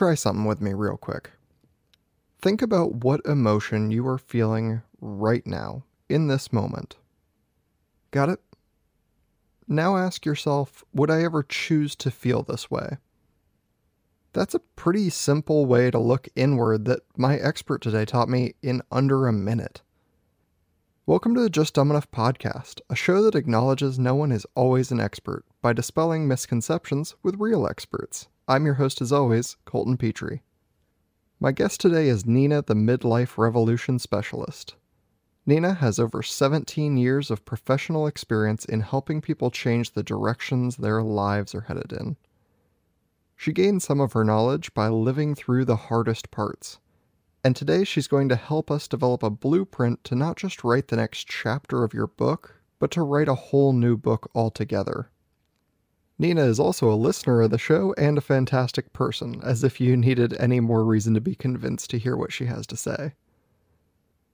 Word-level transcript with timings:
try 0.00 0.14
something 0.14 0.46
with 0.46 0.62
me 0.62 0.72
real 0.72 0.96
quick. 0.96 1.28
Think 2.40 2.62
about 2.62 3.04
what 3.04 3.20
emotion 3.26 3.90
you 3.90 4.06
are 4.06 4.16
feeling 4.16 4.80
right 4.98 5.46
now, 5.46 5.84
in 6.08 6.26
this 6.26 6.54
moment. 6.54 6.96
Got 8.10 8.30
it? 8.30 8.40
Now 9.68 9.98
ask 9.98 10.24
yourself 10.24 10.82
would 10.94 11.10
I 11.10 11.22
ever 11.22 11.42
choose 11.42 11.94
to 11.96 12.10
feel 12.10 12.42
this 12.42 12.70
way? 12.70 12.96
That's 14.32 14.54
a 14.54 14.60
pretty 14.60 15.10
simple 15.10 15.66
way 15.66 15.90
to 15.90 15.98
look 15.98 16.28
inward 16.34 16.86
that 16.86 17.02
my 17.18 17.36
expert 17.36 17.82
today 17.82 18.06
taught 18.06 18.30
me 18.30 18.54
in 18.62 18.80
under 18.90 19.26
a 19.26 19.34
minute. 19.34 19.82
Welcome 21.04 21.34
to 21.34 21.42
the 21.42 21.50
Just 21.50 21.74
Dumb 21.74 21.90
Enough 21.90 22.10
podcast, 22.10 22.80
a 22.88 22.96
show 22.96 23.20
that 23.24 23.34
acknowledges 23.34 23.98
no 23.98 24.14
one 24.14 24.32
is 24.32 24.46
always 24.54 24.90
an 24.90 24.98
expert 24.98 25.44
by 25.60 25.74
dispelling 25.74 26.26
misconceptions 26.26 27.16
with 27.22 27.38
real 27.38 27.66
experts. 27.66 28.28
I'm 28.50 28.64
your 28.64 28.74
host, 28.74 29.00
as 29.00 29.12
always, 29.12 29.56
Colton 29.64 29.96
Petrie. 29.96 30.42
My 31.38 31.52
guest 31.52 31.80
today 31.80 32.08
is 32.08 32.26
Nina, 32.26 32.62
the 32.62 32.74
Midlife 32.74 33.38
Revolution 33.38 34.00
Specialist. 34.00 34.74
Nina 35.46 35.74
has 35.74 36.00
over 36.00 36.20
17 36.20 36.96
years 36.96 37.30
of 37.30 37.44
professional 37.44 38.08
experience 38.08 38.64
in 38.64 38.80
helping 38.80 39.20
people 39.20 39.52
change 39.52 39.92
the 39.92 40.02
directions 40.02 40.78
their 40.78 41.00
lives 41.00 41.54
are 41.54 41.60
headed 41.60 41.92
in. 41.92 42.16
She 43.36 43.52
gained 43.52 43.84
some 43.84 44.00
of 44.00 44.14
her 44.14 44.24
knowledge 44.24 44.74
by 44.74 44.88
living 44.88 45.36
through 45.36 45.64
the 45.66 45.76
hardest 45.86 46.32
parts. 46.32 46.80
And 47.44 47.54
today 47.54 47.84
she's 47.84 48.08
going 48.08 48.28
to 48.30 48.34
help 48.34 48.68
us 48.68 48.88
develop 48.88 49.22
a 49.22 49.30
blueprint 49.30 50.02
to 50.02 50.16
not 50.16 50.36
just 50.36 50.64
write 50.64 50.88
the 50.88 50.96
next 50.96 51.28
chapter 51.28 51.84
of 51.84 51.94
your 51.94 52.08
book, 52.08 52.60
but 52.80 52.90
to 52.90 53.02
write 53.02 53.28
a 53.28 53.34
whole 53.36 53.72
new 53.72 53.96
book 53.96 54.28
altogether. 54.34 55.08
Nina 56.20 56.44
is 56.44 56.60
also 56.60 56.92
a 56.92 57.00
listener 57.00 57.40
of 57.40 57.50
the 57.50 57.56
show 57.56 57.94
and 57.96 58.18
a 58.18 58.20
fantastic 58.20 58.92
person, 58.92 59.40
as 59.42 59.64
if 59.64 59.80
you 59.80 59.96
needed 59.96 60.36
any 60.38 60.60
more 60.60 60.84
reason 60.84 61.14
to 61.14 61.20
be 61.20 61.34
convinced 61.34 61.88
to 61.88 61.98
hear 61.98 62.14
what 62.14 62.30
she 62.30 62.44
has 62.44 62.66
to 62.66 62.76
say. 62.76 63.14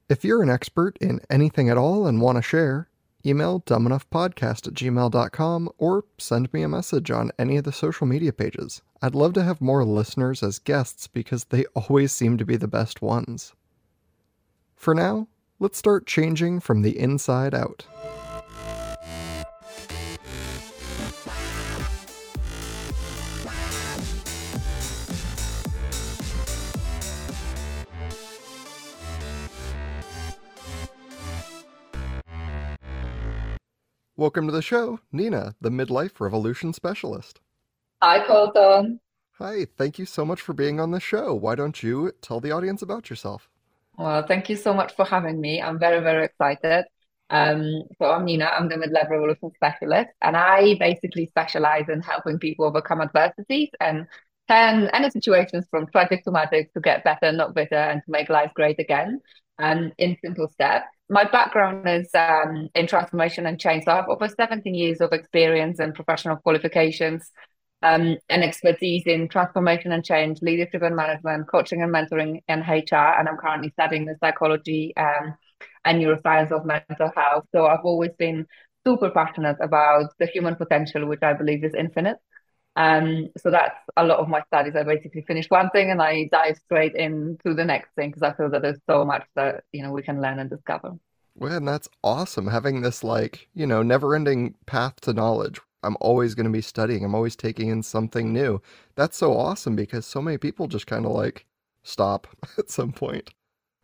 If 0.08 0.24
you're 0.24 0.42
an 0.42 0.50
expert 0.50 0.98
in 1.00 1.20
anything 1.30 1.70
at 1.70 1.78
all 1.78 2.08
and 2.08 2.20
want 2.20 2.38
to 2.38 2.42
share, 2.42 2.88
email 3.24 3.60
dumbenoughpodcast 3.60 4.66
at 4.66 4.74
gmail.com 4.74 5.70
or 5.78 6.04
send 6.18 6.52
me 6.52 6.62
a 6.62 6.68
message 6.68 7.12
on 7.12 7.30
any 7.38 7.56
of 7.56 7.62
the 7.62 7.70
social 7.70 8.08
media 8.08 8.32
pages. 8.32 8.82
I'd 9.00 9.14
love 9.14 9.34
to 9.34 9.44
have 9.44 9.60
more 9.60 9.84
listeners 9.84 10.42
as 10.42 10.58
guests 10.58 11.06
because 11.06 11.44
they 11.44 11.66
always 11.76 12.10
seem 12.10 12.36
to 12.38 12.44
be 12.44 12.56
the 12.56 12.66
best 12.66 13.00
ones. 13.00 13.54
For 14.74 14.92
now, 14.92 15.28
let's 15.60 15.78
start 15.78 16.04
changing 16.04 16.58
from 16.58 16.82
the 16.82 16.98
inside 16.98 17.54
out. 17.54 17.86
Welcome 34.18 34.46
to 34.46 34.52
the 34.52 34.62
show, 34.62 34.98
Nina, 35.12 35.56
the 35.60 35.68
Midlife 35.68 36.20
Revolution 36.20 36.72
Specialist. 36.72 37.38
Hi, 38.02 38.26
Colton. 38.26 38.98
Hi, 39.38 39.66
thank 39.76 39.98
you 39.98 40.06
so 40.06 40.24
much 40.24 40.40
for 40.40 40.54
being 40.54 40.80
on 40.80 40.90
the 40.90 41.00
show. 41.00 41.34
Why 41.34 41.54
don't 41.54 41.82
you 41.82 42.12
tell 42.22 42.40
the 42.40 42.50
audience 42.50 42.80
about 42.80 43.10
yourself? 43.10 43.50
Well, 43.98 44.26
thank 44.26 44.48
you 44.48 44.56
so 44.56 44.72
much 44.72 44.96
for 44.96 45.04
having 45.04 45.38
me. 45.38 45.60
I'm 45.60 45.78
very, 45.78 46.00
very 46.00 46.24
excited. 46.24 46.86
Um, 47.28 47.82
so 47.98 48.06
I'm 48.06 48.24
Nina, 48.24 48.46
I'm 48.46 48.70
the 48.70 48.76
Midlife 48.76 49.10
Revolution 49.10 49.50
Specialist, 49.54 50.08
and 50.22 50.34
I 50.34 50.76
basically 50.80 51.26
specialize 51.26 51.90
in 51.90 52.00
helping 52.00 52.38
people 52.38 52.64
overcome 52.64 53.02
adversities 53.02 53.68
and 53.80 54.06
turn 54.48 54.88
any 54.94 55.10
situations 55.10 55.66
from 55.70 55.88
tragic 55.88 56.24
to 56.24 56.30
magic 56.30 56.72
to 56.72 56.80
get 56.80 57.04
better, 57.04 57.32
not 57.32 57.54
bitter, 57.54 57.74
and 57.74 58.00
to 58.02 58.10
make 58.10 58.30
life 58.30 58.52
great 58.54 58.80
again 58.80 59.20
um, 59.58 59.92
in 59.98 60.16
simple 60.22 60.48
steps. 60.48 60.86
My 61.08 61.24
background 61.24 61.88
is 61.88 62.08
um, 62.14 62.68
in 62.74 62.86
transformation 62.86 63.46
and 63.46 63.60
change. 63.60 63.84
So 63.84 63.92
I 63.92 63.96
have 63.96 64.08
over 64.08 64.28
17 64.28 64.74
years 64.74 65.00
of 65.00 65.12
experience 65.12 65.78
and 65.78 65.94
professional 65.94 66.36
qualifications 66.36 67.30
um, 67.82 68.16
and 68.28 68.42
expertise 68.42 69.04
in 69.06 69.28
transformation 69.28 69.92
and 69.92 70.04
change, 70.04 70.42
leadership 70.42 70.82
and 70.82 70.96
management, 70.96 71.48
coaching 71.48 71.82
and 71.82 71.94
mentoring, 71.94 72.42
and 72.48 72.62
HR. 72.62 73.18
And 73.18 73.28
I'm 73.28 73.36
currently 73.36 73.70
studying 73.70 74.06
the 74.06 74.16
psychology 74.20 74.94
um, 74.96 75.34
and 75.84 76.02
neuroscience 76.02 76.50
of 76.50 76.66
mental 76.66 77.12
health. 77.14 77.44
So 77.52 77.66
I've 77.66 77.84
always 77.84 78.12
been 78.18 78.46
super 78.84 79.10
passionate 79.10 79.56
about 79.60 80.10
the 80.18 80.26
human 80.26 80.56
potential, 80.56 81.06
which 81.06 81.22
I 81.22 81.34
believe 81.34 81.64
is 81.64 81.74
infinite. 81.74 82.16
Um, 82.76 83.30
so 83.38 83.50
that's 83.50 83.78
a 83.96 84.04
lot 84.04 84.18
of 84.18 84.28
my 84.28 84.42
studies. 84.42 84.76
I 84.76 84.82
basically 84.82 85.22
finish 85.22 85.48
one 85.48 85.70
thing 85.70 85.90
and 85.90 86.00
I 86.00 86.28
dive 86.30 86.58
straight 86.58 86.94
into 86.94 87.54
the 87.54 87.64
next 87.64 87.94
thing 87.96 88.10
because 88.10 88.22
I 88.22 88.34
feel 88.34 88.50
that 88.50 88.62
there's 88.62 88.80
so 88.88 89.04
much 89.04 89.26
that 89.34 89.64
you 89.72 89.82
know 89.82 89.92
we 89.92 90.02
can 90.02 90.20
learn 90.20 90.38
and 90.38 90.50
discover. 90.50 90.92
Well, 91.34 91.52
and 91.52 91.66
that's 91.66 91.88
awesome 92.04 92.46
having 92.46 92.82
this 92.82 93.02
like 93.02 93.48
you 93.54 93.66
know 93.66 93.82
never-ending 93.82 94.54
path 94.66 95.00
to 95.02 95.14
knowledge. 95.14 95.60
I'm 95.82 95.96
always 96.00 96.34
going 96.34 96.46
to 96.46 96.52
be 96.52 96.60
studying. 96.62 97.04
I'm 97.04 97.14
always 97.14 97.36
taking 97.36 97.68
in 97.68 97.82
something 97.82 98.32
new. 98.32 98.60
That's 98.94 99.16
so 99.16 99.36
awesome 99.36 99.76
because 99.76 100.04
so 100.04 100.20
many 100.20 100.36
people 100.36 100.66
just 100.66 100.86
kind 100.86 101.06
of 101.06 101.12
like 101.12 101.46
stop 101.82 102.26
at 102.58 102.70
some 102.70 102.92
point. 102.92 103.30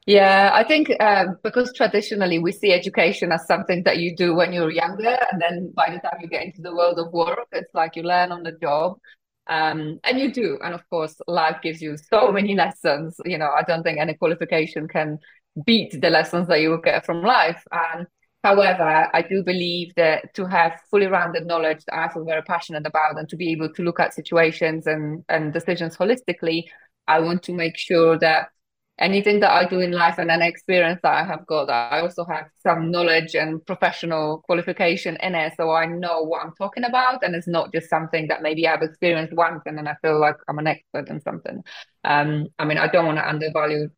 Yeah, 0.07 0.51
I 0.53 0.65
think 0.65 0.91
um, 1.01 1.37
because 1.45 1.73
traditionally 1.75 2.41
we 2.41 2.51
see 2.51 2.73
education 2.73 3.31
as 3.31 3.47
something 3.47 3.85
that 3.85 3.99
you 3.99 4.17
do 4.17 4.35
when 4.35 4.53
you're 4.53 4.71
younger, 4.71 5.17
and 5.31 5.41
then 5.41 5.73
by 5.77 5.91
the 5.91 6.01
time 6.01 6.19
you 6.21 6.29
get 6.29 6.43
into 6.45 6.61
the 6.61 6.75
world 6.75 6.99
of 6.99 7.13
work, 7.13 7.47
it's 7.53 7.73
like 7.73 7.95
you 7.95 8.03
learn 8.03 8.33
on 8.33 8.43
the 8.43 8.53
job. 8.53 8.99
Um, 9.49 9.99
and 10.05 10.19
you 10.19 10.33
do. 10.33 10.59
And 10.63 10.75
of 10.75 10.89
course, 10.89 11.17
life 11.29 11.59
gives 11.63 11.83
you 11.83 11.97
so 11.97 12.33
many 12.33 12.55
lessons. 12.55 13.17
You 13.25 13.39
know, 13.39 13.51
I 13.57 13.63
don't 13.63 13.83
think 13.83 13.99
any 14.01 14.15
qualification 14.15 14.89
can 14.89 15.19
beat 15.67 16.01
the 16.01 16.11
lessons 16.11 16.49
that 16.49 16.61
you 16.61 16.71
will 16.71 16.81
get 16.81 17.05
from 17.05 17.23
life. 17.23 17.63
And 17.73 18.07
however, 18.43 19.09
I 19.13 19.23
do 19.23 19.43
believe 19.45 19.95
that 19.97 20.34
to 20.34 20.47
have 20.47 20.81
fully 20.91 21.07
rounded 21.07 21.47
knowledge 21.47 21.84
that 21.87 21.97
I 21.97 22.09
feel 22.13 22.25
very 22.25 22.43
passionate 22.43 22.87
about 22.87 23.19
and 23.19 23.29
to 23.29 23.37
be 23.37 23.53
able 23.53 23.73
to 23.75 23.83
look 23.83 24.01
at 24.01 24.15
situations 24.15 24.87
and, 24.87 25.25
and 25.29 25.53
decisions 25.53 25.97
holistically, 25.97 26.65
I 27.07 27.21
want 27.21 27.43
to 27.45 27.53
make 27.53 27.77
sure 27.77 28.19
that 28.21 28.49
anything 28.98 29.41
that 29.41 29.50
I 29.50 29.69
do 29.69 29.80
in 29.80 29.92
life 29.92 30.19
and 30.19 30.30
an 30.30 30.42
experience 30.42 31.00
that 31.03 31.14
I 31.14 31.25
have 31.25 31.47
got, 31.47 31.70
I 31.70 32.00
also 32.00 32.25
have 32.26 32.47
some 32.62 32.91
knowledge 32.91 33.34
and 33.34 33.64
professional 33.66 34.42
qualification 34.44 35.16
in 35.22 35.34
it. 35.34 35.54
So 35.56 35.70
I 35.70 35.86
know 35.86 36.22
what 36.22 36.44
I'm 36.44 36.54
talking 36.56 36.84
about. 36.84 37.25
And 37.25 37.34
it's 37.34 37.48
not 37.48 37.72
just 37.72 37.88
something 37.91 38.28
that 38.28 38.42
maybe 38.42 38.69
I've 38.69 38.82
experienced 38.82 39.34
once 39.34 39.62
and 39.66 39.78
then 39.78 39.88
I 39.88 39.97
feel 40.03 40.20
like 40.20 40.36
I'm 40.48 40.58
an 40.58 40.66
expert 40.66 41.08
in 41.08 41.20
something. 41.20 41.62
Um, 42.04 42.48
I 42.58 42.64
mean, 42.64 42.78
I 42.78 42.86
don't 42.86 43.06
want 43.06 43.19
to 43.19 43.28
undervalue 43.28 43.88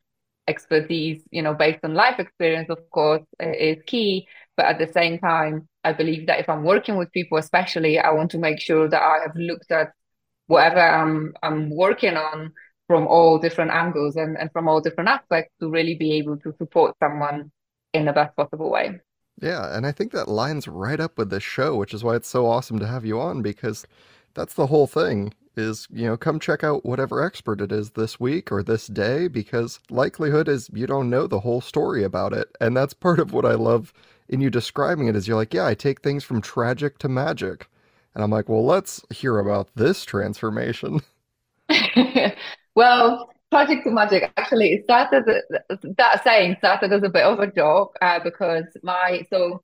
expertise, 0.47 1.22
you 1.31 1.43
know, 1.43 1.55
based 1.55 1.81
on 1.84 1.94
life 1.94 2.19
experience, 2.19 2.71
of 2.71 2.78
course, 2.91 3.22
is 3.41 3.78
key. 3.87 4.26
But 4.56 4.66
at 4.66 4.78
the 4.78 4.93
same 4.93 5.19
time, 5.19 5.69
I 5.82 5.93
believe 5.93 6.26
that 6.28 6.38
if 6.38 6.49
I'm 6.49 6.65
working 6.65 6.97
with 6.97 7.12
people, 7.12 7.38
especially, 7.38 7.99
I 7.99 8.11
want 8.12 8.31
to 8.32 8.38
make 8.38 8.61
sure 8.61 8.88
that 8.88 9.03
I 9.03 9.19
have 9.22 9.34
looked 9.37 9.72
at 9.72 9.93
whatever 10.47 10.81
I'm 10.81 11.34
I'm 11.43 11.71
working 11.71 12.16
on 12.16 12.53
from 12.87 13.06
all 13.06 13.39
different 13.39 13.71
angles 13.71 14.17
and, 14.17 14.37
and 14.39 14.50
from 14.53 14.69
all 14.69 14.81
different 14.81 15.09
aspects 15.09 15.53
to 15.61 15.71
really 15.71 15.95
be 15.95 16.12
able 16.12 16.37
to 16.39 16.55
support 16.59 16.95
someone 17.03 17.50
in 17.93 18.05
the 18.05 18.12
best 18.12 18.37
possible 18.37 18.71
way. 18.71 19.00
Yeah, 19.41 19.77
and 19.77 19.87
I 19.87 19.93
think 19.93 20.12
that 20.12 20.28
lines 20.28 20.69
right 20.69 21.00
up 21.00 21.19
with 21.19 21.31
this 21.31 21.43
show, 21.43 21.77
which 21.77 21.94
is 21.94 22.05
why 22.05 22.17
it's 22.17 22.28
so 22.28 22.47
awesome 22.47 22.78
to 22.78 22.87
have 22.87 23.05
you 23.05 23.21
on 23.21 23.43
because 23.43 23.84
that's 24.34 24.55
the 24.55 24.67
whole 24.67 24.87
thing 24.87 25.33
is, 25.56 25.87
you 25.91 26.06
know, 26.06 26.17
come 26.17 26.41
check 26.41 26.65
out 26.65 26.84
whatever 26.84 27.23
expert 27.23 27.61
it 27.61 27.73
is 27.73 27.91
this 27.91 28.19
week 28.19 28.50
or 28.50 28.62
this 28.62 28.87
day 28.87 29.28
because 29.28 29.81
likelihood 29.91 30.49
is 30.49 30.71
you 30.73 30.87
don't 30.87 31.11
know 31.11 31.27
the 31.27 31.41
whole 31.41 31.61
story 31.61 32.03
about 32.05 32.33
it. 32.33 32.55
And 32.61 32.77
that's 32.77 32.94
part 32.94 33.21
of 33.21 33.33
what 33.33 33.44
I 33.44 33.55
love 33.55 33.93
in 34.28 34.41
you 34.41 34.50
describing 34.50 35.09
it 35.09 35.17
is 35.17 35.28
you're 35.28 35.37
like, 35.37 35.55
yeah, 35.55 35.67
I 35.67 35.75
take 35.75 36.00
things 36.00 36.25
from 36.25 36.41
tragic 36.41 36.99
to 36.99 37.09
magic. 37.09 37.69
And 38.15 38.23
I'm 38.23 38.31
like, 38.31 38.49
well, 38.49 38.65
let's 38.65 39.05
hear 39.11 39.39
about 39.39 39.69
this 39.75 40.05
transformation. 40.05 41.00
Well, 42.75 43.31
Project 43.50 43.85
to 43.85 43.91
Magic 43.93 44.32
actually 44.37 44.73
it 44.73 44.85
started 44.85 45.25
that 45.97 46.25
saying 46.25 46.56
started 46.59 46.93
as 46.93 47.03
a 47.05 47.09
bit 47.09 47.25
of 47.25 47.38
a 47.38 47.47
joke 47.47 47.97
uh, 48.03 48.19
because 48.25 48.65
my 48.82 49.25
so 49.31 49.61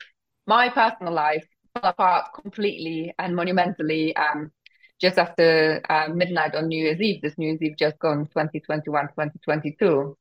my 0.47 0.69
personal 0.69 1.12
life 1.12 1.45
fell 1.75 1.91
apart 1.91 2.27
completely 2.41 3.12
and 3.19 3.35
monumentally 3.35 4.15
um, 4.17 4.53
just 5.01 5.19
after 5.19 5.81
uh, 5.89 6.09
midnight 6.12 6.55
on 6.55 6.69
New 6.69 6.85
Year's 6.85 7.01
Eve. 7.01 7.21
This 7.23 7.37
New 7.39 7.49
Year's 7.49 7.62
Eve 7.62 7.77
just 7.79 7.99
gone 7.99 8.27
2021, 8.27 9.09
2022. 9.09 10.17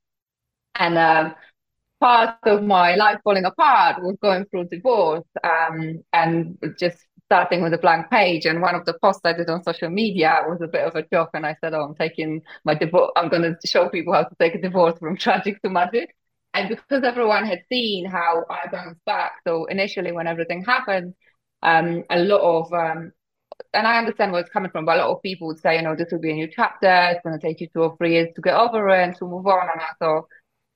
And 0.76 0.98
um, 0.98 1.34
part 2.00 2.36
of 2.44 2.62
my 2.62 2.94
life 2.96 3.20
falling 3.22 3.44
apart 3.44 4.02
was 4.02 4.16
going 4.22 4.46
through 4.46 4.64
divorce 4.64 5.24
um, 5.44 6.02
and 6.12 6.58
just 6.78 6.98
starting 7.30 7.62
with 7.62 7.72
a 7.74 7.78
blank 7.78 8.10
page. 8.10 8.44
And 8.46 8.60
one 8.60 8.74
of 8.74 8.84
the 8.84 8.94
posts 8.94 9.22
I 9.24 9.32
did 9.32 9.48
on 9.48 9.62
social 9.62 9.88
media 9.90 10.40
was 10.48 10.60
a 10.62 10.66
bit 10.68 10.84
of 10.84 10.96
a 10.96 11.02
joke. 11.02 11.30
And 11.34 11.46
I 11.46 11.56
said, 11.60 11.74
Oh, 11.74 11.82
I'm 11.84 11.94
taking 11.94 12.42
my 12.64 12.74
divorce, 12.74 13.12
I'm 13.16 13.28
going 13.28 13.42
to 13.42 13.56
show 13.66 13.88
people 13.88 14.12
how 14.14 14.24
to 14.24 14.34
take 14.40 14.54
a 14.54 14.60
divorce 14.60 14.98
from 14.98 15.16
tragic 15.24 15.62
to 15.62 15.70
magic. 15.70 16.14
And 16.54 16.68
because 16.68 17.04
everyone 17.04 17.46
had 17.46 17.60
seen 17.68 18.06
how 18.06 18.44
I 18.50 18.66
bounced 18.70 19.04
back, 19.04 19.32
so 19.46 19.66
initially 19.66 20.10
when 20.12 20.26
everything 20.26 20.64
happened, 20.64 21.14
um, 21.62 22.04
a 22.10 22.18
lot 22.18 22.40
of 22.40 22.72
um, 22.72 23.12
and 23.74 23.86
I 23.86 23.98
understand 23.98 24.32
where 24.32 24.40
it's 24.40 24.50
coming 24.50 24.70
from, 24.70 24.84
but 24.84 24.96
a 24.98 25.02
lot 25.02 25.16
of 25.16 25.22
people 25.22 25.46
would 25.48 25.60
say, 25.60 25.76
you 25.76 25.82
know, 25.82 25.94
this 25.94 26.08
will 26.10 26.20
be 26.20 26.30
a 26.30 26.34
new 26.34 26.48
chapter. 26.48 27.10
It's 27.10 27.22
going 27.22 27.38
to 27.38 27.46
take 27.46 27.60
you 27.60 27.68
two 27.68 27.82
or 27.82 27.96
three 27.96 28.14
years 28.14 28.28
to 28.34 28.40
get 28.42 28.54
over 28.54 28.88
it 28.88 29.02
and 29.02 29.16
to 29.16 29.26
move 29.26 29.46
on. 29.46 29.68
And 29.70 29.80
I 29.80 29.92
thought, 29.98 30.26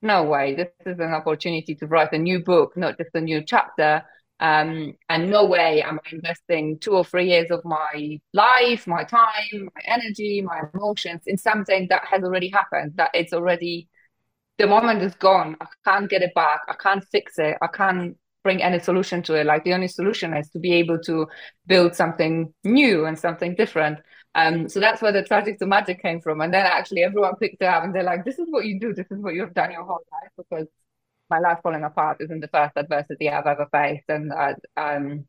no 0.02 0.24
way, 0.24 0.54
this 0.54 0.68
is 0.86 0.98
an 1.00 1.12
opportunity 1.14 1.74
to 1.76 1.86
write 1.86 2.12
a 2.12 2.18
new 2.18 2.40
book, 2.44 2.76
not 2.76 2.98
just 2.98 3.10
a 3.14 3.20
new 3.20 3.42
chapter. 3.42 4.04
Um, 4.40 4.94
and 5.08 5.30
no 5.30 5.44
way 5.46 5.82
am 5.82 6.00
I 6.04 6.10
investing 6.14 6.78
two 6.78 6.92
or 6.92 7.04
three 7.04 7.28
years 7.28 7.50
of 7.50 7.64
my 7.64 8.20
life, 8.32 8.86
my 8.86 9.04
time, 9.04 9.68
my 9.74 9.82
energy, 9.86 10.42
my 10.42 10.62
emotions 10.74 11.22
in 11.26 11.38
something 11.38 11.86
that 11.88 12.04
has 12.04 12.22
already 12.22 12.48
happened, 12.48 12.92
that 12.96 13.10
it's 13.14 13.32
already, 13.32 13.88
the 14.58 14.66
moment 14.66 15.02
is 15.02 15.14
gone. 15.14 15.56
I 15.60 15.66
can't 15.84 16.10
get 16.10 16.22
it 16.22 16.34
back. 16.34 16.60
I 16.68 16.74
can't 16.74 17.04
fix 17.10 17.38
it. 17.38 17.56
I 17.62 17.68
can't 17.68 18.16
bring 18.42 18.62
any 18.62 18.78
solution 18.78 19.22
to 19.22 19.34
it. 19.34 19.46
Like 19.46 19.64
the 19.64 19.72
only 19.72 19.88
solution 19.88 20.34
is 20.34 20.50
to 20.50 20.58
be 20.58 20.74
able 20.74 20.98
to 21.00 21.26
build 21.66 21.94
something 21.94 22.52
new 22.64 23.06
and 23.06 23.18
something 23.18 23.54
different. 23.54 23.98
Um, 24.34 24.68
so 24.68 24.80
that's 24.80 25.00
where 25.00 25.12
the 25.12 25.22
tragic 25.22 25.58
to 25.60 25.66
magic 25.66 26.02
came 26.02 26.20
from. 26.20 26.40
And 26.40 26.52
then 26.52 26.66
actually 26.66 27.04
everyone 27.04 27.36
picked 27.36 27.62
it 27.62 27.66
up 27.66 27.84
and 27.84 27.94
they're 27.94 28.02
like, 28.02 28.24
this 28.24 28.38
is 28.38 28.46
what 28.50 28.66
you 28.66 28.78
do. 28.80 28.92
This 28.92 29.06
is 29.10 29.18
what 29.18 29.34
you've 29.34 29.54
done 29.54 29.70
your 29.72 29.84
whole 29.84 30.04
life 30.12 30.30
because 30.36 30.66
my 31.30 31.38
life 31.38 31.58
falling 31.62 31.84
apart 31.84 32.18
isn't 32.20 32.40
the 32.40 32.48
first 32.48 32.72
adversity 32.76 33.28
I've 33.28 33.46
ever 33.46 33.66
faced. 33.72 34.04
And 34.08 34.32
I, 34.32 34.54
um, 34.76 35.26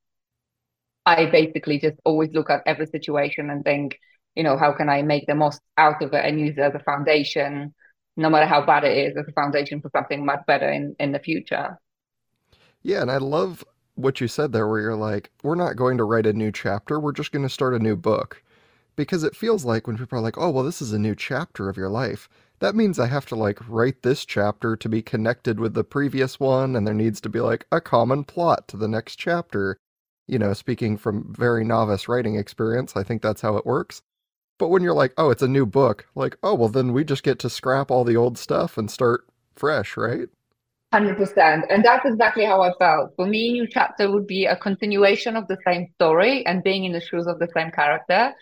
I 1.06 1.26
basically 1.28 1.80
just 1.80 1.98
always 2.04 2.32
look 2.34 2.50
at 2.50 2.64
every 2.66 2.88
situation 2.88 3.50
and 3.50 3.64
think, 3.64 4.00
you 4.36 4.44
know, 4.44 4.58
how 4.58 4.74
can 4.74 4.90
I 4.90 5.02
make 5.02 5.28
the 5.28 5.36
most 5.36 5.62
out 5.78 6.02
of 6.02 6.14
it 6.14 6.26
and 6.26 6.40
use 6.40 6.58
it 6.58 6.62
as 6.62 6.76
a 6.76 6.80
foundation, 6.80 7.74
no 8.18 8.30
matter 8.30 8.46
how 8.46 8.66
bad 8.66 8.84
it 8.84 8.98
is, 8.98 9.18
as 9.18 9.26
a 9.28 9.32
foundation 9.32 9.82
for 9.82 9.90
something 9.96 10.26
much 10.26 10.42
better 10.48 10.70
in, 10.70 10.96
in 11.00 11.12
the 11.12 11.20
future. 11.20 11.80
Yeah, 12.82 13.02
and 13.02 13.10
I 13.10 13.18
love 13.18 13.64
what 13.96 14.20
you 14.20 14.28
said 14.28 14.52
there, 14.52 14.68
where 14.68 14.82
you're 14.82 14.96
like, 14.96 15.32
we're 15.42 15.56
not 15.56 15.78
going 15.78 15.98
to 15.98 16.04
write 16.04 16.26
a 16.26 16.34
new 16.34 16.52
chapter, 16.52 17.00
we're 17.00 17.14
just 17.14 17.32
going 17.32 17.44
to 17.44 17.50
start 17.50 17.74
a 17.74 17.80
new 17.80 17.96
book. 17.96 18.44
Because 18.96 19.24
it 19.24 19.36
feels 19.36 19.66
like 19.66 19.88
when 19.88 19.98
people 19.98 20.18
are 20.18 20.22
like, 20.22 20.38
oh, 20.38 20.50
well, 20.50 20.64
this 20.64 20.82
is 20.82 20.94
a 20.94 21.00
new 21.00 21.16
chapter 21.16 21.68
of 21.68 21.78
your 21.78 21.90
life, 21.90 22.30
that 22.60 22.76
means 22.76 23.00
I 23.00 23.08
have 23.08 23.26
to 23.28 23.36
like 23.36 23.60
write 23.68 24.02
this 24.02 24.26
chapter 24.26 24.76
to 24.76 24.90
be 24.90 25.02
connected 25.02 25.60
with 25.60 25.74
the 25.74 25.84
previous 25.84 26.40
one, 26.40 26.76
and 26.76 26.86
there 26.86 26.94
needs 26.94 27.22
to 27.22 27.30
be 27.30 27.40
like 27.40 27.66
a 27.72 27.82
common 27.82 28.24
plot 28.24 28.68
to 28.70 28.78
the 28.78 28.88
next 28.88 29.18
chapter. 29.18 29.78
You 30.28 30.40
know, 30.40 30.54
speaking 30.54 30.98
from 30.98 31.34
very 31.38 31.64
novice 31.64 32.08
writing 32.08 32.36
experience, 32.36 32.96
I 32.96 33.04
think 33.04 33.22
that's 33.22 33.42
how 33.42 33.58
it 33.58 33.66
works. 33.66 34.02
But 34.58 34.70
when 34.70 34.82
you're 34.82 34.94
like, 34.94 35.14
oh, 35.18 35.30
it's 35.30 35.42
a 35.42 35.48
new 35.48 35.66
book, 35.66 36.08
like, 36.16 36.38
oh, 36.42 36.56
well, 36.56 36.70
then 36.70 36.94
we 36.94 37.04
just 37.04 37.24
get 37.24 37.40
to 37.40 37.50
scrap 37.50 37.92
all 37.92 38.04
the 38.04 38.16
old 38.16 38.38
stuff 38.38 38.78
and 38.78 38.90
start 38.90 39.28
fresh, 39.56 39.98
right? 39.98 40.30
100%. 40.94 41.64
And 41.70 41.84
that's 41.84 42.06
exactly 42.06 42.46
how 42.46 42.62
I 42.62 42.72
felt. 42.80 43.12
For 43.16 43.26
me, 43.26 43.50
a 43.50 43.52
New 43.52 43.68
Chapter 43.68 44.10
would 44.12 44.28
be 44.28 44.46
a 44.46 44.56
continuation 44.56 45.36
of 45.36 45.48
the 45.48 45.58
same 45.66 45.88
story 45.96 46.46
and 46.46 46.64
being 46.64 46.86
in 46.86 46.94
the 46.94 47.02
shoes 47.02 47.28
of 47.28 47.40
the 47.40 47.50
same 47.54 47.72
character. 47.72 48.34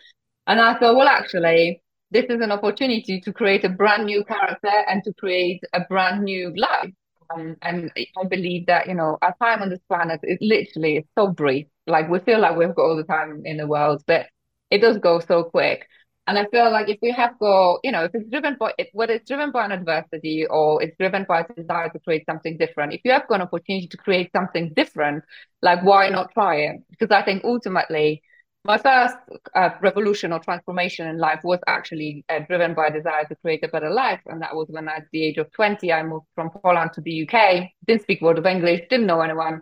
And 0.45 0.61
I 0.61 0.77
thought, 0.77 0.95
well, 0.95 1.07
actually, 1.07 1.81
this 2.13 2.25
is 2.29 2.41
an 2.41 2.51
opportunity 2.51 3.19
to 3.21 3.33
create 3.33 3.63
a 3.65 3.69
brand 3.69 4.05
new 4.05 4.23
character 4.23 4.71
and 4.87 5.03
to 5.03 5.13
create 5.13 5.61
a 5.73 5.81
brand 5.89 6.23
new 6.23 6.53
life. 6.55 6.93
Um, 7.33 7.57
and 7.63 7.91
I 7.95 8.27
believe 8.27 8.67
that, 8.67 8.87
you 8.87 8.93
know, 8.93 9.17
our 9.21 9.35
time 9.41 9.63
on 9.63 9.69
this 9.69 9.79
planet 9.87 10.19
is 10.23 10.37
literally 10.39 11.07
so 11.17 11.27
brief. 11.27 11.65
Like 11.87 12.09
we 12.09 12.19
feel 12.19 12.39
like 12.39 12.55
we've 12.55 12.75
got 12.75 12.83
all 12.83 12.95
the 12.95 13.03
time 13.03 13.41
in 13.45 13.57
the 13.57 13.67
world, 13.67 14.03
but 14.05 14.27
it 14.69 14.79
does 14.79 14.99
go 14.99 15.19
so 15.19 15.43
quick. 15.43 15.87
And 16.27 16.37
I 16.37 16.45
feel 16.45 16.71
like 16.71 16.87
if 16.87 16.99
we 17.01 17.11
have 17.11 17.37
got, 17.39 17.79
you 17.83 17.91
know, 17.91 18.05
if 18.05 18.11
it's 18.13 18.29
driven 18.29 18.55
by, 18.59 18.73
whether 18.93 19.13
it's 19.13 19.27
driven 19.27 19.51
by 19.51 19.65
an 19.65 19.71
adversity 19.71 20.45
or 20.49 20.81
it's 20.81 20.95
driven 20.97 21.25
by 21.27 21.41
a 21.41 21.53
desire 21.53 21.89
to 21.89 21.99
create 21.99 22.25
something 22.25 22.57
different, 22.57 22.93
if 22.93 23.01
you 23.03 23.11
have 23.11 23.27
got 23.27 23.35
an 23.35 23.41
opportunity 23.41 23.87
to 23.87 23.97
create 23.97 24.31
something 24.31 24.71
different, 24.75 25.23
like 25.61 25.83
why 25.83 26.09
not 26.09 26.31
try 26.33 26.57
it? 26.57 26.81
Because 26.91 27.11
I 27.11 27.23
think 27.23 27.43
ultimately, 27.43 28.21
my 28.65 28.77
first 28.77 29.15
uh, 29.55 29.71
revolution 29.81 30.31
or 30.31 30.39
transformation 30.39 31.07
in 31.07 31.17
life 31.17 31.41
was 31.43 31.59
actually 31.67 32.23
uh, 32.29 32.39
driven 32.47 32.73
by 32.73 32.87
a 32.87 32.93
desire 32.93 33.25
to 33.25 33.35
create 33.35 33.63
a 33.63 33.67
better 33.67 33.89
life. 33.89 34.21
And 34.25 34.41
that 34.41 34.55
was 34.55 34.67
when 34.69 34.87
at 34.87 35.05
the 35.11 35.25
age 35.25 35.37
of 35.37 35.51
20, 35.51 35.91
I 35.91 36.03
moved 36.03 36.27
from 36.33 36.49
Poland 36.49 36.91
to 36.93 37.01
the 37.01 37.11
UK, 37.11 37.71
didn't 37.85 38.03
speak 38.03 38.21
a 38.21 38.25
word 38.25 38.37
of 38.37 38.45
English, 38.45 38.81
didn't 38.89 39.07
know 39.07 39.21
anyone. 39.21 39.61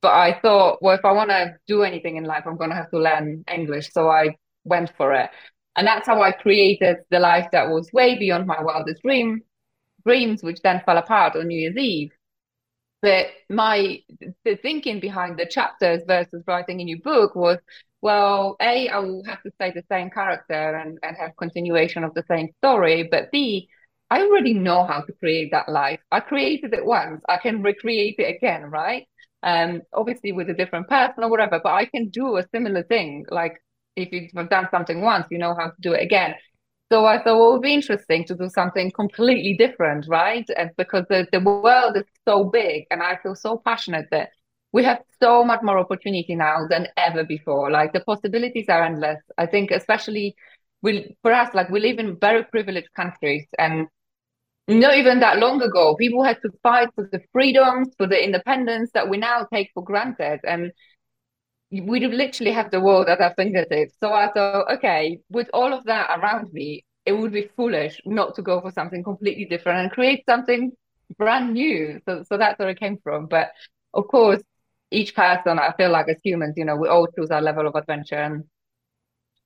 But 0.00 0.12
I 0.12 0.38
thought, 0.40 0.78
well, 0.80 0.96
if 0.96 1.04
I 1.04 1.12
want 1.12 1.30
to 1.30 1.56
do 1.66 1.82
anything 1.82 2.16
in 2.16 2.24
life, 2.24 2.44
I'm 2.46 2.56
going 2.56 2.70
to 2.70 2.76
have 2.76 2.90
to 2.90 2.98
learn 2.98 3.44
English. 3.52 3.92
So 3.92 4.08
I 4.08 4.36
went 4.64 4.92
for 4.96 5.12
it. 5.12 5.28
And 5.76 5.86
that's 5.86 6.06
how 6.06 6.22
I 6.22 6.32
created 6.32 6.98
the 7.10 7.18
life 7.20 7.48
that 7.52 7.68
was 7.68 7.92
way 7.92 8.18
beyond 8.18 8.46
my 8.46 8.62
wildest 8.62 9.02
dream, 9.02 9.42
dreams, 10.06 10.42
which 10.42 10.60
then 10.62 10.82
fell 10.86 10.96
apart 10.96 11.36
on 11.36 11.48
New 11.48 11.58
Year's 11.58 11.76
Eve. 11.76 12.12
But 13.00 13.26
my 13.48 14.00
the 14.44 14.56
thinking 14.56 14.98
behind 15.00 15.38
the 15.38 15.46
chapters 15.46 16.02
versus 16.06 16.42
writing 16.48 16.80
a 16.80 16.84
new 16.84 17.00
book 17.00 17.36
was, 17.36 17.58
well, 18.00 18.56
A, 18.60 18.88
I 18.88 18.98
will 19.00 19.24
have 19.26 19.42
to 19.42 19.50
stay 19.56 19.72
the 19.72 19.82
same 19.90 20.10
character 20.10 20.76
and, 20.76 20.98
and 21.02 21.16
have 21.16 21.36
continuation 21.36 22.04
of 22.04 22.14
the 22.14 22.24
same 22.28 22.48
story. 22.60 23.08
But 23.10 23.30
B, 23.32 23.68
I 24.10 24.22
already 24.22 24.54
know 24.54 24.84
how 24.86 25.02
to 25.02 25.12
create 25.12 25.50
that 25.52 25.68
life. 25.68 26.00
I 26.10 26.20
created 26.20 26.72
it 26.74 26.84
once. 26.84 27.22
I 27.28 27.38
can 27.38 27.62
recreate 27.62 28.16
it 28.18 28.36
again, 28.36 28.62
right? 28.64 29.06
Um, 29.42 29.82
obviously 29.92 30.32
with 30.32 30.50
a 30.50 30.54
different 30.54 30.88
person 30.88 31.24
or 31.24 31.30
whatever, 31.30 31.60
but 31.62 31.72
I 31.72 31.84
can 31.86 32.08
do 32.08 32.36
a 32.36 32.46
similar 32.54 32.82
thing. 32.84 33.26
Like 33.30 33.62
if 33.96 34.12
you've 34.12 34.48
done 34.48 34.68
something 34.70 35.00
once, 35.00 35.26
you 35.30 35.38
know 35.38 35.54
how 35.54 35.66
to 35.68 35.76
do 35.80 35.92
it 35.92 36.02
again. 36.02 36.34
So 36.90 37.04
I 37.04 37.18
thought 37.18 37.38
well, 37.38 37.50
it 37.50 37.52
would 37.54 37.62
be 37.62 37.74
interesting 37.74 38.24
to 38.26 38.34
do 38.34 38.48
something 38.48 38.90
completely 38.92 39.54
different, 39.54 40.06
right? 40.08 40.48
And 40.56 40.70
because 40.78 41.04
the, 41.10 41.26
the 41.32 41.40
world 41.40 41.96
is 41.96 42.04
so 42.26 42.44
big 42.44 42.86
and 42.90 43.02
I 43.02 43.18
feel 43.22 43.34
so 43.34 43.60
passionate 43.62 44.06
that 44.10 44.30
we 44.72 44.84
have 44.84 44.98
so 45.20 45.44
much 45.44 45.60
more 45.62 45.78
opportunity 45.78 46.34
now 46.34 46.66
than 46.68 46.88
ever 46.96 47.24
before. 47.24 47.70
Like 47.70 47.92
the 47.92 48.00
possibilities 48.00 48.66
are 48.68 48.84
endless. 48.84 49.20
I 49.38 49.46
think 49.46 49.70
especially 49.70 50.34
we 50.82 51.16
for 51.22 51.32
us, 51.32 51.54
like 51.54 51.70
we 51.70 51.80
live 51.80 51.98
in 51.98 52.18
very 52.20 52.44
privileged 52.44 52.92
countries 52.94 53.46
and 53.58 53.88
not 54.68 54.96
even 54.96 55.20
that 55.20 55.38
long 55.38 55.62
ago, 55.62 55.96
people 55.96 56.22
had 56.22 56.36
to 56.42 56.50
fight 56.62 56.90
for 56.94 57.08
the 57.10 57.20
freedoms, 57.32 57.88
for 57.96 58.06
the 58.06 58.22
independence 58.22 58.90
that 58.92 59.08
we 59.08 59.16
now 59.16 59.46
take 59.52 59.70
for 59.72 59.82
granted. 59.82 60.40
And 60.44 60.72
we 61.70 62.06
literally 62.06 62.52
have 62.52 62.70
the 62.70 62.80
world 62.80 63.08
at 63.08 63.20
our 63.20 63.34
fingertips. 63.34 63.94
So 64.00 64.12
I 64.12 64.30
thought, 64.32 64.70
okay, 64.74 65.20
with 65.30 65.48
all 65.52 65.72
of 65.72 65.84
that 65.84 66.18
around 66.18 66.52
me, 66.52 66.84
it 67.06 67.12
would 67.12 67.32
be 67.32 67.48
foolish 67.56 68.00
not 68.04 68.34
to 68.36 68.42
go 68.42 68.60
for 68.60 68.70
something 68.70 69.02
completely 69.02 69.46
different 69.46 69.78
and 69.80 69.90
create 69.90 70.24
something 70.28 70.72
brand 71.16 71.54
new. 71.54 72.00
So, 72.06 72.22
so 72.28 72.36
that's 72.36 72.58
where 72.58 72.68
it 72.68 72.80
came 72.80 72.98
from. 73.02 73.26
But 73.26 73.50
of 73.94 74.08
course, 74.08 74.42
each 74.90 75.14
person, 75.14 75.58
I 75.58 75.72
feel 75.76 75.90
like 75.90 76.08
as 76.08 76.20
humans, 76.22 76.54
you 76.56 76.64
know, 76.64 76.76
we 76.76 76.88
all 76.88 77.06
choose 77.06 77.30
our 77.30 77.42
level 77.42 77.66
of 77.66 77.74
adventure, 77.74 78.16
and 78.16 78.44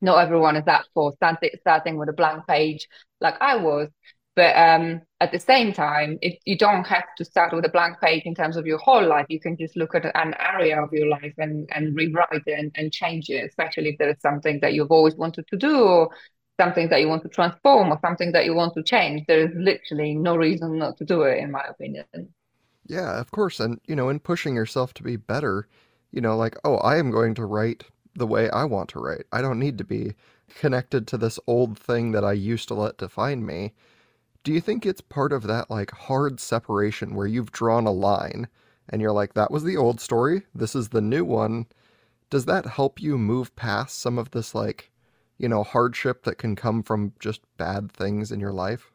not 0.01 0.19
everyone 0.19 0.57
is 0.57 0.65
that 0.65 0.85
for 0.95 1.13
starting 1.13 1.97
with 1.97 2.09
a 2.09 2.13
blank 2.13 2.47
page 2.47 2.89
like 3.21 3.41
I 3.41 3.57
was. 3.57 3.89
But 4.35 4.57
um, 4.57 5.03
at 5.21 5.31
the 5.31 5.39
same 5.39 5.75
time, 5.75 6.19
it, 6.23 6.39
you 6.47 6.57
don't 6.57 6.85
have 6.85 7.05
to 7.19 7.25
start 7.25 7.53
with 7.53 7.67
a 7.67 7.69
blank 7.69 8.01
page 8.01 8.23
in 8.25 8.35
terms 8.35 8.57
of 8.57 8.67
your 8.67 8.79
whole 8.79 9.07
life. 9.07 9.27
You 9.29 9.39
can 9.39 9.59
just 9.59 9.77
look 9.77 9.95
at 9.95 10.07
an 10.17 10.35
area 10.41 10.83
of 10.83 10.89
your 10.91 11.07
life 11.07 11.35
and, 11.37 11.69
and 11.71 11.95
rewrite 11.95 12.43
it 12.47 12.59
and, 12.59 12.73
and 12.75 12.91
change 12.91 13.29
it, 13.29 13.45
especially 13.47 13.91
if 13.91 13.99
there 13.99 14.09
is 14.09 14.21
something 14.21 14.59
that 14.63 14.73
you've 14.73 14.91
always 14.91 15.15
wanted 15.17 15.47
to 15.49 15.57
do 15.59 15.77
or 15.77 16.11
something 16.59 16.89
that 16.89 17.01
you 17.01 17.09
want 17.09 17.23
to 17.25 17.29
transform 17.29 17.93
or 17.93 17.99
something 18.01 18.33
that 18.33 18.47
you 18.47 18.55
want 18.55 18.73
to 18.75 18.83
change. 18.83 19.25
There 19.29 19.47
is 19.47 19.55
literally 19.55 20.15
no 20.15 20.37
reason 20.37 20.79
not 20.79 20.97
to 20.99 21.05
do 21.05 21.23
it, 21.23 21.39
in 21.39 21.51
my 21.51 21.65
opinion. 21.69 22.07
Yeah, 22.87 23.19
of 23.21 23.31
course. 23.33 23.59
And, 23.61 23.81
you 23.87 23.97
know, 23.97 24.09
in 24.09 24.21
pushing 24.21 24.55
yourself 24.55 24.95
to 24.95 25.03
be 25.03 25.17
better, 25.17 25.67
you 26.13 26.21
know, 26.21 26.37
like, 26.37 26.57
oh, 26.65 26.77
I 26.79 26.97
am 26.99 27.11
going 27.11 27.35
to 27.35 27.45
write 27.47 27.85
the 28.15 28.27
way 28.27 28.51
I 28.51 28.65
want 28.65 28.89
to 28.91 29.01
write. 29.01 29.25
I 29.33 29.41
don't 29.43 29.59
need 29.59 29.79
to 29.79 29.85
be 29.85 30.15
connected 30.55 31.07
to 31.09 31.17
this 31.19 31.41
old 31.47 31.79
thing 31.79 32.13
that 32.13 32.25
I 32.25 32.33
used 32.33 32.69
to 32.69 32.75
let 32.75 32.99
define 32.99 33.45
me 33.47 33.73
do 34.45 34.53
you 34.53 34.61
think 34.61 34.87
it's 34.87 35.01
part 35.01 35.33
of 35.33 35.45
that 35.45 35.71
like 35.71 35.91
hard 35.93 36.41
separation 36.41 37.15
where 37.15 37.27
you've 37.27 37.53
drawn 37.53 37.87
a 37.87 37.93
line 37.93 38.49
and 38.89 39.03
you're 39.03 39.13
like 39.13 39.35
that 39.35 39.51
was 39.51 39.65
the 39.65 39.77
old 39.77 40.01
story 40.01 40.43
this 40.55 40.75
is 40.77 40.91
the 40.91 41.01
new 41.01 41.25
one 41.25 41.67
does 42.31 42.47
that 42.47 42.67
help 42.67 43.01
you 43.03 43.19
move 43.19 43.55
past 43.57 43.99
some 44.01 44.19
of 44.19 44.31
this 44.33 44.55
like 44.55 44.91
you 45.39 45.49
know 45.49 45.65
hardship 45.65 46.25
that 46.25 46.39
can 46.39 46.57
come 46.57 46.83
from 46.83 47.13
just 47.21 47.41
bad 47.59 47.91
things 47.93 48.33
in 48.33 48.41
your 48.41 48.53
life 48.53 48.92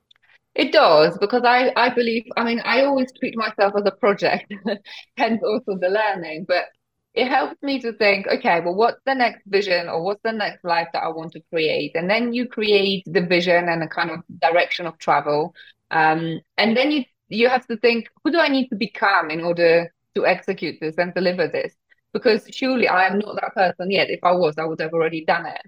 it 0.57 0.71
does 0.73 1.17
because 1.19 1.43
i 1.45 1.71
i 1.77 1.89
believe 1.93 2.23
i 2.37 2.43
mean 2.43 2.59
i 2.65 2.83
always 2.83 3.11
treat 3.19 3.35
myself 3.37 3.73
as 3.77 3.83
a 3.85 3.91
project 3.91 4.53
hence 5.17 5.41
also 5.43 5.77
the 5.79 5.89
learning 5.89 6.45
but 6.47 6.65
it 7.13 7.27
helps 7.27 7.61
me 7.63 7.81
to 7.81 7.93
think, 7.93 8.27
okay, 8.27 8.61
well, 8.61 8.75
what's 8.75 9.01
the 9.07 9.15
next 9.15 9.41
vision 9.47 9.89
or 9.89 10.03
what's 10.03 10.21
the 10.23 10.31
next 10.31 10.63
life 10.63 10.87
that 10.93 11.03
I 11.03 11.09
want 11.09 11.31
to 11.33 11.41
create? 11.51 11.93
And 11.95 12.09
then 12.09 12.31
you 12.33 12.47
create 12.47 13.03
the 13.07 13.21
vision 13.21 13.69
and 13.69 13.83
a 13.83 13.87
kind 13.87 14.11
of 14.11 14.19
direction 14.39 14.85
of 14.85 14.99
travel. 14.99 15.55
Um, 15.89 16.39
and 16.59 16.77
then 16.77 16.91
you 16.91 17.05
you 17.29 17.49
have 17.49 17.67
to 17.67 17.77
think, 17.77 18.07
who 18.23 18.31
do 18.31 18.39
I 18.39 18.49
need 18.49 18.69
to 18.69 18.75
become 18.75 19.31
in 19.31 19.41
order 19.41 19.91
to 20.15 20.25
execute 20.27 20.77
this 20.79 20.97
and 20.99 21.13
deliver 21.15 21.47
this? 21.47 21.75
Because 22.13 22.47
surely 22.51 22.87
I 22.87 23.07
am 23.07 23.19
not 23.19 23.35
that 23.41 23.55
person 23.55 23.91
yet. 23.91 24.11
If 24.11 24.21
I 24.23 24.33
was, 24.33 24.55
I 24.59 24.65
would 24.65 24.79
have 24.81 24.93
already 24.93 25.25
done 25.25 25.47
it. 25.47 25.61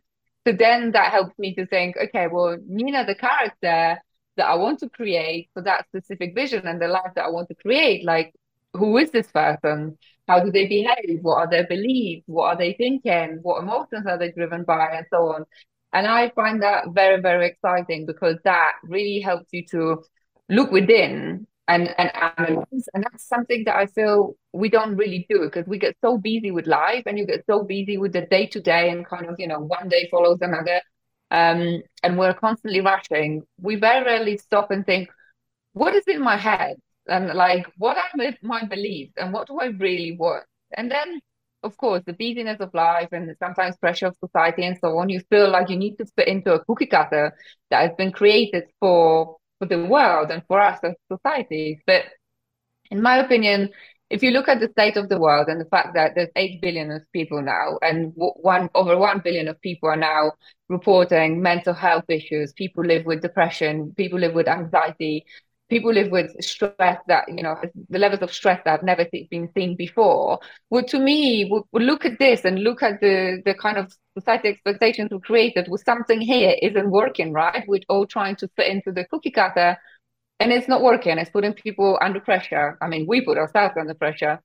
So 0.48 0.54
then 0.54 0.92
that 0.92 1.12
helps 1.12 1.38
me 1.40 1.54
to 1.56 1.66
think, 1.66 1.98
okay, 1.98 2.28
well, 2.32 2.58
Nina, 2.68 3.06
the 3.06 3.16
character 3.16 4.00
that 4.40 4.48
I 4.48 4.56
want 4.56 4.80
to 4.80 4.90
create 4.90 5.50
for 5.54 5.62
that 5.64 5.86
specific 5.88 6.34
vision 6.34 6.66
and 6.66 6.82
the 6.82 6.88
life 6.88 7.12
that 7.16 7.26
I 7.26 7.30
want 7.30 7.50
to 7.50 7.56
create, 7.56 8.06
like 8.06 8.34
who 8.74 8.98
is 8.98 9.12
this 9.12 9.28
person? 9.32 9.98
How 10.28 10.44
do 10.44 10.52
they 10.52 10.68
behave? 10.68 11.20
What 11.22 11.38
are 11.38 11.50
their 11.50 11.68
beliefs? 11.68 12.24
What 12.28 12.46
are 12.46 12.58
they 12.58 12.74
thinking? 12.74 13.40
What 13.42 13.64
emotions 13.64 14.06
are 14.08 14.18
they 14.18 14.32
driven 14.32 14.64
by? 14.64 14.88
And 14.94 15.06
so 15.12 15.34
on. 15.34 15.46
And 15.92 16.08
I 16.08 16.30
find 16.30 16.62
that 16.62 16.86
very, 16.94 17.22
very 17.22 17.48
exciting 17.48 18.06
because 18.06 18.38
that 18.44 18.74
really 18.84 19.20
helps 19.20 19.50
you 19.52 19.66
to 19.72 20.04
look 20.48 20.72
within 20.72 21.48
and, 21.68 21.94
and 21.98 22.12
analyze. 22.16 22.88
And 22.94 23.04
that's 23.04 23.28
something 23.28 23.64
that 23.66 23.76
I 23.76 23.88
feel 23.88 24.36
we 24.54 24.70
don't 24.70 24.96
really 24.96 25.26
do 25.30 25.46
because 25.46 25.66
we 25.68 25.80
get 25.80 25.98
so 26.02 26.18
busy 26.18 26.52
with 26.52 26.68
life 26.68 27.04
and 27.06 27.18
you 27.18 27.26
get 27.26 27.44
so 27.48 27.64
busy 27.64 27.98
with 27.98 28.14
the 28.14 28.22
day 28.22 28.46
to 28.48 28.62
day 28.62 28.90
and 28.92 29.06
kind 29.06 29.26
of, 29.26 29.36
you 29.40 29.48
know, 29.48 29.60
one 29.60 29.90
day 29.90 30.08
follows 30.12 30.40
another. 30.42 30.82
Um, 31.32 31.82
and 32.04 32.18
we're 32.18 32.34
constantly 32.34 32.82
rushing. 32.82 33.44
We 33.62 33.76
very 33.76 34.04
rarely 34.06 34.38
stop 34.38 34.72
and 34.72 34.86
think, 34.86 35.10
what 35.74 35.96
is 35.96 36.06
in 36.08 36.22
my 36.22 36.38
head? 36.38 36.78
And 37.08 37.34
like, 37.34 37.68
what 37.78 37.98
are 37.98 38.36
my 38.42 38.66
beliefs 38.66 39.14
and 39.18 39.34
what 39.34 39.48
do 39.48 39.60
I 39.60 39.68
really 39.68 40.16
want? 40.18 40.46
And 40.76 40.92
then 40.92 41.22
of 41.64 41.76
course, 41.78 42.02
the 42.06 42.14
busyness 42.14 42.60
of 42.60 42.74
life 42.74 43.10
and 43.12 43.36
sometimes 43.40 43.78
pressure 43.78 44.08
of 44.08 44.16
society 44.24 44.64
and 44.64 44.78
so 44.80 44.98
on, 44.98 45.10
you 45.10 45.22
feel 45.30 45.50
like 45.50 45.70
you 45.70 45.76
need 45.76 45.98
to 45.98 46.06
fit 46.16 46.28
into 46.28 46.54
a 46.54 46.64
cookie 46.64 46.86
cutter 46.86 47.34
that 47.70 47.82
has 47.82 47.96
been 47.98 48.12
created 48.12 48.66
for 48.80 49.38
for 49.60 49.66
the 49.66 49.84
world 49.86 50.32
and 50.32 50.42
for 50.48 50.62
us 50.62 50.80
as 50.84 50.94
society. 51.12 51.82
But 51.86 52.06
in 52.90 53.02
my 53.02 53.18
opinion, 53.18 53.72
if 54.10 54.24
you 54.24 54.32
look 54.32 54.48
at 54.48 54.60
the 54.60 54.70
state 54.70 54.98
of 54.98 55.10
the 55.10 55.20
world 55.20 55.48
and 55.48 55.62
the 55.62 55.66
fact 55.66 55.94
that 55.94 56.14
there's 56.16 56.30
8 56.36 56.62
billion 56.62 56.92
of 56.92 57.02
people 57.12 57.42
now 57.42 57.78
and 57.82 58.12
one 58.16 58.70
over 58.76 58.98
1 58.98 59.22
billion 59.24 59.48
of 59.48 59.60
people 59.62 59.90
are 59.90 59.96
now 59.96 60.32
reporting 60.68 61.42
mental 61.42 61.74
health 61.74 62.06
issues 62.10 62.54
people 62.54 62.84
live 62.84 63.06
with 63.06 63.22
depression 63.22 63.94
people 63.96 64.20
live 64.20 64.34
with 64.34 64.48
anxiety 64.48 65.26
people 65.70 65.94
live 65.94 66.12
with 66.12 66.32
stress 66.44 67.00
that 67.08 67.26
you 67.30 67.44
know 67.44 67.56
the 67.90 68.00
levels 68.00 68.22
of 68.22 68.34
stress 68.34 68.60
that 68.66 68.72
have 68.72 68.84
never 68.84 69.06
been 69.30 69.50
seen 69.56 69.76
before. 69.76 70.40
Well 70.70 70.84
to 70.86 71.00
me 71.00 71.48
we'll 71.50 71.66
look 71.74 72.06
at 72.06 72.20
this 72.20 72.44
and 72.44 72.64
look 72.64 72.84
at 72.84 73.00
the 73.00 73.42
the 73.46 73.54
kind 73.54 73.78
of 73.78 73.96
society 74.18 74.50
expectations 74.50 75.12
we 75.12 75.20
created. 75.20 75.68
With 75.70 75.84
something 75.86 76.20
here 76.20 76.56
isn't 76.62 76.90
working 76.90 77.32
right? 77.32 77.64
We're 77.68 77.82
all 77.88 78.06
trying 78.08 78.36
to 78.38 78.50
fit 78.56 78.68
into 78.68 78.92
the 78.92 79.06
cookie 79.06 79.32
cutter 79.32 79.78
and 80.40 80.52
it's 80.52 80.68
not 80.68 80.82
working 80.82 81.18
it's 81.18 81.30
putting 81.30 81.54
people 81.54 81.98
under 82.02 82.20
pressure 82.20 82.78
i 82.82 82.88
mean 82.88 83.06
we 83.08 83.22
put 83.22 83.38
ourselves 83.38 83.76
under 83.80 83.94
pressure 83.94 84.40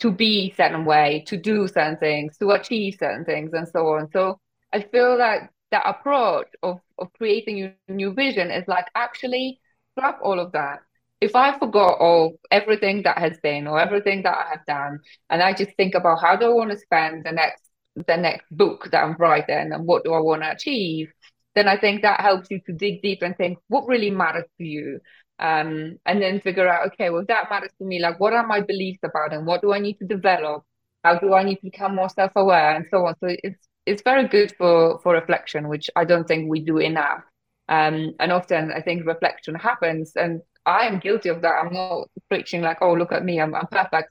to 0.00 0.10
be 0.10 0.52
certain 0.56 0.84
way 0.84 1.22
to 1.26 1.36
do 1.36 1.68
certain 1.68 1.96
things 1.98 2.36
to 2.38 2.50
achieve 2.50 2.96
certain 2.98 3.24
things 3.24 3.52
and 3.52 3.68
so 3.68 3.86
on 3.88 4.10
so 4.12 4.38
i 4.72 4.80
feel 4.80 5.16
that 5.18 5.50
that 5.70 5.82
approach 5.86 6.48
of, 6.62 6.80
of 6.98 7.12
creating 7.14 7.72
a 7.88 7.92
new 7.92 8.12
vision 8.12 8.50
is 8.50 8.66
like 8.66 8.86
actually 8.94 9.60
scrap 9.92 10.18
all 10.22 10.38
of 10.38 10.52
that. 10.52 10.80
If 11.20 11.36
I 11.36 11.58
forgot 11.58 11.98
all 12.00 12.38
everything 12.50 13.02
that 13.02 13.18
has 13.18 13.38
been 13.42 13.66
or 13.66 13.78
everything 13.78 14.22
that 14.22 14.36
I 14.36 14.50
have 14.50 14.66
done, 14.66 15.00
and 15.28 15.42
I 15.42 15.52
just 15.52 15.76
think 15.76 15.94
about 15.94 16.20
how 16.20 16.36
do 16.36 16.46
I 16.46 16.54
want 16.54 16.70
to 16.70 16.78
spend 16.78 17.24
the 17.24 17.32
next 17.32 17.62
the 18.06 18.16
next 18.16 18.46
book 18.50 18.88
that 18.92 19.02
I'm 19.02 19.16
writing 19.18 19.72
and 19.72 19.86
what 19.86 20.04
do 20.04 20.14
I 20.14 20.20
want 20.20 20.42
to 20.42 20.52
achieve, 20.52 21.12
then 21.54 21.68
I 21.68 21.76
think 21.76 22.02
that 22.02 22.20
helps 22.20 22.50
you 22.50 22.60
to 22.66 22.72
dig 22.72 23.02
deep 23.02 23.20
and 23.22 23.36
think 23.36 23.58
what 23.68 23.86
really 23.88 24.10
matters 24.10 24.44
to 24.58 24.64
you. 24.64 25.00
Um, 25.40 25.98
and 26.04 26.20
then 26.20 26.40
figure 26.40 26.68
out, 26.68 26.88
okay, 26.88 27.08
well, 27.08 27.24
that 27.26 27.48
matters 27.50 27.70
to 27.78 27.84
me. 27.84 27.98
Like, 27.98 28.20
what 28.20 28.34
are 28.34 28.46
my 28.46 28.60
beliefs 28.60 29.00
about 29.02 29.32
and 29.32 29.46
what 29.46 29.62
do 29.62 29.72
I 29.72 29.78
need 29.78 29.98
to 29.98 30.06
develop? 30.06 30.64
How 31.02 31.18
do 31.18 31.32
I 31.32 31.42
need 31.42 31.56
to 31.56 31.70
become 31.70 31.94
more 31.94 32.10
self-aware 32.10 32.76
and 32.76 32.84
so 32.90 33.06
on? 33.06 33.14
So 33.20 33.28
it's 33.42 33.66
it's 33.86 34.02
very 34.02 34.28
good 34.28 34.54
for 34.58 35.00
for 35.02 35.14
reflection, 35.14 35.68
which 35.68 35.88
I 35.96 36.04
don't 36.04 36.28
think 36.28 36.50
we 36.50 36.60
do 36.60 36.76
enough. 36.78 37.22
Um, 37.68 38.14
and 38.20 38.32
often 38.32 38.70
I 38.70 38.82
think 38.82 39.06
reflection 39.06 39.54
happens, 39.54 40.12
and 40.14 40.42
I 40.66 40.86
am 40.86 40.98
guilty 40.98 41.30
of 41.30 41.40
that. 41.40 41.54
I'm 41.60 41.72
not 41.72 42.08
preaching 42.28 42.60
like, 42.60 42.78
oh, 42.82 42.92
look 42.92 43.12
at 43.12 43.24
me, 43.24 43.40
I'm, 43.40 43.54
I'm 43.54 43.66
perfect. 43.68 44.10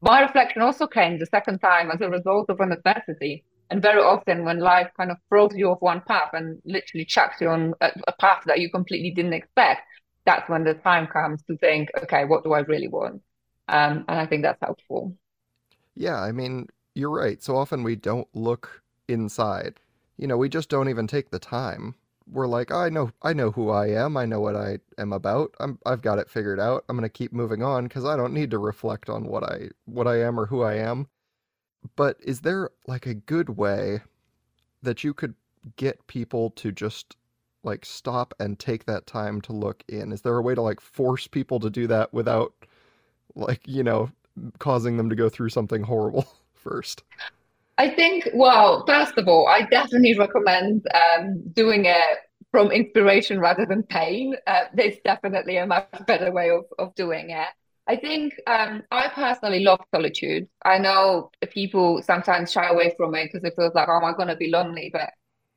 My 0.00 0.22
reflection 0.22 0.60
also 0.60 0.86
came 0.86 1.18
the 1.18 1.26
second 1.26 1.60
time 1.60 1.90
as 1.90 2.00
a 2.00 2.10
result 2.10 2.50
of 2.50 2.60
an 2.60 2.72
adversity. 2.72 3.44
And 3.70 3.80
very 3.80 4.02
often, 4.02 4.44
when 4.44 4.58
life 4.58 4.90
kind 4.96 5.10
of 5.10 5.16
throws 5.28 5.52
you 5.54 5.70
off 5.70 5.80
one 5.80 6.02
path 6.06 6.30
and 6.32 6.60
literally 6.64 7.04
chucks 7.04 7.40
you 7.40 7.48
on 7.48 7.74
a, 7.80 7.90
a 8.08 8.12
path 8.20 8.42
that 8.46 8.60
you 8.60 8.70
completely 8.70 9.12
didn't 9.12 9.32
expect, 9.32 9.82
that's 10.26 10.48
when 10.48 10.64
the 10.64 10.74
time 10.74 11.06
comes 11.06 11.42
to 11.44 11.56
think, 11.58 11.90
okay, 12.02 12.24
what 12.24 12.44
do 12.44 12.52
I 12.52 12.60
really 12.60 12.88
want? 12.88 13.22
Um, 13.68 14.04
and 14.08 14.18
I 14.18 14.26
think 14.26 14.42
that's 14.42 14.60
helpful. 14.60 15.16
Yeah, 15.94 16.20
I 16.20 16.32
mean, 16.32 16.68
you're 16.94 17.10
right. 17.10 17.42
So 17.42 17.56
often 17.56 17.82
we 17.82 17.96
don't 17.96 18.28
look 18.34 18.82
inside. 19.08 19.80
You 20.16 20.26
know, 20.26 20.36
we 20.36 20.48
just 20.48 20.68
don't 20.68 20.88
even 20.88 21.06
take 21.06 21.30
the 21.30 21.38
time 21.38 21.94
we're 22.30 22.46
like, 22.46 22.70
oh, 22.70 22.78
I 22.78 22.88
know, 22.88 23.10
I 23.22 23.32
know 23.32 23.50
who 23.50 23.70
I 23.70 23.88
am. 23.88 24.16
I 24.16 24.24
know 24.24 24.40
what 24.40 24.56
I 24.56 24.78
am 24.98 25.12
about. 25.12 25.54
I'm, 25.60 25.78
I've 25.84 26.02
got 26.02 26.18
it 26.18 26.30
figured 26.30 26.60
out. 26.60 26.84
I'm 26.88 26.96
gonna 26.96 27.08
keep 27.08 27.32
moving 27.32 27.62
on 27.62 27.84
because 27.84 28.04
I 28.04 28.16
don't 28.16 28.32
need 28.32 28.50
to 28.52 28.58
reflect 28.58 29.08
on 29.08 29.26
what 29.26 29.44
I, 29.44 29.70
what 29.84 30.06
I 30.06 30.20
am 30.20 30.38
or 30.38 30.46
who 30.46 30.62
I 30.62 30.74
am. 30.74 31.08
But 31.96 32.16
is 32.20 32.40
there 32.40 32.70
like 32.86 33.06
a 33.06 33.14
good 33.14 33.50
way 33.50 34.00
that 34.82 35.04
you 35.04 35.12
could 35.12 35.34
get 35.76 36.06
people 36.06 36.50
to 36.50 36.72
just 36.72 37.16
like 37.64 37.84
stop 37.84 38.34
and 38.38 38.58
take 38.58 38.86
that 38.86 39.06
time 39.06 39.40
to 39.42 39.52
look 39.52 39.82
in? 39.88 40.12
Is 40.12 40.22
there 40.22 40.36
a 40.36 40.42
way 40.42 40.54
to 40.54 40.62
like 40.62 40.80
force 40.80 41.26
people 41.26 41.60
to 41.60 41.70
do 41.70 41.86
that 41.88 42.12
without 42.12 42.52
like, 43.34 43.66
you 43.66 43.82
know, 43.82 44.10
causing 44.58 44.96
them 44.96 45.10
to 45.10 45.16
go 45.16 45.28
through 45.28 45.50
something 45.50 45.82
horrible 45.82 46.26
first? 46.54 47.02
I 47.76 47.90
think, 47.90 48.28
well, 48.34 48.84
first 48.86 49.18
of 49.18 49.26
all, 49.26 49.48
I 49.48 49.62
definitely 49.62 50.16
recommend 50.16 50.86
um, 50.94 51.42
doing 51.52 51.86
it 51.86 52.18
from 52.52 52.70
inspiration 52.70 53.40
rather 53.40 53.66
than 53.66 53.82
pain. 53.82 54.36
Uh, 54.46 54.66
there's 54.74 54.96
definitely 55.04 55.56
a 55.56 55.66
much 55.66 55.88
better 56.06 56.30
way 56.32 56.50
of, 56.50 56.66
of 56.78 56.94
doing 56.94 57.30
it. 57.30 57.48
I 57.86 57.96
think 57.96 58.34
um, 58.46 58.82
I 58.90 59.08
personally 59.08 59.60
love 59.60 59.80
solitude. 59.92 60.48
I 60.64 60.78
know 60.78 61.30
people 61.50 62.00
sometimes 62.02 62.52
shy 62.52 62.68
away 62.68 62.94
from 62.96 63.14
it 63.14 63.30
because 63.30 63.44
it 63.44 63.54
feels 63.56 63.74
like, 63.74 63.88
oh, 63.88 63.96
am 63.96 64.04
I 64.04 64.12
going 64.12 64.28
to 64.28 64.36
be 64.36 64.50
lonely? 64.50 64.90
But 64.92 65.10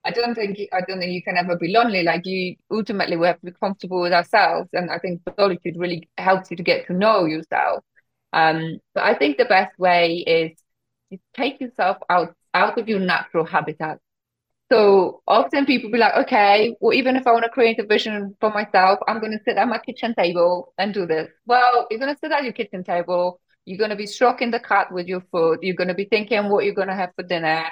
I 0.07 0.11
don't 0.11 0.35
think 0.35 0.57
I 0.71 0.79
don't 0.87 0.99
think 0.99 1.11
you 1.11 1.21
can 1.21 1.35
ever 1.35 1.57
be 1.57 1.73
lonely. 1.73 2.01
Like 2.01 2.25
you, 2.25 2.55
ultimately, 2.71 3.17
we 3.17 3.27
have 3.27 3.39
to 3.41 3.47
be 3.47 3.51
comfortable 3.51 4.01
with 4.01 4.13
ourselves, 4.13 4.69
and 4.71 4.89
I 4.89 4.99
think 4.99 5.21
solitude 5.37 5.75
really 5.77 6.07
helps 6.17 6.49
you 6.49 6.55
to 6.55 6.63
get 6.63 6.87
to 6.87 6.93
know 6.93 7.25
yourself. 7.25 7.83
Um, 8.31 8.79
but 8.93 9.03
I 9.03 9.15
think 9.15 9.37
the 9.37 9.45
best 9.45 9.77
way 9.77 10.23
is 10.25 10.57
you 11.09 11.19
take 11.35 11.59
yourself 11.59 11.97
out 12.09 12.33
out 12.53 12.77
of 12.79 12.87
your 12.87 12.99
natural 12.99 13.45
habitat. 13.45 13.99
So 14.71 15.21
often 15.27 15.65
people 15.65 15.91
be 15.91 15.97
like, 15.97 16.15
okay, 16.25 16.75
well, 16.79 16.93
even 16.93 17.17
if 17.17 17.27
I 17.27 17.31
want 17.31 17.43
to 17.43 17.49
create 17.49 17.79
a 17.79 17.85
vision 17.85 18.35
for 18.39 18.49
myself, 18.49 18.99
I'm 19.09 19.19
going 19.19 19.31
to 19.33 19.43
sit 19.45 19.57
at 19.57 19.67
my 19.67 19.77
kitchen 19.77 20.15
table 20.15 20.73
and 20.77 20.93
do 20.93 21.05
this. 21.05 21.29
Well, 21.45 21.87
you're 21.89 21.99
going 21.99 22.13
to 22.13 22.19
sit 22.19 22.31
at 22.31 22.43
your 22.43 22.53
kitchen 22.53 22.83
table. 22.83 23.41
You're 23.65 23.77
going 23.77 23.89
to 23.89 23.95
be 23.97 24.07
stroking 24.07 24.51
the 24.51 24.59
cat 24.59 24.91
with 24.91 25.07
your 25.07 25.21
foot. 25.31 25.63
You're 25.63 25.75
going 25.75 25.89
to 25.89 25.93
be 25.93 26.05
thinking 26.05 26.49
what 26.49 26.63
you're 26.63 26.73
going 26.73 26.87
to 26.87 26.95
have 26.95 27.11
for 27.15 27.23
dinner. 27.23 27.65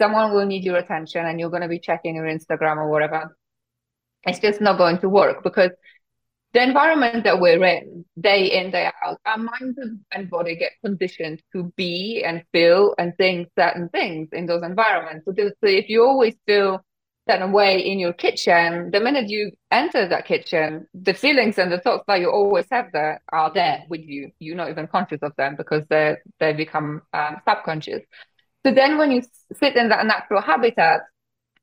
Someone 0.00 0.32
will 0.32 0.46
need 0.46 0.64
your 0.64 0.76
attention 0.76 1.26
and 1.26 1.40
you're 1.40 1.50
going 1.50 1.62
to 1.62 1.68
be 1.68 1.80
checking 1.80 2.16
your 2.16 2.26
Instagram 2.26 2.76
or 2.76 2.90
whatever. 2.90 3.36
It's 4.24 4.38
just 4.38 4.60
not 4.60 4.78
going 4.78 4.98
to 4.98 5.08
work 5.08 5.42
because 5.42 5.70
the 6.54 6.62
environment 6.62 7.24
that 7.24 7.40
we're 7.40 7.62
in 7.62 8.04
day 8.18 8.46
in 8.46 8.70
day 8.70 8.90
out 9.04 9.18
our 9.26 9.38
mind 9.38 9.76
and 10.12 10.30
body 10.30 10.56
get 10.56 10.72
conditioned 10.84 11.42
to 11.52 11.72
be 11.76 12.22
and 12.24 12.42
feel 12.52 12.94
and 12.98 13.12
think 13.16 13.48
certain 13.58 13.88
things 13.90 14.28
in 14.32 14.46
those 14.46 14.62
environments. 14.62 15.26
So, 15.26 15.34
if 15.62 15.88
you 15.88 16.04
always 16.04 16.34
feel 16.46 16.82
certain 17.28 17.52
way 17.52 17.78
in 17.80 17.98
your 17.98 18.12
kitchen 18.14 18.90
the 18.90 19.00
minute 19.00 19.28
you 19.28 19.50
enter 19.70 20.08
that 20.08 20.24
kitchen 20.24 20.86
the 20.94 21.12
feelings 21.12 21.58
and 21.58 21.70
the 21.70 21.78
thoughts 21.78 22.04
that 22.08 22.20
you 22.20 22.30
always 22.30 22.64
have 22.70 22.86
there 22.92 23.20
are 23.30 23.52
there 23.52 23.84
with 23.90 24.00
you. 24.00 24.30
You're 24.38 24.56
not 24.56 24.70
even 24.70 24.86
conscious 24.86 25.18
of 25.22 25.32
them 25.36 25.54
because 25.56 25.84
they 25.90 26.16
they 26.40 26.54
become 26.54 27.02
um, 27.12 27.36
subconscious 27.46 28.02
so 28.68 28.74
then 28.74 28.98
when 28.98 29.10
you 29.10 29.22
sit 29.58 29.76
in 29.76 29.88
that 29.88 30.06
natural 30.06 30.42
habitat 30.42 31.00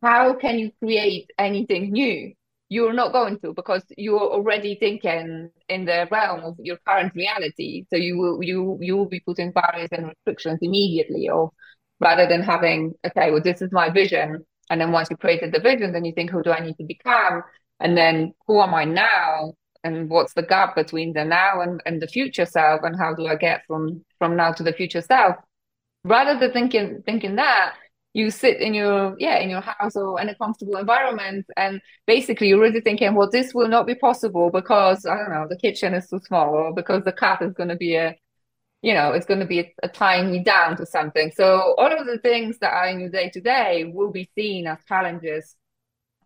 how 0.05 0.35
can 0.35 0.59
you 0.59 0.71
create 0.79 1.31
anything 1.39 1.91
new? 1.91 2.33
You're 2.69 2.93
not 2.93 3.11
going 3.11 3.39
to 3.39 3.53
because 3.53 3.83
you're 3.97 4.19
already 4.19 4.75
thinking 4.75 5.49
in 5.69 5.85
the 5.85 6.07
realm 6.11 6.41
of 6.41 6.55
your 6.59 6.77
current 6.87 7.13
reality. 7.15 7.85
So 7.89 7.97
you 7.97 8.17
will 8.17 8.43
you 8.43 8.77
you 8.81 8.97
will 8.97 9.07
be 9.07 9.19
putting 9.19 9.51
barriers 9.51 9.89
and 9.91 10.07
restrictions 10.07 10.59
immediately, 10.61 11.29
or 11.29 11.51
rather 11.99 12.27
than 12.27 12.41
having 12.41 12.93
okay, 13.05 13.31
well 13.31 13.41
this 13.41 13.61
is 13.61 13.71
my 13.71 13.89
vision, 13.89 14.45
and 14.69 14.81
then 14.81 14.91
once 14.91 15.09
you 15.09 15.17
created 15.17 15.53
the 15.53 15.59
vision, 15.59 15.93
then 15.93 16.05
you 16.05 16.13
think 16.13 16.31
who 16.31 16.43
do 16.43 16.51
I 16.51 16.59
need 16.59 16.77
to 16.77 16.83
become, 16.85 17.43
and 17.79 17.97
then 17.97 18.33
who 18.47 18.61
am 18.61 18.73
I 18.73 18.85
now, 18.85 19.53
and 19.83 20.09
what's 20.09 20.33
the 20.33 20.43
gap 20.43 20.75
between 20.75 21.13
the 21.13 21.23
now 21.23 21.61
and, 21.61 21.81
and 21.85 22.01
the 22.01 22.07
future 22.07 22.45
self, 22.45 22.81
and 22.83 22.95
how 22.97 23.13
do 23.13 23.27
I 23.27 23.35
get 23.35 23.61
from 23.67 24.03
from 24.19 24.35
now 24.35 24.51
to 24.53 24.63
the 24.63 24.73
future 24.73 25.01
self? 25.01 25.35
Rather 26.05 26.39
than 26.39 26.51
thinking 26.53 27.03
thinking 27.05 27.35
that, 27.35 27.73
you 28.13 28.31
sit 28.31 28.61
in 28.61 28.73
your 28.73 29.15
yeah 29.19 29.39
in 29.39 29.49
your 29.49 29.61
house 29.61 29.95
or 29.97 30.19
in 30.21 30.29
a 30.29 30.35
comfortable 30.35 30.77
environment 30.77 31.45
and 31.57 31.81
basically 32.07 32.47
you're 32.47 32.61
really 32.61 32.79
thinking 32.79 33.13
well 33.13 33.29
this 33.29 33.53
will 33.53 33.67
not 33.67 33.85
be 33.85 33.93
possible 33.95 34.49
because 34.49 35.05
i 35.05 35.17
don't 35.17 35.31
know 35.31 35.45
the 35.49 35.57
kitchen 35.57 35.93
is 35.93 36.07
too 36.07 36.19
small 36.25 36.53
or 36.53 36.73
because 36.73 37.03
the 37.03 37.11
cat 37.11 37.41
is 37.41 37.53
going 37.53 37.67
to 37.67 37.75
be 37.75 37.95
a 37.95 38.15
you 38.85 38.93
know 38.93 39.11
it's 39.11 39.25
going 39.25 39.39
to 39.39 39.45
be 39.45 39.59
a, 39.59 39.73
a 39.83 39.89
tying 39.89 40.31
me 40.31 40.43
down 40.43 40.77
to 40.77 40.85
something. 40.85 41.31
So 41.35 41.75
all 41.77 41.91
of 41.91 42.05
the 42.05 42.19
things 42.19 42.59
that 42.59 42.71
are 42.71 42.87
in 42.87 42.99
your 42.99 43.09
day 43.09 43.29
to 43.31 43.41
day 43.41 43.91
will 43.93 44.11
be 44.11 44.29
seen 44.35 44.67
as 44.67 44.77
challenges 44.87 45.55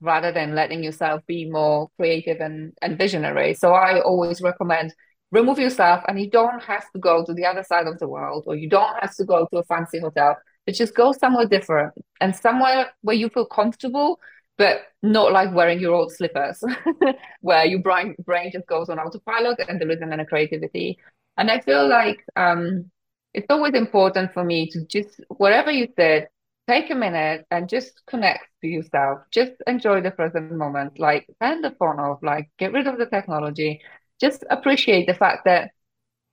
rather 0.01 0.31
than 0.31 0.55
letting 0.55 0.83
yourself 0.83 1.25
be 1.25 1.49
more 1.49 1.89
creative 1.97 2.41
and, 2.41 2.73
and 2.81 2.97
visionary. 2.97 3.53
So 3.53 3.71
i 3.73 4.01
always 4.01 4.41
recommend 4.41 4.93
remove 5.31 5.59
yourself 5.59 6.03
and 6.07 6.19
you 6.19 6.29
don't 6.29 6.61
have 6.63 6.89
to 6.91 6.99
go 6.99 7.23
to 7.25 7.33
the 7.33 7.45
other 7.45 7.63
side 7.63 7.87
of 7.87 7.99
the 7.99 8.07
world 8.07 8.43
or 8.47 8.55
you 8.55 8.69
don't 8.69 8.95
have 8.99 9.15
to 9.15 9.23
go 9.23 9.47
to 9.51 9.59
a 9.59 9.63
fancy 9.63 9.99
hotel 9.99 10.35
but 10.65 10.75
just 10.75 10.95
go 10.95 11.11
somewhere 11.11 11.45
different 11.45 11.93
and 12.21 12.35
somewhere 12.35 12.91
where 13.01 13.15
you 13.15 13.29
feel 13.29 13.45
comfortable 13.45 14.19
but 14.57 14.81
not 15.03 15.31
like 15.31 15.53
wearing 15.53 15.79
your 15.79 15.93
old 15.93 16.11
slippers 16.11 16.63
where 17.41 17.65
your 17.65 17.79
brain 17.79 18.15
brain 18.25 18.51
just 18.51 18.67
goes 18.67 18.89
on 18.89 18.99
autopilot 18.99 19.59
and 19.67 19.79
there 19.79 19.89
isn't 19.89 20.11
any 20.11 20.25
creativity. 20.25 20.97
And 21.37 21.49
i 21.49 21.59
feel 21.61 21.87
like 21.87 22.23
um 22.35 22.91
it's 23.33 23.47
always 23.49 23.73
important 23.73 24.33
for 24.33 24.43
me 24.43 24.69
to 24.71 24.85
just 24.85 25.21
wherever 25.29 25.71
you 25.71 25.87
sit 25.97 26.29
take 26.69 26.91
a 26.91 26.95
minute 26.95 27.45
and 27.49 27.67
just 27.67 28.05
connect 28.05 28.45
to 28.61 28.67
yourself. 28.67 29.21
Just 29.31 29.53
enjoy 29.65 30.01
the 30.01 30.11
present 30.11 30.51
moment. 30.51 30.99
Like 30.99 31.25
turn 31.41 31.61
the 31.61 31.71
phone 31.79 31.99
off. 31.99 32.19
Like 32.21 32.51
get 32.59 32.73
rid 32.73 32.85
of 32.85 32.99
the 32.99 33.07
technology 33.07 33.81
just 34.19 34.43
appreciate 34.49 35.07
the 35.07 35.13
fact 35.13 35.45
that 35.45 35.71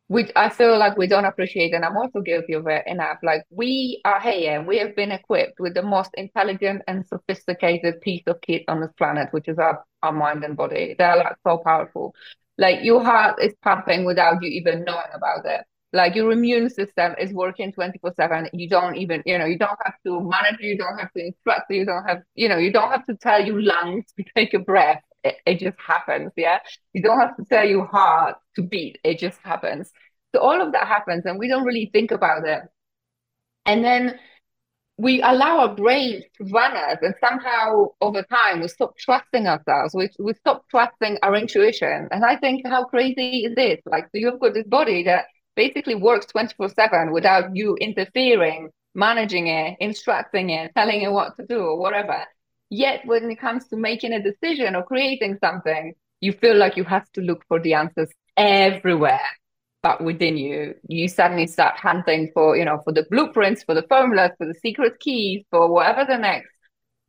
we 0.09 0.31
I 0.37 0.51
feel 0.51 0.79
like 0.79 0.97
we 0.97 1.09
don't 1.09 1.25
appreciate, 1.25 1.75
and 1.75 1.85
I'm 1.85 1.97
also 1.97 2.21
guilty 2.21 2.53
of 2.53 2.67
it 2.69 2.85
enough. 2.87 3.19
Like 3.23 3.43
we 3.51 4.01
are 4.05 4.21
here, 4.21 4.59
and 4.59 4.67
we 4.67 4.79
have 4.79 4.95
been 4.95 5.11
equipped 5.11 5.59
with 5.59 5.75
the 5.75 5.83
most 5.83 6.11
intelligent 6.15 6.83
and 6.87 7.07
sophisticated 7.07 8.01
piece 8.01 8.23
of 8.27 8.41
kit 8.41 8.65
on 8.69 8.81
this 8.81 8.93
planet, 8.97 9.29
which 9.33 9.49
is 9.49 9.59
our, 9.59 9.85
our 10.03 10.13
mind 10.13 10.45
and 10.45 10.57
body. 10.57 10.95
They're 10.97 11.17
like 11.17 11.37
so 11.45 11.59
powerful. 11.59 12.15
Like 12.59 12.85
your 12.85 13.03
heart 13.05 13.43
is 13.43 13.55
pumping 13.63 14.05
without 14.05 14.43
you 14.43 14.49
even 14.49 14.85
knowing 14.85 15.11
about 15.13 15.45
it. 15.45 15.63
Like 15.93 16.15
your 16.15 16.31
immune 16.31 16.71
system 16.71 17.15
is 17.19 17.33
working 17.33 17.73
24 17.73 18.15
7. 18.15 18.51
You 18.53 18.69
don't 18.69 18.97
even, 18.97 19.23
you 19.27 19.39
know, 19.39 19.47
you 19.47 19.59
don't 19.59 19.79
have 19.85 19.95
to 20.07 20.21
manage, 20.21 20.61
you 20.61 20.77
don't 20.79 20.99
have 20.99 21.13
to 21.15 21.27
instruct, 21.27 21.71
you 21.71 21.85
don't 21.85 22.05
have, 22.07 22.23
you 22.35 22.49
know, 22.49 22.59
you 22.59 22.73
don't 22.73 22.91
have 22.91 23.07
to 23.07 23.17
tell 23.17 23.45
your 23.45 23.61
lungs 23.61 24.05
to 24.17 24.25
take 24.37 24.55
a 24.55 24.59
breath 24.61 25.03
it, 25.27 25.37
it 25.47 25.59
just 25.59 25.79
happens. 25.79 26.33
Yeah. 26.37 26.59
You 26.93 27.03
don't 27.03 27.21
have 27.21 27.37
to 27.37 27.45
tell 27.45 27.65
your 27.65 27.87
heart 27.87 28.37
to 28.57 28.63
beat. 28.63 28.99
It 29.05 29.19
just 29.19 29.39
happens. 29.43 29.93
So 30.35 30.41
all 30.41 30.61
of 30.61 30.73
that 30.73 30.87
happens 30.87 31.25
and 31.27 31.39
we 31.39 31.49
don't 31.49 31.65
really 31.65 31.91
think 31.93 32.11
about 32.11 32.47
it. 32.47 32.63
And 33.65 33.85
then 33.85 34.19
we 34.99 35.21
allow 35.21 35.59
our 35.59 35.75
brains 35.75 36.25
to 36.39 36.45
run 36.45 36.75
us 36.75 36.99
and 37.03 37.15
somehow 37.21 37.87
over 38.01 38.23
time 38.23 38.61
we 38.61 38.69
stop 38.69 38.97
trusting 38.97 39.47
ourselves 39.47 39.95
we, 39.95 40.09
we 40.19 40.33
stop 40.35 40.65
trusting 40.71 41.19
our 41.23 41.35
intuition 41.37 42.09
and 42.11 42.25
i 42.25 42.35
think 42.37 42.67
how 42.67 42.85
crazy 42.85 43.45
is 43.45 43.55
this 43.55 43.79
like 43.85 44.05
so 44.05 44.11
you've 44.15 44.41
got 44.41 44.55
this 44.55 44.67
body 44.67 45.05
that 45.05 45.27
basically 45.55 45.95
works 45.95 46.27
24 46.27 46.71
7 46.71 47.13
without 47.13 47.55
you 47.55 47.77
interfering 47.79 48.71
managing 48.95 49.49
it 49.49 49.77
instructing 49.81 50.49
it 50.49 50.73
telling 50.75 51.03
it 51.03 51.13
what 51.13 51.37
to 51.37 51.45
do 51.47 51.59
or 51.59 51.79
whatever 51.79 52.25
Yet 52.71 53.03
when 53.05 53.31
it 53.31 53.41
comes 53.41 53.69
to 53.69 53.77
making 53.77 54.13
a 54.13 54.23
decision 54.23 54.75
or 54.75 54.83
creating 54.83 55.39
something, 55.43 55.95
you 56.21 56.33
feel 56.33 56.57
like 56.57 56.77
you 56.77 56.85
have 56.85 57.11
to 57.13 57.21
look 57.21 57.45
for 57.47 57.61
the 57.61 57.75
answers 57.75 58.11
everywhere 58.37 59.21
but 59.87 60.03
within 60.03 60.37
you. 60.37 60.75
You 60.89 61.07
suddenly 61.07 61.47
start 61.47 61.77
hunting 61.79 62.33
for, 62.35 62.57
you 62.57 62.65
know, 62.65 62.81
for 62.83 62.93
the 62.93 63.07
blueprints, 63.09 63.63
for 63.63 63.73
the 63.73 63.85
formulas, 63.89 64.33
for 64.37 64.47
the 64.47 64.55
secret 64.55 64.99
keys, 64.99 65.45
for 65.49 65.73
whatever 65.73 66.05
the 66.05 66.19
next 66.19 66.51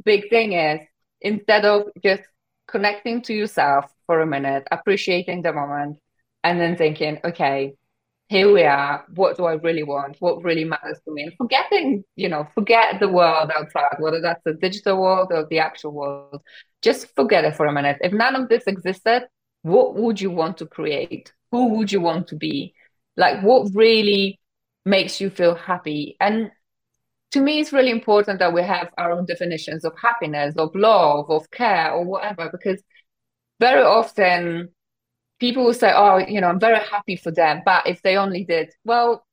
big 0.06 0.30
thing 0.30 0.54
is, 0.54 0.80
instead 1.20 1.66
of 1.66 1.88
just 2.04 2.22
connecting 2.68 3.24
to 3.24 3.34
yourself 3.34 3.86
for 4.06 4.22
a 4.22 4.28
minute, 4.28 4.68
appreciating 4.70 5.42
the 5.42 5.54
moment, 5.54 5.98
and 6.44 6.62
then 6.62 6.78
thinking, 6.78 7.18
okay, 7.26 7.74
here 8.30 8.52
we 8.52 8.64
are. 8.64 9.06
What 9.16 9.38
do 9.38 9.46
I 9.46 9.54
really 9.54 9.84
want? 9.84 10.18
What 10.20 10.44
really 10.44 10.66
matters 10.66 11.00
to 11.06 11.14
me? 11.14 11.24
And 11.24 11.34
forgetting, 11.38 12.04
you 12.16 12.28
know, 12.28 12.48
forget 12.54 13.00
the 13.00 13.08
world 13.08 13.52
outside, 13.56 13.96
whether 14.00 14.22
that's 14.22 14.42
the 14.44 14.54
digital 14.54 15.02
world 15.02 15.30
or 15.32 15.46
the 15.50 15.60
actual 15.60 15.92
world. 15.94 16.42
Just 16.82 17.16
forget 17.16 17.46
it 17.46 17.56
for 17.56 17.66
a 17.66 17.72
minute. 17.72 17.98
If 18.02 18.12
none 18.12 18.36
of 18.36 18.50
this 18.50 18.64
existed, 18.68 19.28
what 19.62 19.96
would 19.96 20.20
you 20.20 20.30
want 20.30 20.58
to 20.58 20.66
create? 20.66 21.32
Who 21.52 21.76
would 21.76 21.92
you 21.92 22.02
want 22.02 22.28
to 22.28 22.36
be? 22.36 22.74
Like, 23.16 23.42
what 23.42 23.70
really 23.74 24.40
makes 24.86 25.22
you 25.22 25.30
feel 25.30 25.56
happy? 25.56 26.18
And 26.20 26.52
to 27.32 27.40
me, 27.40 27.60
it's 27.60 27.74
really 27.74 27.92
important 27.92 28.40
that 28.40 28.54
we 28.54 28.62
have 28.62 28.90
our 28.98 29.12
own 29.12 29.26
definitions 29.26 29.86
of 29.86 29.94
happiness, 30.02 30.56
of 30.58 30.76
love, 30.76 31.30
of 31.30 31.50
care, 31.52 31.92
or 31.92 32.06
whatever, 32.06 32.50
because 32.52 32.82
very 33.60 33.82
often 33.82 34.70
people 35.40 35.66
will 35.66 35.74
say, 35.74 35.92
oh, 35.94 36.18
you 36.18 36.42
know, 36.42 36.48
I'm 36.48 36.60
very 36.60 36.80
happy 36.80 37.16
for 37.16 37.32
them. 37.32 37.62
But 37.66 37.88
if 37.88 38.02
they 38.02 38.18
only 38.18 38.44
did, 38.44 38.74
well, 38.84 39.26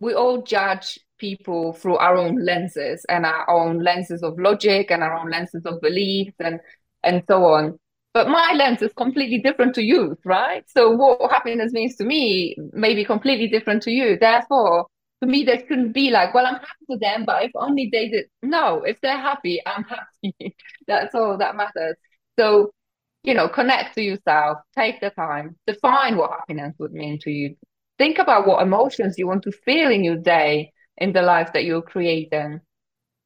we 0.00 0.14
all 0.14 0.42
judge 0.42 0.98
people 1.18 1.72
through 1.72 1.96
our 1.96 2.16
own 2.16 2.44
lenses 2.44 3.06
and 3.08 3.24
our 3.24 3.48
own 3.48 3.78
lenses 3.78 4.22
of 4.22 4.38
logic 4.38 4.90
and 4.90 5.02
our 5.02 5.14
own 5.14 5.30
lenses 5.30 5.64
of 5.64 5.80
beliefs 5.80 6.34
and 6.40 6.60
and 7.04 7.22
so 7.28 7.44
on. 7.44 7.78
But 8.14 8.28
my 8.28 8.52
lens 8.52 8.82
is 8.82 8.92
completely 8.92 9.38
different 9.38 9.74
to 9.76 9.82
you, 9.82 10.18
right? 10.24 10.64
So 10.68 10.90
what 10.90 11.30
happiness 11.30 11.72
means 11.72 11.96
to 11.96 12.04
me 12.04 12.56
may 12.72 12.94
be 12.94 13.04
completely 13.04 13.48
different 13.48 13.82
to 13.84 13.90
you. 13.90 14.18
Therefore, 14.18 14.86
to 15.22 15.26
me, 15.26 15.44
there 15.44 15.60
shouldn't 15.60 15.94
be 15.94 16.10
like, 16.10 16.34
well, 16.34 16.46
I'm 16.46 16.56
happy 16.56 16.84
for 16.86 16.98
them, 16.98 17.24
but 17.24 17.44
if 17.44 17.52
only 17.54 17.88
they 17.90 18.08
did. 18.08 18.26
No, 18.42 18.82
if 18.82 19.00
they're 19.00 19.16
happy, 19.16 19.62
I'm 19.64 19.84
happy. 19.84 20.54
That's 20.86 21.14
all 21.14 21.38
that 21.38 21.56
matters. 21.56 21.96
So 22.38 22.72
you 23.22 23.34
know, 23.34 23.48
connect 23.48 23.94
to 23.94 24.02
yourself, 24.02 24.58
take 24.76 25.00
the 25.00 25.10
time, 25.10 25.56
define 25.66 26.16
what 26.16 26.30
happiness 26.30 26.74
would 26.78 26.92
mean 26.92 27.18
to 27.20 27.30
you. 27.30 27.56
Think 27.98 28.18
about 28.18 28.46
what 28.46 28.62
emotions 28.62 29.16
you 29.18 29.26
want 29.26 29.42
to 29.44 29.52
feel 29.52 29.90
in 29.90 30.02
your 30.04 30.16
day, 30.16 30.72
in 30.96 31.12
the 31.12 31.22
life 31.22 31.52
that 31.52 31.64
you're 31.64 31.82
creating. 31.82 32.60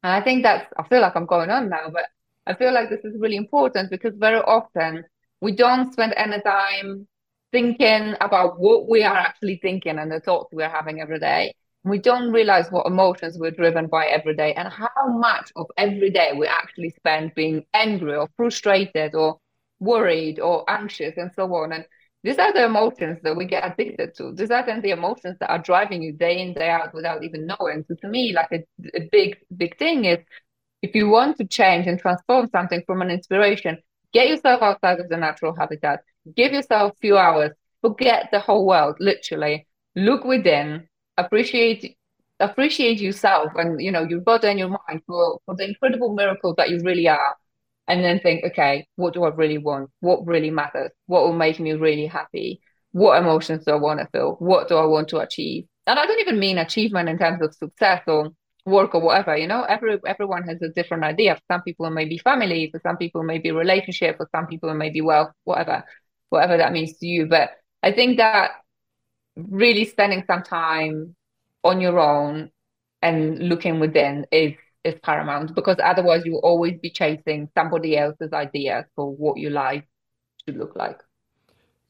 And 0.02 0.12
I 0.12 0.20
think 0.22 0.42
that's, 0.42 0.66
I 0.78 0.82
feel 0.84 1.00
like 1.00 1.16
I'm 1.16 1.26
going 1.26 1.50
on 1.50 1.68
now, 1.68 1.88
but 1.92 2.04
I 2.46 2.54
feel 2.54 2.72
like 2.72 2.90
this 2.90 3.04
is 3.04 3.18
really 3.18 3.36
important 3.36 3.90
because 3.90 4.14
very 4.16 4.38
often 4.40 5.04
we 5.40 5.52
don't 5.52 5.92
spend 5.92 6.14
any 6.16 6.40
time 6.42 7.08
thinking 7.52 8.14
about 8.20 8.60
what 8.60 8.88
we 8.88 9.02
are 9.02 9.16
actually 9.16 9.58
thinking 9.62 9.98
and 9.98 10.10
the 10.12 10.20
thoughts 10.20 10.50
we're 10.52 10.68
having 10.68 11.00
every 11.00 11.18
day. 11.18 11.54
We 11.84 11.98
don't 11.98 12.32
realize 12.32 12.70
what 12.70 12.86
emotions 12.86 13.38
we're 13.38 13.52
driven 13.52 13.86
by 13.86 14.06
every 14.06 14.34
day 14.34 14.52
and 14.54 14.68
how 14.68 15.08
much 15.08 15.52
of 15.56 15.66
every 15.76 16.10
day 16.10 16.32
we 16.36 16.46
actually 16.46 16.90
spend 16.90 17.34
being 17.34 17.64
angry 17.74 18.16
or 18.16 18.28
frustrated 18.36 19.14
or 19.14 19.38
worried 19.80 20.40
or 20.40 20.64
anxious 20.68 21.14
and 21.16 21.30
so 21.34 21.52
on. 21.54 21.72
And 21.72 21.84
these 22.22 22.38
are 22.38 22.52
the 22.52 22.64
emotions 22.64 23.18
that 23.22 23.36
we 23.36 23.44
get 23.44 23.64
addicted 23.64 24.14
to. 24.16 24.32
These 24.32 24.50
are 24.50 24.64
then 24.64 24.82
the 24.82 24.90
emotions 24.90 25.36
that 25.40 25.50
are 25.50 25.58
driving 25.58 26.02
you 26.02 26.12
day 26.12 26.40
in, 26.40 26.54
day 26.54 26.68
out 26.68 26.94
without 26.94 27.22
even 27.22 27.46
knowing. 27.46 27.84
So 27.86 27.94
to 28.00 28.08
me, 28.08 28.32
like 28.32 28.48
a, 28.52 28.64
a 28.94 29.08
big, 29.12 29.38
big 29.56 29.78
thing 29.78 30.06
is 30.06 30.18
if 30.82 30.94
you 30.94 31.08
want 31.08 31.36
to 31.38 31.46
change 31.46 31.86
and 31.86 31.98
transform 31.98 32.48
something 32.50 32.82
from 32.86 33.02
an 33.02 33.10
inspiration, 33.10 33.78
get 34.12 34.28
yourself 34.28 34.62
outside 34.62 35.00
of 35.00 35.08
the 35.08 35.16
natural 35.16 35.54
habitat, 35.56 36.00
give 36.36 36.52
yourself 36.52 36.92
a 36.92 36.96
few 37.00 37.16
hours, 37.16 37.52
forget 37.80 38.28
the 38.32 38.40
whole 38.40 38.66
world, 38.66 38.96
literally. 38.98 39.66
Look 39.94 40.24
within, 40.24 40.88
appreciate 41.16 41.96
appreciate 42.38 43.00
yourself 43.00 43.50
and 43.56 43.80
you 43.80 43.90
know 43.90 44.02
your 44.02 44.20
body 44.20 44.48
and 44.48 44.58
your 44.58 44.68
mind 44.68 45.00
for, 45.06 45.40
for 45.46 45.56
the 45.56 45.66
incredible 45.66 46.12
miracle 46.12 46.54
that 46.54 46.68
you 46.68 46.78
really 46.80 47.08
are 47.08 47.34
and 47.88 48.02
then 48.02 48.20
think, 48.20 48.44
okay, 48.44 48.86
what 48.96 49.14
do 49.14 49.24
I 49.24 49.28
really 49.28 49.58
want? 49.58 49.90
What 50.00 50.26
really 50.26 50.50
matters? 50.50 50.90
What 51.06 51.22
will 51.22 51.32
make 51.32 51.60
me 51.60 51.72
really 51.72 52.06
happy? 52.06 52.60
What 52.92 53.18
emotions 53.18 53.64
do 53.64 53.72
I 53.72 53.76
want 53.76 54.00
to 54.00 54.08
feel? 54.12 54.36
What 54.38 54.68
do 54.68 54.76
I 54.76 54.86
want 54.86 55.08
to 55.08 55.18
achieve? 55.18 55.64
And 55.86 55.98
I 55.98 56.06
don't 56.06 56.20
even 56.20 56.38
mean 56.38 56.58
achievement 56.58 57.08
in 57.08 57.18
terms 57.18 57.42
of 57.42 57.54
success 57.54 58.02
or 58.06 58.30
work 58.64 58.94
or 58.94 59.00
whatever. 59.00 59.36
You 59.36 59.46
know, 59.46 59.62
every 59.62 59.98
everyone 60.06 60.42
has 60.44 60.60
a 60.62 60.68
different 60.68 61.04
idea. 61.04 61.36
For 61.36 61.54
some 61.54 61.62
people, 61.62 61.86
it 61.86 61.90
may 61.90 62.06
be 62.06 62.18
family. 62.18 62.68
For 62.72 62.80
some 62.84 62.96
people, 62.96 63.20
it 63.20 63.24
may 63.24 63.38
be 63.38 63.52
relationship. 63.52 64.16
For 64.16 64.28
some 64.34 64.46
people, 64.46 64.68
it 64.70 64.74
may 64.74 64.90
be 64.90 65.00
wealth. 65.00 65.30
Whatever, 65.44 65.84
whatever 66.30 66.56
that 66.56 66.72
means 66.72 66.98
to 66.98 67.06
you. 67.06 67.26
But 67.26 67.50
I 67.82 67.92
think 67.92 68.16
that 68.16 68.50
really 69.36 69.84
spending 69.84 70.24
some 70.26 70.42
time 70.42 71.14
on 71.62 71.80
your 71.80 71.98
own 71.98 72.50
and 73.02 73.48
looking 73.48 73.78
within 73.78 74.26
is 74.32 74.54
is 74.86 74.94
paramount 75.02 75.54
because 75.54 75.76
otherwise 75.82 76.22
you 76.24 76.32
will 76.32 76.40
always 76.40 76.78
be 76.80 76.90
chasing 76.90 77.48
somebody 77.54 77.98
else's 77.98 78.32
ideas 78.32 78.84
for 78.94 79.12
what 79.14 79.36
your 79.36 79.50
life 79.50 79.84
should 80.44 80.56
look 80.56 80.76
like. 80.76 81.00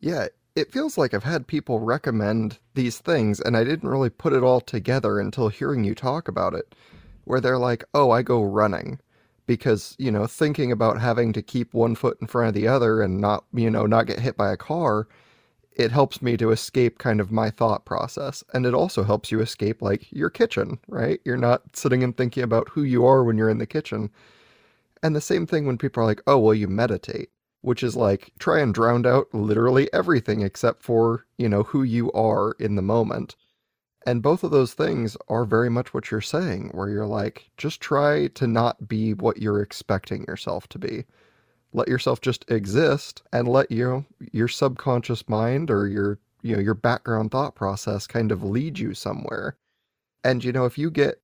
Yeah, 0.01 0.29
it 0.55 0.73
feels 0.73 0.97
like 0.97 1.13
I've 1.13 1.23
had 1.23 1.47
people 1.47 1.81
recommend 1.81 2.59
these 2.75 2.99
things 2.99 3.41
and 3.41 3.57
I 3.57 3.65
didn't 3.65 3.89
really 3.89 4.11
put 4.11 4.33
it 4.33 4.43
all 4.43 4.61
together 4.61 5.21
until 5.21 5.49
hearing 5.49 5.85
you 5.85 5.95
talk 5.95 6.29
about 6.29 6.55
it. 6.55 6.75
Where 7.25 7.41
they're 7.41 7.59
like, 7.59 7.85
oh, 7.93 8.13
I 8.13 8.23
go 8.23 8.43
running 8.43 9.01
because, 9.47 9.97
you 9.99 10.13
know, 10.13 10.27
thinking 10.27 10.71
about 10.71 11.01
having 11.01 11.33
to 11.33 11.43
keep 11.43 11.75
one 11.75 11.97
foot 11.97 12.19
in 12.21 12.29
front 12.29 12.49
of 12.49 12.55
the 12.55 12.69
other 12.69 13.03
and 13.03 13.21
not, 13.21 13.45
you 13.53 13.69
know, 13.69 13.85
not 13.85 14.07
get 14.07 14.21
hit 14.21 14.37
by 14.37 14.53
a 14.53 14.57
car 14.57 15.09
it 15.77 15.93
helps 15.93 16.23
me 16.23 16.39
to 16.39 16.51
escape 16.51 16.99
kind 16.99 17.21
of 17.21 17.31
my 17.31 17.51
thought 17.51 17.85
process. 17.85 18.43
And 18.55 18.65
it 18.65 18.73
also 18.73 19.05
helps 19.05 19.31
you 19.31 19.41
escape 19.41 19.83
like 19.83 20.11
your 20.11 20.31
kitchen, 20.31 20.79
right? 20.89 21.21
You're 21.25 21.37
not 21.37 21.77
sitting 21.77 22.03
and 22.03 22.17
thinking 22.17 22.43
about 22.43 22.71
who 22.71 22.83
you 22.83 23.05
are 23.05 23.23
when 23.23 23.37
you're 23.37 23.51
in 23.51 23.59
the 23.59 23.67
kitchen. 23.67 24.11
And 25.03 25.15
the 25.15 25.21
same 25.21 25.47
thing 25.47 25.67
when 25.67 25.77
people 25.77 26.03
are 26.03 26.07
like, 26.07 26.23
oh, 26.27 26.39
well, 26.39 26.55
you 26.55 26.67
meditate, 26.67 27.29
which 27.61 27.83
is 27.83 27.95
like 27.95 28.33
try 28.39 28.61
and 28.61 28.73
drown 28.73 29.05
out 29.05 29.27
literally 29.35 29.93
everything 29.93 30.41
except 30.41 30.83
for, 30.83 31.27
you 31.37 31.49
know, 31.49 31.63
who 31.63 31.83
you 31.83 32.11
are 32.13 32.53
in 32.59 32.77
the 32.77 32.83
moment. 32.83 33.37
And 34.07 34.23
both 34.23 34.45
of 34.45 34.53
those 34.53 34.73
things 34.73 35.17
are 35.29 35.45
very 35.45 35.69
much 35.69 35.93
what 35.93 36.11
you're 36.11 36.21
saying, 36.23 36.71
where 36.73 36.89
you're 36.89 37.07
like, 37.07 37.51
just 37.59 37.83
try 37.83 38.29
to 38.29 38.47
not 38.47 38.89
be 38.89 39.13
what 39.13 39.43
you're 39.43 39.61
expecting 39.61 40.25
yourself 40.25 40.69
to 40.69 40.79
be 40.79 41.05
let 41.77 41.89
yourself 41.89 42.21
just 42.21 42.45
exist 42.49 43.23
and 43.33 43.47
let 43.47 43.71
you 43.71 44.05
your 44.33 44.49
subconscious 44.49 45.29
mind 45.29 45.71
or 45.71 45.87
your 45.87 46.19
you 46.47 46.55
know, 46.55 46.63
your 46.63 46.75
background 46.75 47.31
thought 47.31 47.57
process 47.57 48.07
kind 48.07 48.31
of 48.31 48.45
lead 48.45 48.79
you 48.79 48.95
somewhere. 48.95 49.57
And, 50.23 50.45
you 50.45 50.53
know, 50.53 50.65
if 50.65 50.79
you 50.79 50.91
get 50.91 51.21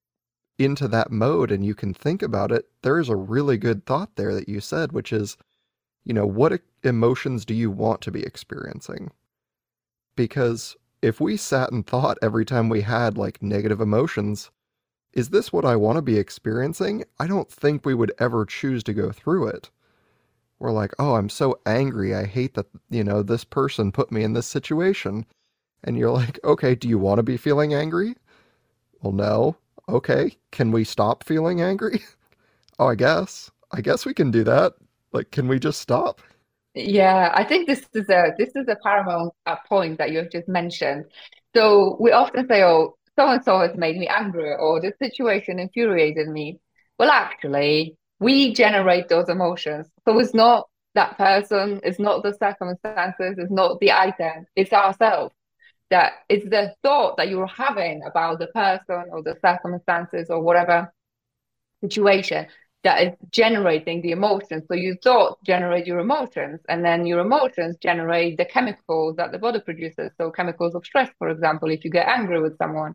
into 0.59 0.88
that 0.88 1.12
mode 1.12 1.53
and 1.53 1.65
you 1.65 1.75
can 1.75 1.95
think 1.95 2.23
about 2.23 2.51
it, 2.51 2.69
there 2.83 2.99
is 2.99 3.09
a 3.09 3.17
really 3.17 3.57
good 3.57 3.87
thought 3.87 4.17
there 4.17 4.35
that 4.35 4.49
you 4.49 4.61
said, 4.61 4.93
which 4.93 5.12
is, 5.12 5.37
you 6.05 6.12
know, 6.12 6.27
what 6.27 6.61
emotions 6.83 7.45
do 7.45 7.55
you 7.55 7.71
want 7.71 8.01
to 8.01 8.11
be 8.11 8.23
experiencing? 8.23 9.12
Because 10.17 10.77
if 11.01 11.21
we 11.21 11.37
sat 11.37 11.71
and 11.71 11.87
thought 11.87 12.19
every 12.21 12.45
time 12.45 12.69
we 12.69 12.81
had 12.81 13.17
like 13.17 13.43
negative 13.43 13.81
emotions, 13.81 14.51
is 15.12 15.31
this 15.31 15.53
what 15.53 15.65
I 15.65 15.77
want 15.77 15.97
to 15.97 16.03
be 16.03 16.19
experiencing? 16.19 17.05
I 17.21 17.29
don't 17.29 17.51
think 17.51 17.85
we 17.85 17.95
would 17.95 18.12
ever 18.19 18.45
choose 18.45 18.83
to 18.85 18.95
go 18.95 19.12
through 19.12 19.49
it. 19.49 19.71
We're 20.62 20.70
like, 20.70 20.92
oh, 21.01 21.16
I'm 21.16 21.29
so 21.29 21.59
angry. 21.66 22.14
I 22.14 22.25
hate 22.25 22.55
that, 22.55 22.66
you 22.88 23.03
know, 23.03 23.25
this 23.25 23.42
person 23.42 23.90
put 23.90 24.12
me 24.12 24.22
in 24.22 24.33
this 24.33 24.46
situation. 24.46 25.27
And 25.83 25.98
you're 25.98 26.12
like, 26.12 26.38
okay, 26.44 26.77
do 26.77 26.88
you 26.88 26.98
want 26.98 27.18
to 27.18 27.25
be 27.25 27.37
feeling 27.37 27.75
angry? 27.75 28.14
Well, 29.03 29.12
no. 29.12 29.57
Okay, 29.88 30.37
can 30.53 30.70
we 30.70 30.85
stop 30.85 31.25
feeling 31.25 31.61
angry? 31.61 32.03
oh, 32.79 32.87
I 32.87 32.94
guess. 32.94 33.51
I 33.72 33.81
guess 33.81 34.07
we 34.07 34.14
can 34.14 34.31
do 34.31 34.44
that. 34.44 34.75
Like, 35.12 35.33
can 35.33 35.48
we 35.48 35.59
just 35.59 35.81
stop? 35.81 36.22
Yeah, 36.75 37.33
I 37.35 37.44
think 37.44 37.66
this 37.66 37.87
is 37.92 38.09
a 38.09 38.33
this 38.38 38.51
is 38.55 38.66
a 38.68 38.77
paramount 38.83 39.35
uh, 39.46 39.57
point 39.68 39.98
that 39.98 40.11
you 40.11 40.18
have 40.18 40.31
just 40.31 40.48
mentioned. 40.48 41.05
So 41.55 41.96
we 42.01 42.12
often 42.12 42.46
say, 42.48 42.62
"Oh, 42.62 42.96
so 43.18 43.29
and 43.29 43.44
so 43.44 43.59
has 43.61 43.77
made 43.77 43.98
me 43.98 44.07
angry," 44.09 44.55
or 44.55 44.81
"This 44.81 44.94
situation 44.98 45.59
infuriated 45.59 46.29
me." 46.29 46.61
Well, 46.98 47.11
actually, 47.11 47.96
we 48.23 48.55
generate 48.55 49.09
those 49.09 49.29
emotions. 49.29 49.89
So 50.07 50.19
it's 50.19 50.35
not 50.35 50.69
that 50.95 51.17
person, 51.19 51.81
it's 51.83 51.99
not 51.99 52.23
the 52.23 52.35
circumstances, 52.35 53.37
it's 53.39 53.51
not 53.51 53.81
the 53.81 53.93
item, 53.93 54.47
it's 54.57 54.73
ourselves. 54.73 55.35
That 55.91 56.13
it's 56.29 56.49
the 56.49 56.75
thought 56.83 57.19
that 57.19 57.29
you're 57.29 57.47
having 57.47 58.03
about 58.07 58.39
the 58.39 58.47
person 58.47 59.05
or 59.11 59.23
the 59.23 59.37
circumstances 59.45 60.31
or 60.31 60.41
whatever 60.41 60.93
situation 61.83 62.47
that 62.85 63.03
is 63.03 63.15
generating 63.31 64.03
the 64.03 64.13
emotions. 64.13 64.65
So 64.69 64.75
your 64.75 64.97
thoughts 64.97 65.41
generate 65.45 65.87
your 65.87 66.01
emotions, 66.01 66.61
and 66.69 66.85
then 66.85 67.07
your 67.07 67.21
emotions 67.21 67.77
generate 67.81 68.39
the 68.39 68.45
chemicals 68.45 69.17
that 69.17 69.33
the 69.33 69.39
body 69.39 69.61
produces. 69.61 70.11
So 70.19 70.31
chemicals 70.31 70.75
of 70.75 70.85
stress, 70.85 71.11
for 71.19 71.29
example, 71.29 71.71
if 71.71 71.85
you 71.85 71.91
get 71.91 72.09
angry 72.09 72.41
with 72.41 72.57
someone. 72.59 72.95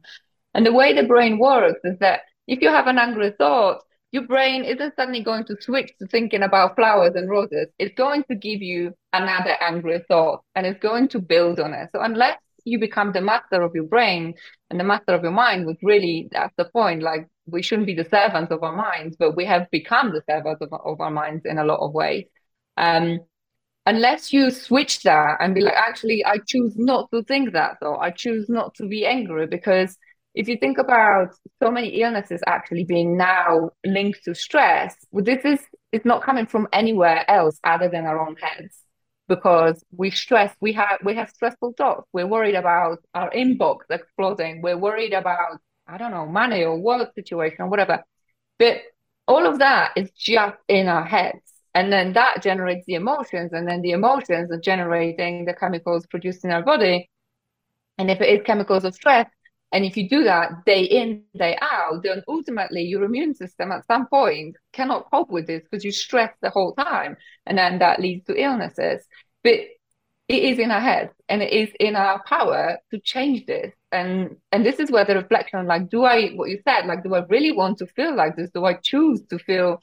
And 0.54 0.66
the 0.66 0.74
way 0.74 0.94
the 0.94 1.04
brain 1.04 1.38
works 1.38 1.80
is 1.84 2.00
that 2.00 2.22
if 2.48 2.62
you 2.62 2.70
have 2.70 2.88
an 2.88 2.98
angry 2.98 3.32
thought, 3.38 3.84
your 4.12 4.26
brain 4.26 4.64
isn't 4.64 4.96
suddenly 4.96 5.22
going 5.24 5.44
to 5.46 5.56
switch 5.60 5.92
to 6.00 6.08
thinking 6.08 6.44
about 6.44 6.76
flowers 6.76 7.14
and 7.16 7.30
roses. 7.30 7.68
It's 7.78 7.96
going 7.96 8.24
to 8.30 8.36
give 8.36 8.62
you 8.62 8.94
another 9.12 9.56
angry 9.62 10.04
thought 10.08 10.44
and 10.56 10.66
it's 10.66 10.80
going 10.80 11.10
to 11.10 11.20
build 11.20 11.60
on 11.60 11.74
it. 11.74 11.90
So 11.92 12.02
unless 12.02 12.38
you 12.64 12.80
become 12.80 13.12
the 13.12 13.22
master 13.22 13.62
of 13.62 13.76
your 13.76 13.86
brain 13.86 14.34
and 14.70 14.80
the 14.80 14.84
master 14.84 15.14
of 15.14 15.24
your 15.24 15.32
mind, 15.32 15.66
which 15.66 15.80
really 15.82 16.30
that's 16.32 16.54
the 16.58 16.66
point, 16.66 17.02
like 17.02 17.28
we 17.46 17.62
shouldn't 17.62 17.88
be 17.88 17.96
the 17.96 18.08
servants 18.10 18.52
of 18.52 18.64
our 18.64 18.76
minds, 18.76 19.16
but 19.18 19.36
we 19.36 19.46
have 19.46 19.70
become 19.72 20.12
the 20.12 20.24
servants 20.30 20.62
of, 20.62 20.70
of 20.74 21.02
our 21.02 21.12
minds 21.12 21.44
in 21.46 21.58
a 21.58 21.66
lot 21.66 21.80
of 21.80 21.94
ways. 21.94 22.26
Um, 22.78 23.20
unless 23.86 24.32
you 24.34 24.52
switch 24.52 25.04
that 25.04 25.38
and 25.40 25.56
be 25.56 25.62
like, 25.62 25.74
actually, 25.76 26.24
I 26.26 26.40
choose 26.46 26.74
not 26.78 27.10
to 27.14 27.24
think 27.24 27.54
that, 27.54 27.78
though. 27.82 27.98
I 27.98 28.12
choose 28.12 28.48
not 28.50 28.74
to 28.76 28.88
be 28.88 29.06
angry 29.06 29.48
because 29.48 29.98
if 30.38 30.48
you 30.48 30.58
think 30.58 30.78
about 30.78 31.30
so 31.62 31.72
many 31.72 32.02
illnesses 32.02 32.42
actually 32.48 32.84
being 32.84 33.18
now 33.18 33.72
linked 33.86 34.24
to 34.26 34.36
stress, 34.36 34.96
well, 35.12 35.24
this 35.24 35.44
is 35.44 35.60
it's 35.92 36.06
not 36.06 36.24
coming 36.24 36.46
from 36.46 36.68
anywhere 36.72 37.30
else 37.30 37.60
other 37.64 37.90
than 37.90 38.06
our 38.06 38.20
own 38.26 38.36
heads 38.36 38.78
because 39.28 39.84
we 39.92 40.10
stress 40.10 40.54
we 40.62 40.74
have 40.74 41.00
we 41.04 41.16
have 41.16 41.30
stressful 41.30 41.74
thoughts 41.78 42.08
we're 42.14 42.26
worried 42.26 42.56
about 42.56 43.00
our 43.14 43.30
inbox 43.32 43.80
exploding 43.90 44.62
we're 44.62 44.78
worried 44.78 45.12
about 45.12 45.60
I 45.88 45.98
don't 45.98 46.12
know, 46.12 46.26
money 46.26 46.64
or 46.64 46.78
work 46.78 47.14
situation 47.16 47.62
or 47.62 47.70
whatever. 47.70 48.04
But 48.60 48.82
all 49.28 49.46
of 49.46 49.60
that 49.60 49.92
is 49.96 50.12
just 50.12 50.58
in 50.68 50.88
our 50.88 51.06
heads. 51.06 51.40
And 51.74 51.92
then 51.92 52.14
that 52.14 52.42
generates 52.42 52.86
the 52.88 52.96
emotions, 52.96 53.54
and 53.54 53.68
then 53.68 53.82
the 53.82 53.92
emotions 53.92 54.52
are 54.52 54.60
generating 54.60 55.46
the 55.46 55.54
chemicals 55.54 56.08
produced 56.08 56.44
in 56.44 56.52
our 56.52 56.64
body. 56.64 57.10
And 58.00 58.10
if 58.10 58.20
it 58.20 58.30
is 58.30 58.46
chemicals 58.46 58.84
of 58.84 58.96
stress, 58.96 59.30
and 59.72 59.84
if 59.84 59.98
you 59.98 60.08
do 60.08 60.24
that 60.24 60.66
day 60.66 60.84
in, 60.84 61.24
day 61.38 61.58
out, 61.62 62.04
then 62.04 62.24
ultimately 62.28 62.84
your 62.84 63.04
immune 63.04 63.34
system 63.34 63.72
at 63.72 63.86
some 63.86 64.08
point 64.08 64.56
cannot 64.72 65.12
cope 65.12 65.30
with 65.30 65.46
this 65.46 65.64
because 65.64 65.84
you 65.84 65.92
stress 65.92 66.34
the 66.42 66.50
whole 66.50 66.74
time. 66.74 67.18
And 67.46 67.58
then 67.58 67.80
that 67.80 68.00
leads 68.00 68.26
to 68.28 68.42
illnesses. 68.42 69.06
But 69.44 69.56
it 70.30 70.44
is 70.44 70.60
in 70.60 70.72
our 70.72 70.80
heads 70.80 71.14
and 71.28 71.42
it 71.42 71.52
is 71.52 71.70
in 71.80 71.96
our 71.96 72.24
power 72.24 72.78
to 72.92 73.00
change 73.00 73.46
this. 73.46 73.74
And 73.92 74.38
and 74.52 74.66
this 74.66 74.80
is 74.80 74.92
where 74.92 75.06
the 75.06 75.16
reflection 75.16 75.66
like 75.66 75.90
do 75.90 76.04
i 76.04 76.30
what 76.32 76.50
you 76.50 76.60
said 76.68 76.88
like 76.88 77.02
do 77.02 77.16
i 77.16 77.24
really 77.30 77.54
want 77.54 77.78
to 77.78 77.88
feel 77.88 78.14
like 78.16 78.36
this? 78.36 78.50
Do 78.54 78.66
i 78.66 78.74
choose 78.74 79.22
to 79.30 79.40
feel 79.40 79.82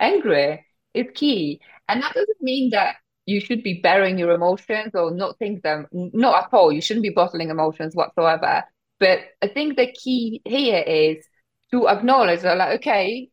angry? 0.00 0.66
Is 0.94 1.06
key. 1.14 1.60
And 1.88 2.02
that 2.02 2.14
doesn't 2.14 2.42
mean 2.42 2.70
that 2.70 2.96
you 3.24 3.40
should 3.40 3.62
be 3.62 3.80
burying 3.82 4.18
your 4.18 4.32
emotions 4.32 4.94
or 4.94 5.10
not 5.10 5.38
think 5.38 5.62
them 5.62 5.86
not 5.92 6.44
at 6.44 6.54
all. 6.54 6.72
You 6.72 6.82
shouldn't 6.82 7.04
be 7.04 7.10
bottling 7.10 7.50
emotions 7.50 7.94
whatsoever 7.94 8.64
but 9.02 9.18
i 9.42 9.48
think 9.54 9.76
the 9.76 9.90
key 10.02 10.40
here 10.44 10.82
is 10.86 11.16
to 11.70 11.88
acknowledge 11.88 12.42
that 12.42 12.56
like 12.56 12.78
okay 12.78 13.28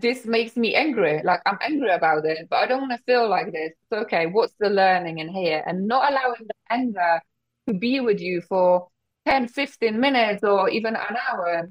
this 0.00 0.24
makes 0.26 0.56
me 0.56 0.74
angry. 0.74 1.20
Like 1.24 1.40
I'm 1.46 1.58
angry 1.60 1.90
about 1.90 2.24
it, 2.24 2.48
but 2.50 2.56
I 2.56 2.66
don't 2.66 2.82
want 2.82 2.92
to 2.92 3.04
feel 3.04 3.28
like 3.28 3.52
this. 3.52 3.72
So 3.90 3.98
okay, 3.98 4.26
what's 4.26 4.54
the 4.58 4.70
learning 4.70 5.18
in 5.18 5.28
here? 5.28 5.62
And 5.66 5.86
not 5.86 6.10
allowing 6.10 6.46
the 6.46 6.54
anger 6.70 7.20
to 7.68 7.74
be 7.74 8.00
with 8.00 8.20
you 8.20 8.42
for 8.42 8.88
10, 9.26 9.48
15 9.48 9.98
minutes 9.98 10.44
or 10.44 10.68
even 10.68 10.96
an 10.96 11.16
hour 11.28 11.70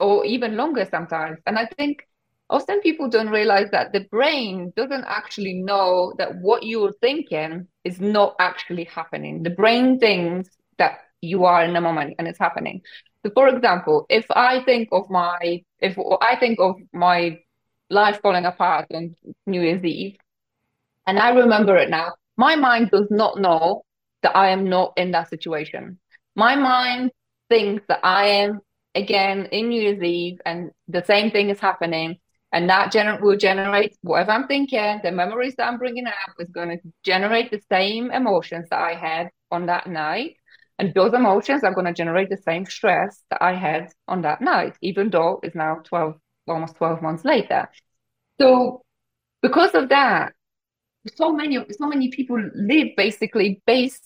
or 0.00 0.24
even 0.24 0.56
longer 0.56 0.86
sometimes. 0.90 1.38
And 1.46 1.58
I 1.58 1.66
think 1.76 2.06
often 2.50 2.80
people 2.80 3.08
don't 3.08 3.30
realize 3.30 3.70
that 3.72 3.92
the 3.92 4.06
brain 4.10 4.72
doesn't 4.76 5.04
actually 5.04 5.54
know 5.54 6.14
that 6.18 6.36
what 6.36 6.62
you're 6.62 6.94
thinking 7.00 7.66
is 7.84 8.00
not 8.00 8.34
actually 8.40 8.84
happening. 8.84 9.42
The 9.42 9.50
brain 9.50 9.98
thinks 9.98 10.48
that 10.78 11.00
you 11.20 11.44
are 11.44 11.64
in 11.64 11.72
the 11.72 11.80
moment 11.80 12.14
and 12.18 12.28
it's 12.28 12.38
happening. 12.38 12.82
So 13.24 13.32
for 13.34 13.48
example, 13.48 14.06
if 14.08 14.26
I 14.30 14.62
think 14.64 14.88
of 14.92 15.10
my 15.10 15.62
if 15.80 15.98
I 16.20 16.36
think 16.36 16.58
of 16.60 16.76
my 16.92 17.38
life 17.90 18.20
falling 18.22 18.44
apart 18.44 18.86
on 18.94 19.14
New 19.46 19.62
Year's 19.62 19.84
Eve. 19.84 20.16
And 21.06 21.18
I 21.18 21.30
remember 21.30 21.76
it 21.76 21.90
now. 21.90 22.12
My 22.36 22.54
mind 22.56 22.90
does 22.90 23.08
not 23.10 23.40
know 23.40 23.82
that 24.22 24.36
I 24.36 24.50
am 24.50 24.68
not 24.68 24.92
in 24.96 25.12
that 25.12 25.30
situation. 25.30 25.98
My 26.36 26.54
mind 26.54 27.12
thinks 27.48 27.84
that 27.88 28.00
I 28.04 28.26
am 28.26 28.60
again 28.94 29.46
in 29.46 29.68
New 29.68 29.80
Year's 29.80 30.02
Eve 30.02 30.40
and 30.44 30.70
the 30.86 31.04
same 31.04 31.30
thing 31.30 31.50
is 31.50 31.60
happening. 31.60 32.18
And 32.52 32.70
that 32.70 32.92
gener- 32.92 33.20
will 33.20 33.36
generate 33.36 33.96
whatever 34.00 34.32
I'm 34.32 34.46
thinking, 34.46 35.00
the 35.02 35.12
memories 35.12 35.54
that 35.56 35.68
I'm 35.68 35.78
bringing 35.78 36.06
up 36.06 36.34
is 36.38 36.48
going 36.48 36.70
to 36.70 36.78
generate 37.04 37.50
the 37.50 37.60
same 37.70 38.10
emotions 38.10 38.68
that 38.70 38.80
I 38.80 38.94
had 38.94 39.30
on 39.50 39.66
that 39.66 39.86
night. 39.86 40.36
And 40.78 40.94
those 40.94 41.12
emotions 41.12 41.64
are 41.64 41.74
going 41.74 41.86
to 41.86 41.92
generate 41.92 42.30
the 42.30 42.36
same 42.36 42.64
stress 42.64 43.22
that 43.30 43.42
I 43.42 43.54
had 43.54 43.88
on 44.06 44.22
that 44.22 44.40
night, 44.40 44.76
even 44.80 45.10
though 45.10 45.40
it's 45.42 45.56
now 45.56 45.80
12 45.84 46.14
almost 46.46 46.76
12 46.76 47.02
months 47.02 47.24
later. 47.24 47.68
So 48.40 48.82
because 49.42 49.74
of 49.74 49.88
that, 49.88 50.32
so 51.14 51.32
many 51.32 51.58
so 51.70 51.86
many 51.86 52.10
people 52.10 52.42
live 52.54 52.88
basically 52.96 53.62
based 53.66 54.04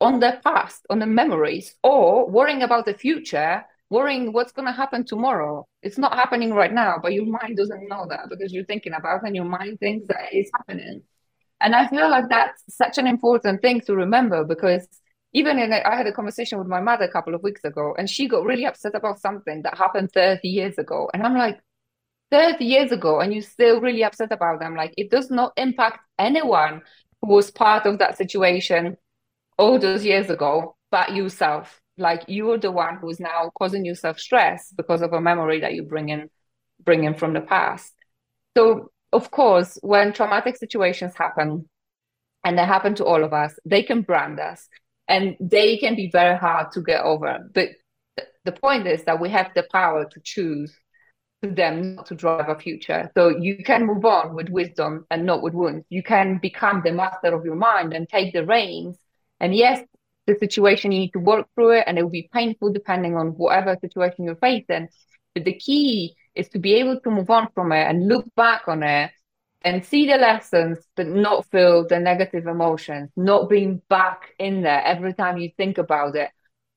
on 0.00 0.20
their 0.20 0.40
past, 0.42 0.86
on 0.88 0.98
the 0.98 1.06
memories, 1.06 1.74
or 1.82 2.28
worrying 2.28 2.62
about 2.62 2.86
the 2.86 2.94
future, 2.94 3.64
worrying 3.90 4.32
what's 4.32 4.52
going 4.52 4.66
to 4.66 4.72
happen 4.72 5.04
tomorrow. 5.04 5.66
It's 5.82 5.98
not 5.98 6.14
happening 6.14 6.54
right 6.54 6.72
now, 6.72 6.96
but 7.02 7.12
your 7.12 7.26
mind 7.26 7.56
doesn't 7.56 7.88
know 7.88 8.06
that 8.08 8.28
because 8.30 8.52
you're 8.52 8.64
thinking 8.64 8.94
about 8.94 9.22
it 9.22 9.26
and 9.26 9.36
your 9.36 9.44
mind 9.44 9.78
thinks 9.80 10.06
that 10.08 10.28
it's 10.32 10.50
happening. 10.56 11.02
And 11.60 11.74
I 11.74 11.86
feel 11.88 12.10
like 12.10 12.30
that's 12.30 12.62
such 12.70 12.96
an 12.96 13.06
important 13.06 13.60
thing 13.60 13.82
to 13.82 13.94
remember 13.94 14.44
because 14.44 14.88
even 15.32 15.58
in 15.58 15.72
a, 15.72 15.80
I 15.86 15.96
had 15.96 16.06
a 16.06 16.12
conversation 16.12 16.58
with 16.58 16.66
my 16.66 16.80
mother 16.80 17.04
a 17.04 17.10
couple 17.10 17.34
of 17.34 17.42
weeks 17.42 17.62
ago 17.64 17.94
and 17.96 18.08
she 18.10 18.28
got 18.28 18.44
really 18.44 18.66
upset 18.66 18.94
about 18.94 19.20
something 19.20 19.62
that 19.62 19.78
happened 19.78 20.10
30 20.12 20.48
years 20.48 20.78
ago. 20.78 21.08
And 21.14 21.22
I'm 21.22 21.36
like, 21.36 21.60
30 22.30 22.64
years 22.64 22.92
ago 22.92 23.20
and 23.20 23.32
you're 23.32 23.42
still 23.42 23.80
really 23.80 24.04
upset 24.04 24.32
about 24.32 24.60
them. 24.60 24.74
Like 24.74 24.94
it 24.96 25.10
does 25.10 25.30
not 25.30 25.52
impact 25.56 26.00
anyone 26.18 26.82
who 27.20 27.28
was 27.28 27.50
part 27.50 27.86
of 27.86 27.98
that 27.98 28.16
situation 28.16 28.96
all 29.58 29.78
those 29.78 30.04
years 30.04 30.30
ago, 30.30 30.76
but 30.90 31.14
yourself. 31.14 31.80
Like 31.96 32.24
you're 32.28 32.58
the 32.58 32.70
one 32.70 32.96
who's 32.96 33.20
now 33.20 33.50
causing 33.58 33.84
yourself 33.84 34.18
stress 34.18 34.72
because 34.76 35.02
of 35.02 35.12
a 35.12 35.20
memory 35.20 35.60
that 35.60 35.74
you 35.74 35.82
bring 35.82 36.08
in, 36.08 36.30
bring 36.82 37.04
in 37.04 37.14
from 37.14 37.34
the 37.34 37.40
past. 37.40 37.92
So 38.56 38.90
of 39.12 39.30
course, 39.30 39.78
when 39.82 40.12
traumatic 40.12 40.56
situations 40.56 41.14
happen, 41.16 41.68
and 42.44 42.58
they 42.58 42.64
happen 42.64 42.94
to 42.94 43.04
all 43.04 43.22
of 43.22 43.32
us, 43.32 43.58
they 43.64 43.82
can 43.82 44.02
brand 44.02 44.40
us 44.40 44.68
and 45.10 45.36
they 45.40 45.76
can 45.76 45.96
be 45.96 46.08
very 46.10 46.38
hard 46.38 46.70
to 46.72 46.80
get 46.80 47.02
over. 47.02 47.50
But 47.52 47.70
the 48.44 48.52
point 48.52 48.86
is 48.86 49.02
that 49.04 49.20
we 49.20 49.28
have 49.30 49.50
the 49.54 49.66
power 49.70 50.06
to 50.08 50.20
choose 50.22 50.72
to 51.42 51.50
them 51.50 51.96
not 51.96 52.06
to 52.06 52.14
drive 52.14 52.48
a 52.48 52.56
future. 52.56 53.10
So 53.16 53.28
you 53.28 53.64
can 53.64 53.86
move 53.86 54.04
on 54.04 54.36
with 54.36 54.48
wisdom 54.50 55.06
and 55.10 55.26
not 55.26 55.42
with 55.42 55.52
wounds. 55.52 55.84
You 55.88 56.04
can 56.04 56.38
become 56.38 56.82
the 56.84 56.92
master 56.92 57.34
of 57.34 57.44
your 57.44 57.56
mind 57.56 57.92
and 57.92 58.08
take 58.08 58.32
the 58.32 58.46
reins. 58.46 58.98
And 59.40 59.52
yes, 59.54 59.82
the 60.26 60.36
situation, 60.38 60.92
you 60.92 61.00
need 61.00 61.12
to 61.14 61.18
work 61.18 61.48
through 61.54 61.78
it, 61.78 61.84
and 61.88 61.98
it 61.98 62.02
will 62.02 62.10
be 62.10 62.30
painful 62.32 62.72
depending 62.72 63.16
on 63.16 63.28
whatever 63.28 63.76
situation 63.80 64.26
you're 64.26 64.36
facing. 64.36 64.88
But 65.34 65.44
the 65.44 65.54
key 65.54 66.14
is 66.36 66.48
to 66.50 66.60
be 66.60 66.74
able 66.74 67.00
to 67.00 67.10
move 67.10 67.30
on 67.30 67.48
from 67.54 67.72
it 67.72 67.84
and 67.88 68.06
look 68.06 68.26
back 68.36 68.68
on 68.68 68.84
it 68.84 69.10
and 69.62 69.84
see 69.84 70.06
the 70.06 70.16
lessons, 70.16 70.78
but 70.96 71.06
not 71.06 71.46
feel 71.50 71.86
the 71.86 71.98
negative 71.98 72.46
emotions, 72.46 73.10
not 73.16 73.48
being 73.48 73.82
back 73.88 74.30
in 74.38 74.62
there 74.62 74.82
every 74.84 75.12
time 75.14 75.38
you 75.38 75.50
think 75.56 75.78
about 75.78 76.16
it. 76.16 76.30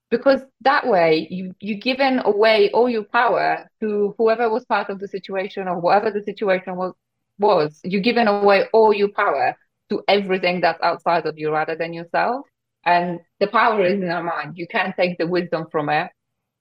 Because 0.09 0.41
that 0.61 0.85
way 0.87 1.27
you 1.31 1.55
you 1.59 1.75
giving 1.75 2.19
away 2.19 2.69
all 2.71 2.89
your 2.89 3.03
power 3.03 3.67
to 3.81 4.13
whoever 4.17 4.49
was 4.49 4.65
part 4.65 4.89
of 4.89 4.99
the 4.99 5.07
situation 5.07 5.67
or 5.67 5.79
whatever 5.79 6.11
the 6.11 6.21
situation 6.21 6.75
was 6.75 6.93
was. 7.39 7.79
You're 7.83 8.01
giving 8.01 8.27
away 8.27 8.65
all 8.73 8.93
your 8.93 9.09
power 9.09 9.55
to 9.89 10.03
everything 10.07 10.61
that's 10.61 10.81
outside 10.81 11.25
of 11.25 11.37
you 11.37 11.51
rather 11.51 11.75
than 11.75 11.93
yourself. 11.93 12.45
And 12.85 13.21
the 13.39 13.47
power 13.47 13.85
is 13.85 14.01
in 14.01 14.09
our 14.09 14.23
mind. 14.23 14.57
You 14.57 14.67
can't 14.67 14.95
take 14.95 15.17
the 15.17 15.27
wisdom 15.27 15.67
from 15.71 15.89
it 15.89 16.11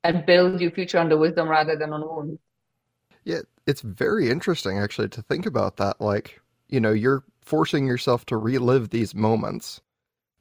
and 0.05 0.25
build 0.25 0.61
your 0.61 0.71
future 0.71 0.99
on 0.99 1.09
the 1.09 1.19
wisdom 1.19 1.49
rather 1.49 1.77
than 1.77 1.93
on 1.93 2.03
wounds. 2.03 2.41
Yeah, 3.25 3.43
it's 3.67 3.81
very 3.83 4.31
interesting 4.31 4.79
actually 4.79 5.09
to 5.11 5.23
think 5.23 5.47
about 5.47 5.77
that. 5.77 6.01
Like, 6.01 6.41
you 6.69 6.81
know, 6.81 6.93
you're 6.93 7.25
forcing 7.43 7.87
yourself 7.87 8.25
to 8.27 8.37
relive 8.37 8.91
these 8.91 9.15
moments 9.15 9.81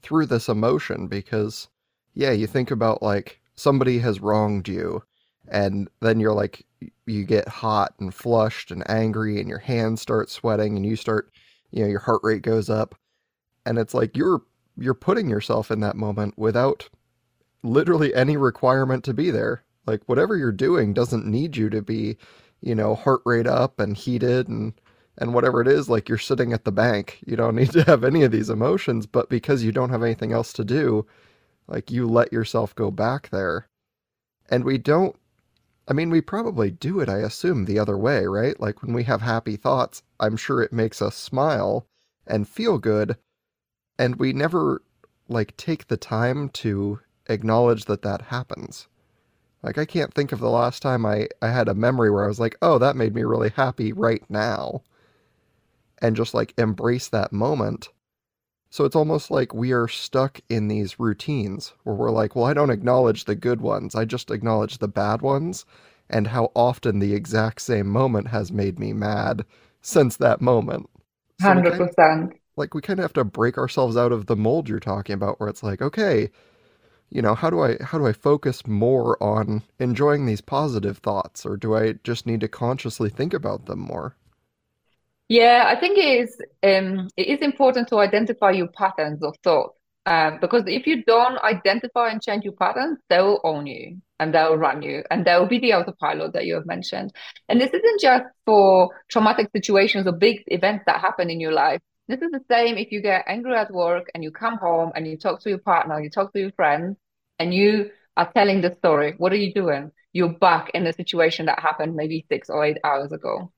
through 0.02 0.26
this 0.28 0.50
emotion 0.50 1.08
because, 1.08 1.68
yeah, 2.14 2.32
you 2.32 2.48
think 2.48 2.72
about 2.72 3.02
like 3.02 3.40
somebody 3.56 4.00
has 4.00 4.20
wronged 4.20 4.68
you, 4.68 5.04
and 5.48 5.90
then 6.00 6.20
you're 6.20 6.34
like, 6.34 6.66
you 7.06 7.26
get 7.26 7.48
hot 7.48 7.94
and 8.00 8.14
flushed 8.14 8.72
and 8.72 8.90
angry, 8.90 9.40
and 9.40 9.50
your 9.50 9.60
hands 9.60 10.02
start 10.02 10.30
sweating, 10.30 10.76
and 10.78 10.86
you 10.86 10.96
start, 10.96 11.32
you 11.72 11.84
know, 11.84 11.90
your 11.90 12.00
heart 12.00 12.22
rate 12.24 12.42
goes 12.42 12.70
up, 12.70 12.96
and 13.66 13.78
it's 13.78 13.94
like 13.94 14.16
you're 14.18 14.42
you're 14.78 14.94
putting 14.94 15.30
yourself 15.30 15.70
in 15.70 15.82
that 15.82 15.96
moment 15.96 16.38
without 16.38 16.90
literally 17.64 18.14
any 18.16 18.38
requirement 18.38 19.04
to 19.04 19.14
be 19.14 19.30
there. 19.32 19.64
Like 19.86 20.02
whatever 20.06 20.38
you're 20.38 20.52
doing 20.52 20.94
doesn't 20.94 21.26
need 21.26 21.58
you 21.58 21.70
to 21.70 21.82
be 21.82 22.18
you 22.62 22.76
know, 22.76 22.96
heart 22.96 23.22
rate 23.26 23.48
up 23.48 23.80
and 23.80 23.96
heated 23.98 24.48
and 24.48 24.74
and 25.18 25.34
whatever 25.34 25.62
it 25.62 25.68
is, 25.68 25.90
like 25.90 26.10
you're 26.10 26.18
sitting 26.18 26.54
at 26.54 26.66
the 26.66 26.72
bank. 26.72 27.20
You 27.26 27.36
don't 27.36 27.56
need 27.58 27.72
to 27.74 27.84
have 27.84 28.04
any 28.04 28.24
of 28.24 28.32
these 28.32 28.50
emotions, 28.50 29.06
but 29.06 29.30
because 29.30 29.64
you 29.64 29.72
don't 29.72 29.90
have 29.90 30.04
anything 30.04 30.32
else 30.32 30.54
to 30.54 30.64
do, 30.64 31.06
like 31.68 31.92
you 31.92 32.08
let 32.08 32.34
yourself 32.34 32.76
go 32.76 32.92
back 32.92 33.30
there. 33.30 33.68
And 34.50 34.64
we 34.66 34.78
don't 34.78 35.16
I 35.88 35.94
mean, 35.94 36.10
we 36.10 36.22
probably 36.22 36.72
do 36.72 37.00
it, 37.02 37.10
I 37.10 37.18
assume, 37.18 37.66
the 37.66 37.80
other 37.80 37.98
way, 37.98 38.26
right? 38.26 38.60
Like 38.60 38.82
when 38.82 38.94
we 38.94 39.04
have 39.04 39.22
happy 39.22 39.58
thoughts, 39.58 40.04
I'm 40.20 40.38
sure 40.38 40.62
it 40.62 40.72
makes 40.72 41.02
us 41.02 41.16
smile 41.16 41.86
and 42.26 42.48
feel 42.48 42.78
good. 42.78 43.18
And 44.00 44.16
we 44.18 44.32
never 44.34 44.84
like 45.28 45.58
take 45.58 45.88
the 45.88 45.98
time 45.98 46.50
to 46.50 47.00
acknowledge 47.28 47.86
that 47.86 48.04
that 48.04 48.22
happens. 48.24 48.88
Like 49.64 49.78
I 49.78 49.86
can't 49.86 50.14
think 50.14 50.32
of 50.32 50.40
the 50.40 50.50
last 50.50 50.82
time 50.82 51.06
I, 51.06 51.28
I 51.42 51.50
had 51.50 51.68
a 51.68 51.74
memory 51.74 52.10
where 52.10 52.24
I 52.24 52.28
was 52.28 52.40
like, 52.40 52.58
oh, 52.62 52.78
that 52.80 52.96
made 52.96 53.14
me 53.14 53.24
really 53.24 53.50
happy 53.50 53.94
right 53.94 54.24
now. 54.30 54.82
And 56.02 56.16
just 56.16 56.34
like 56.34 56.54
embrace 56.58 57.10
that 57.10 57.32
moment. 57.32 57.90
So 58.72 58.86
it's 58.86 58.96
almost 58.96 59.30
like 59.30 59.54
we 59.54 59.72
are 59.74 59.88
stuck 59.88 60.40
in 60.50 60.68
these 60.68 61.00
routines 61.00 61.74
where 61.84 61.96
we're 61.96 62.10
like, 62.10 62.36
well, 62.36 62.46
I 62.46 62.54
don't 62.54 62.70
acknowledge 62.70 63.26
the 63.26 63.36
good 63.36 63.62
ones. 63.62 63.96
I 63.96 64.06
just 64.06 64.32
acknowledge 64.32 64.78
the 64.78 64.88
bad 64.88 65.22
ones 65.22 65.66
and 66.10 66.28
how 66.28 66.52
often 66.56 67.00
the 67.00 67.14
exact 67.14 67.62
same 67.62 67.88
moment 67.88 68.30
has 68.30 68.52
made 68.52 68.80
me 68.80 68.94
mad 68.94 69.46
since 69.82 70.18
that 70.18 70.42
moment. 70.42 70.90
So 71.40 71.54
100%. 71.54 71.96
Kind 71.96 72.32
of, 72.32 72.34
like 72.56 72.74
we 72.74 72.82
kind 72.82 73.00
of 73.00 73.04
have 73.04 73.14
to 73.14 73.24
break 73.24 73.58
ourselves 73.58 73.98
out 73.98 74.12
of 74.12 74.26
the 74.26 74.36
mold 74.36 74.70
you're 74.70 74.80
talking 74.80 75.14
about 75.14 75.40
where 75.40 75.50
it's 75.50 75.64
like, 75.64 75.82
okay, 75.82 76.30
you 77.12 77.22
know 77.22 77.36
how 77.36 77.50
do 77.50 77.62
i 77.62 77.78
how 77.82 77.98
do 77.98 78.08
i 78.08 78.14
focus 78.14 78.66
more 78.66 79.22
on 79.22 79.62
enjoying 79.80 80.26
these 80.26 80.42
positive 80.42 80.98
thoughts 80.98 81.46
or 81.46 81.58
do 81.58 81.76
i 81.76 81.94
just 82.04 82.26
need 82.26 82.40
to 82.40 82.48
consciously 82.48 83.10
think 83.10 83.34
about 83.34 83.66
them 83.66 83.80
more? 83.80 84.16
Yeah 85.30 85.66
i 85.68 85.80
think 85.80 85.98
it 85.98 86.22
is 86.22 86.42
um, 86.64 87.10
it 87.18 87.28
is 87.28 87.42
important 87.42 87.88
to 87.90 88.00
identify 88.00 88.52
your 88.52 88.68
patterns 88.68 89.22
of 89.24 89.36
thought 89.44 89.74
uh, 90.06 90.32
because 90.42 90.64
if 90.66 90.88
you 90.88 91.04
don't 91.04 91.38
identify 91.40 92.10
and 92.10 92.22
change 92.22 92.44
your 92.44 92.54
patterns 92.54 92.98
they 93.10 93.22
will 93.22 93.42
own 93.44 93.68
you 93.68 94.02
and 94.22 94.36
they'll 94.36 94.56
run 94.56 94.84
you 94.84 95.04
and 95.10 95.26
they 95.26 95.36
will 95.36 95.48
be 95.48 95.58
the 95.58 95.74
autopilot 95.74 96.34
that 96.34 96.46
you 96.46 96.54
have 96.54 96.68
mentioned. 96.68 97.12
And 97.50 97.60
this 97.60 97.72
isn't 97.74 98.00
just 98.00 98.24
for 98.46 98.92
traumatic 99.10 99.50
situations 99.54 100.06
or 100.06 100.12
big 100.12 100.44
events 100.48 100.84
that 100.86 101.02
happen 101.02 101.32
in 101.32 101.40
your 101.40 101.52
life. 101.52 101.82
This 102.08 102.22
is 102.22 102.30
the 102.30 102.44
same 102.48 102.78
if 102.78 102.92
you 102.92 103.02
get 103.02 103.26
angry 103.28 103.56
at 103.56 103.74
work 103.74 104.12
and 104.14 104.24
you 104.24 104.30
come 104.30 104.58
home 104.58 104.92
and 104.96 105.08
you 105.08 105.18
talk 105.18 105.42
to 105.42 105.50
your 105.50 105.58
partner, 105.58 106.00
you 106.00 106.12
talk 106.12 106.34
to 106.34 106.40
your 106.40 106.52
friends, 106.52 106.98
and 107.42 107.54
you 107.54 107.90
are 108.18 108.32
telling 108.32 108.62
the 108.62 108.76
story. 108.76 109.16
What 109.18 109.34
are 109.34 109.38
you 109.38 109.52
doing? 109.52 109.92
You're 110.14 110.38
back 110.38 110.70
in 110.76 110.84
the 110.84 110.94
situation 110.94 111.48
that 111.48 111.60
happened 111.60 111.96
maybe 111.96 112.26
six 112.30 112.50
or 112.50 112.64
eight 112.64 112.78
hours 112.84 113.12
ago. 113.12 113.52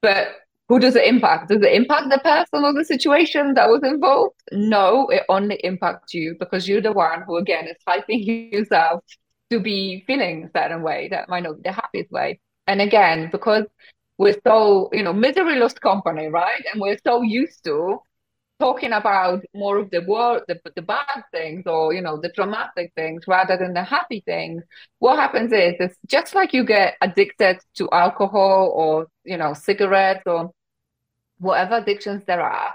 But 0.00 0.28
who 0.68 0.78
does 0.78 0.96
it 0.96 1.06
impact? 1.06 1.48
Does 1.50 1.62
it 1.62 1.74
impact 1.74 2.08
the 2.08 2.18
person 2.18 2.64
or 2.64 2.72
the 2.72 2.84
situation 2.84 3.52
that 3.54 3.68
was 3.68 3.82
involved? 3.82 4.40
No, 4.50 5.08
it 5.08 5.24
only 5.28 5.56
impacts 5.56 6.14
you 6.14 6.36
because 6.40 6.66
you're 6.66 6.80
the 6.80 6.92
one 6.92 7.22
who, 7.26 7.36
again, 7.36 7.66
is 7.68 7.76
hyping 7.86 8.24
yourself 8.52 9.04
to 9.50 9.60
be 9.60 10.04
feeling 10.06 10.44
a 10.44 10.58
certain 10.58 10.82
way 10.82 11.08
that 11.10 11.28
might 11.28 11.42
not 11.42 11.56
be 11.56 11.62
the 11.64 11.72
happiest 11.72 12.10
way. 12.10 12.40
And 12.66 12.80
again, 12.80 13.28
because 13.30 13.64
we're 14.16 14.38
so, 14.46 14.88
you 14.92 15.02
know, 15.02 15.12
misery 15.12 15.56
lost 15.58 15.80
company, 15.82 16.28
right? 16.28 16.62
And 16.72 16.80
we're 16.80 16.98
so 17.06 17.22
used 17.22 17.64
to 17.64 17.98
talking 18.58 18.92
about 18.92 19.44
more 19.54 19.78
of 19.78 19.90
the 19.90 20.00
world, 20.00 20.42
the, 20.48 20.60
the 20.74 20.82
bad 20.82 21.22
things 21.32 21.64
or, 21.66 21.92
you 21.92 22.00
know, 22.00 22.20
the 22.20 22.30
traumatic 22.30 22.92
things 22.96 23.24
rather 23.28 23.56
than 23.56 23.72
the 23.74 23.82
happy 23.82 24.22
things, 24.26 24.62
what 24.98 25.16
happens 25.16 25.52
is 25.52 25.74
it's 25.78 25.96
just 26.06 26.34
like 26.34 26.52
you 26.52 26.64
get 26.64 26.94
addicted 27.00 27.58
to 27.74 27.88
alcohol 27.92 28.72
or, 28.74 29.06
you 29.24 29.36
know, 29.36 29.54
cigarettes 29.54 30.22
or 30.26 30.50
whatever 31.38 31.76
addictions 31.76 32.22
there 32.26 32.42
are, 32.42 32.74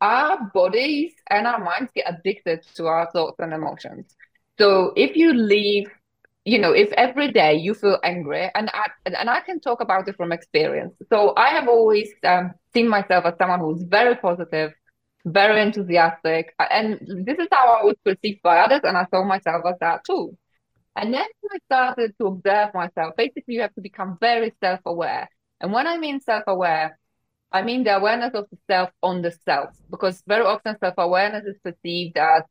our 0.00 0.50
bodies 0.54 1.12
and 1.28 1.46
our 1.46 1.58
minds 1.58 1.90
get 1.94 2.06
addicted 2.08 2.62
to 2.74 2.86
our 2.86 3.10
thoughts 3.10 3.36
and 3.40 3.52
emotions. 3.52 4.14
So 4.58 4.92
if 4.96 5.16
you 5.16 5.32
leave, 5.34 5.90
you 6.44 6.60
know, 6.60 6.72
if 6.72 6.92
every 6.92 7.32
day 7.32 7.54
you 7.54 7.74
feel 7.74 7.98
angry, 8.04 8.48
and 8.54 8.70
I 8.72 8.86
and 9.04 9.28
I 9.28 9.40
can 9.40 9.58
talk 9.58 9.80
about 9.80 10.06
it 10.06 10.16
from 10.16 10.30
experience. 10.30 10.94
So 11.08 11.34
I 11.36 11.48
have 11.48 11.66
always 11.66 12.08
um, 12.24 12.52
seen 12.72 12.88
myself 12.88 13.24
as 13.24 13.34
someone 13.36 13.58
who's 13.58 13.82
very 13.82 14.14
positive, 14.14 14.72
very 15.26 15.60
enthusiastic. 15.60 16.54
And 16.58 17.00
this 17.26 17.38
is 17.38 17.48
how 17.50 17.80
I 17.80 17.84
was 17.84 17.96
perceived 18.04 18.42
by 18.42 18.60
others, 18.60 18.80
and 18.84 18.96
I 18.96 19.06
saw 19.10 19.24
myself 19.24 19.64
as 19.66 19.74
that 19.80 20.04
too. 20.04 20.36
And 20.94 21.12
then 21.12 21.26
I 21.52 21.58
started 21.66 22.14
to 22.18 22.26
observe 22.26 22.72
myself. 22.72 23.14
Basically, 23.16 23.54
you 23.54 23.60
have 23.60 23.74
to 23.74 23.82
become 23.82 24.16
very 24.20 24.54
self 24.62 24.80
aware. 24.86 25.28
And 25.60 25.72
when 25.72 25.86
I 25.86 25.98
mean 25.98 26.20
self 26.20 26.44
aware, 26.46 26.98
I 27.52 27.62
mean 27.62 27.84
the 27.84 27.96
awareness 27.96 28.34
of 28.34 28.46
the 28.50 28.58
self 28.70 28.90
on 29.02 29.22
the 29.22 29.32
self, 29.44 29.70
because 29.90 30.22
very 30.26 30.44
often 30.44 30.78
self 30.78 30.94
awareness 30.96 31.44
is 31.44 31.56
perceived 31.62 32.16
as 32.16 32.42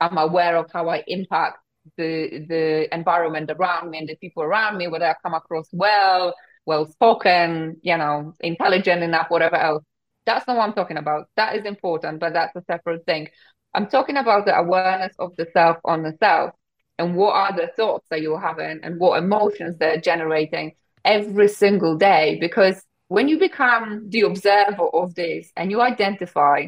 I'm 0.00 0.18
aware 0.18 0.56
of 0.56 0.70
how 0.72 0.88
I 0.88 1.02
impact 1.06 1.58
the 1.96 2.44
the 2.48 2.94
environment 2.94 3.50
around 3.50 3.90
me 3.90 3.98
and 3.98 4.08
the 4.08 4.16
people 4.16 4.42
around 4.42 4.76
me, 4.76 4.88
whether 4.88 5.06
I 5.06 5.14
come 5.22 5.34
across 5.34 5.68
well, 5.72 6.34
well 6.66 6.86
spoken, 6.86 7.76
you 7.82 7.96
know, 7.96 8.34
intelligent 8.40 9.02
enough, 9.02 9.26
whatever 9.30 9.56
else. 9.56 9.84
That's 10.26 10.46
not 10.46 10.56
what 10.56 10.64
I'm 10.68 10.74
talking 10.74 10.96
about. 10.96 11.28
That 11.36 11.56
is 11.56 11.62
mm. 11.62 11.66
important, 11.66 12.20
but 12.20 12.32
that's 12.32 12.54
a 12.56 12.62
separate 12.62 13.04
thing. 13.04 13.28
I'm 13.74 13.88
talking 13.88 14.16
about 14.16 14.46
the 14.46 14.56
awareness 14.56 15.14
of 15.18 15.34
the 15.36 15.46
self 15.52 15.78
on 15.84 16.02
the 16.02 16.16
self 16.20 16.52
and 16.98 17.16
what 17.16 17.34
are 17.34 17.56
the 17.56 17.68
thoughts 17.76 18.06
that 18.10 18.22
you're 18.22 18.40
having 18.40 18.80
and 18.82 19.00
what 19.00 19.18
emotions 19.18 19.76
they're 19.78 20.00
generating 20.00 20.72
every 21.04 21.48
single 21.48 21.96
day. 21.96 22.38
Because 22.40 22.82
when 23.08 23.28
you 23.28 23.38
become 23.38 24.08
the 24.08 24.22
observer 24.22 24.88
of 24.92 25.14
this 25.14 25.50
and 25.56 25.70
you 25.70 25.80
identify 25.80 26.66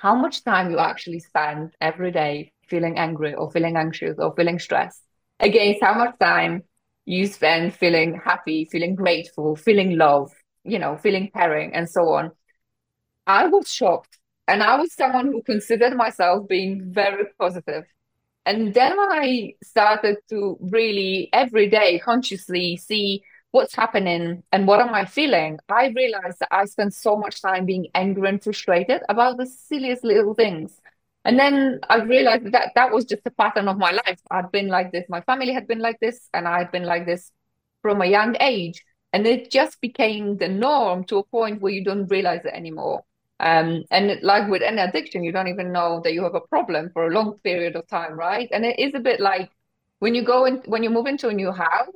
how 0.00 0.14
much 0.14 0.44
time 0.44 0.70
you 0.70 0.78
actually 0.78 1.20
spend 1.20 1.72
every 1.80 2.10
day 2.10 2.52
feeling 2.68 2.98
angry 2.98 3.34
or 3.34 3.50
feeling 3.50 3.76
anxious 3.76 4.16
or 4.18 4.34
feeling 4.34 4.58
stressed 4.58 5.02
against 5.40 5.82
how 5.82 5.94
much 5.94 6.18
time 6.18 6.62
you 7.04 7.26
spend 7.26 7.72
feeling 7.72 8.20
happy, 8.22 8.64
feeling 8.70 8.94
grateful, 8.94 9.54
feeling 9.54 9.96
love, 9.96 10.30
you 10.64 10.78
know, 10.78 10.96
feeling 10.96 11.30
caring, 11.34 11.72
and 11.72 11.88
so 11.88 12.02
on. 12.08 12.32
I 13.26 13.46
was 13.46 13.68
shocked. 13.70 14.18
And 14.48 14.62
I 14.62 14.76
was 14.76 14.94
someone 14.94 15.26
who 15.26 15.42
considered 15.42 15.96
myself 15.96 16.48
being 16.48 16.92
very 16.92 17.24
positive. 17.38 17.84
And 18.44 18.72
then 18.74 18.96
when 18.96 19.10
I 19.10 19.54
started 19.62 20.18
to 20.28 20.56
really 20.60 21.28
every 21.32 21.68
day 21.68 21.98
consciously 21.98 22.76
see 22.76 23.22
what's 23.50 23.74
happening 23.74 24.44
and 24.52 24.68
what 24.68 24.80
am 24.80 24.94
I 24.94 25.04
feeling, 25.04 25.58
I 25.68 25.88
realized 25.88 26.38
that 26.40 26.54
I 26.54 26.66
spent 26.66 26.94
so 26.94 27.16
much 27.16 27.42
time 27.42 27.66
being 27.66 27.88
angry 27.94 28.28
and 28.28 28.42
frustrated 28.42 29.02
about 29.08 29.36
the 29.36 29.46
silliest 29.46 30.04
little 30.04 30.34
things. 30.34 30.80
And 31.24 31.36
then 31.40 31.80
I 31.90 31.96
realized 32.02 32.52
that 32.52 32.70
that 32.76 32.92
was 32.92 33.04
just 33.04 33.22
a 33.26 33.32
pattern 33.32 33.66
of 33.66 33.78
my 33.78 33.90
life. 33.90 34.20
I'd 34.30 34.52
been 34.52 34.68
like 34.68 34.92
this, 34.92 35.06
my 35.08 35.22
family 35.22 35.52
had 35.52 35.66
been 35.66 35.80
like 35.80 35.98
this, 35.98 36.28
and 36.32 36.46
I 36.46 36.58
had 36.58 36.70
been 36.70 36.84
like 36.84 37.04
this 37.04 37.32
from 37.82 38.00
a 38.00 38.06
young 38.06 38.36
age. 38.38 38.84
And 39.12 39.26
it 39.26 39.50
just 39.50 39.80
became 39.80 40.36
the 40.36 40.48
norm 40.48 41.02
to 41.04 41.16
a 41.16 41.24
point 41.24 41.60
where 41.60 41.72
you 41.72 41.82
don't 41.82 42.06
realize 42.06 42.44
it 42.44 42.54
anymore. 42.54 43.02
Um, 43.38 43.84
and 43.90 44.18
like 44.22 44.48
with 44.48 44.62
any 44.62 44.80
addiction, 44.80 45.22
you 45.22 45.32
don't 45.32 45.48
even 45.48 45.72
know 45.72 46.00
that 46.04 46.14
you 46.14 46.22
have 46.24 46.34
a 46.34 46.40
problem 46.40 46.90
for 46.92 47.06
a 47.06 47.10
long 47.10 47.38
period 47.44 47.76
of 47.76 47.86
time, 47.86 48.14
right? 48.14 48.48
And 48.52 48.64
it 48.64 48.78
is 48.78 48.94
a 48.94 49.00
bit 49.00 49.20
like 49.20 49.50
when 49.98 50.14
you 50.14 50.24
go 50.24 50.44
in, 50.46 50.62
when 50.66 50.82
you 50.82 50.90
move 50.90 51.06
into 51.06 51.28
a 51.28 51.34
new 51.34 51.52
house 51.52 51.92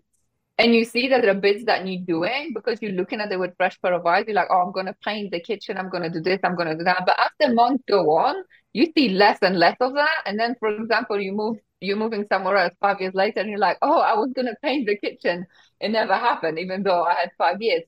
and 0.59 0.75
you 0.75 0.85
see 0.85 1.09
that 1.09 1.23
there 1.23 1.31
are 1.31 1.41
bits 1.41 1.65
that 1.65 1.85
need 1.85 2.07
doing 2.07 2.53
because 2.55 2.83
you're 2.83 2.93
looking 2.93 3.21
at 3.21 3.33
it 3.33 3.39
with 3.39 3.57
fresh 3.57 3.81
pair 3.81 3.95
of 3.95 4.05
eyes, 4.05 4.25
you're 4.27 4.37
like, 4.37 4.49
oh, 4.51 4.61
I'm 4.61 4.73
going 4.73 4.87
to 4.87 4.97
paint 5.03 5.31
the 5.31 5.41
kitchen, 5.41 5.79
I'm 5.79 5.89
going 5.89 6.03
to 6.03 6.11
do 6.11 6.21
this, 6.21 6.41
I'm 6.45 6.57
going 6.57 6.69
to 6.69 6.77
do 6.77 6.85
that. 6.85 7.05
But 7.07 7.19
as 7.19 7.31
the 7.41 7.55
months 7.55 7.85
go 7.89 8.19
on, 8.19 8.37
you 8.75 8.93
see 8.95 9.09
less 9.09 9.39
and 9.41 9.59
less 9.59 9.77
of 9.81 9.95
that. 9.95 10.23
And 10.27 10.39
then, 10.39 10.57
for 10.61 10.69
example, 10.69 11.19
you 11.19 11.33
move, 11.33 11.57
you're 11.81 11.97
moving 11.97 12.27
somewhere 12.31 12.59
else 12.59 12.75
five 12.81 13.01
years 13.01 13.15
later, 13.15 13.41
and 13.41 13.49
you're 13.49 13.59
like, 13.59 13.79
oh, 13.81 14.01
I 14.01 14.15
was 14.15 14.31
going 14.35 14.47
to 14.47 14.57
paint 14.63 14.87
the 14.87 14.97
kitchen. 14.97 15.47
It 15.81 15.91
never 15.91 16.15
happened, 16.15 16.59
even 16.59 16.83
though 16.83 17.05
I 17.05 17.15
had 17.15 17.31
five 17.39 17.63
years. 17.63 17.83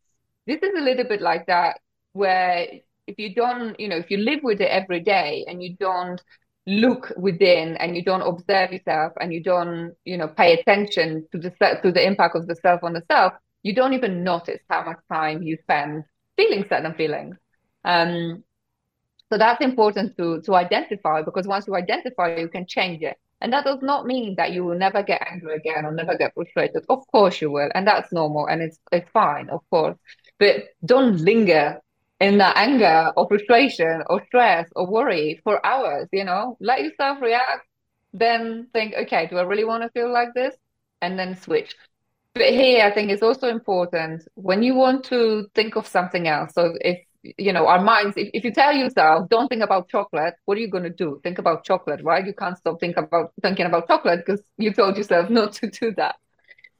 This 0.47 0.63
is 0.63 0.73
a 0.75 0.81
little 0.83 1.05
bit 1.05 1.21
like 1.21 1.47
that, 1.47 1.79
where 2.15 2.67
if 3.07 3.19
you 3.19 3.35
don't, 3.35 3.79
you 3.79 3.89
know, 3.89 3.97
if 3.97 4.11
you 4.11 4.19
live 4.19 4.41
with 4.43 4.61
it 4.61 4.71
every 4.71 5.01
day 5.01 5.45
and 5.49 5.63
you 5.63 5.77
don't 5.77 6.21
look 6.67 7.13
within 7.17 7.77
and 7.79 7.97
you 7.97 8.05
don't 8.05 8.23
observe 8.23 8.73
yourself 8.73 9.13
and 9.21 9.33
you 9.33 9.43
don't, 9.43 9.95
you 10.05 10.17
know, 10.17 10.29
pay 10.29 10.59
attention 10.59 11.27
to 11.33 11.39
the 11.39 11.51
to 11.83 11.93
the 11.93 12.07
impact 12.07 12.37
of 12.37 12.47
the 12.47 12.57
self 12.57 12.85
on 12.85 12.93
the 12.93 13.03
self, 13.11 13.33
you 13.63 13.75
don't 13.75 13.95
even 13.95 14.23
notice 14.25 14.61
how 14.69 14.85
much 14.85 14.99
time 15.13 15.43
you 15.43 15.57
spend 15.63 16.05
feeling 16.37 16.65
certain 16.69 16.95
feelings. 16.95 17.37
Um, 17.85 18.45
so 19.31 19.39
that's 19.39 19.63
important 19.63 20.17
to 20.19 20.43
to 20.43 20.55
identify 20.55 21.23
because 21.23 21.47
once 21.47 21.67
you 21.67 21.75
identify, 21.75 22.37
you 22.37 22.49
can 22.49 22.67
change 22.67 23.03
it. 23.03 23.17
And 23.41 23.53
that 23.53 23.65
does 23.65 23.81
not 23.83 24.07
mean 24.07 24.37
that 24.37 24.53
you 24.53 24.65
will 24.65 24.79
never 24.79 25.03
get 25.03 25.21
angry 25.29 25.57
again 25.57 25.85
or 25.85 25.93
never 25.93 26.17
get 26.17 26.33
frustrated. 26.35 26.85
Of 26.89 27.05
course 27.09 27.41
you 27.41 27.51
will, 27.51 27.71
and 27.75 27.87
that's 27.87 28.13
normal 28.13 28.47
and 28.47 28.63
it's 28.63 28.79
it's 28.93 29.11
fine, 29.11 29.51
of 29.51 29.61
course. 29.71 29.97
But 30.39 30.69
don't 30.85 31.19
linger 31.19 31.81
in 32.23 32.39
that 32.39 32.57
anger 32.57 33.13
or 33.17 33.27
frustration 33.27 34.03
or 34.09 34.25
stress 34.27 34.69
or 34.77 34.87
worry 34.87 35.41
for 35.43 35.65
hours, 35.67 36.09
you 36.13 36.25
know, 36.25 36.57
let 36.61 36.81
yourself 36.81 37.21
react, 37.21 37.67
then 38.13 38.69
think, 38.73 38.95
okay, 38.95 39.27
do 39.27 39.39
I 39.39 39.43
really 39.43 39.65
want 39.65 39.83
to 39.83 39.91
feel 39.91 40.13
like 40.13 40.29
this? 40.33 40.55
And 41.01 41.19
then 41.19 41.37
switch. 41.37 41.75
But 42.35 42.51
here, 42.51 42.85
I 42.85 42.93
think 42.93 43.11
it's 43.11 43.25
also 43.25 43.49
important 43.49 44.23
when 44.35 44.63
you 44.63 44.75
want 44.75 45.05
to 45.07 45.49
think 45.57 45.75
of 45.75 45.87
something 45.87 46.29
else. 46.29 46.53
So 46.55 46.75
if, 46.81 47.01
you 47.23 47.53
know, 47.53 47.67
our 47.67 47.83
minds, 47.83 48.17
if, 48.17 48.31
if 48.33 48.45
you 48.45 48.53
tell 48.53 48.73
yourself, 48.73 49.29
don't 49.29 49.49
think 49.49 49.63
about 49.63 49.89
chocolate, 49.89 50.35
what 50.45 50.57
are 50.57 50.61
you 50.61 50.71
going 50.71 50.85
to 50.85 50.91
do? 50.91 51.21
Think 51.25 51.39
about 51.39 51.65
chocolate, 51.65 52.05
right? 52.05 52.25
You 52.25 52.35
can't 52.35 52.57
stop 52.57 52.79
think 52.79 52.97
about 52.97 53.33
thinking 53.43 53.67
about 53.67 53.89
chocolate 53.89 54.25
because 54.25 54.41
you 54.59 54.73
told 54.73 54.97
yourself 54.97 55.29
not 55.29 55.55
to 55.55 55.69
do 55.69 55.93
that. 55.97 56.15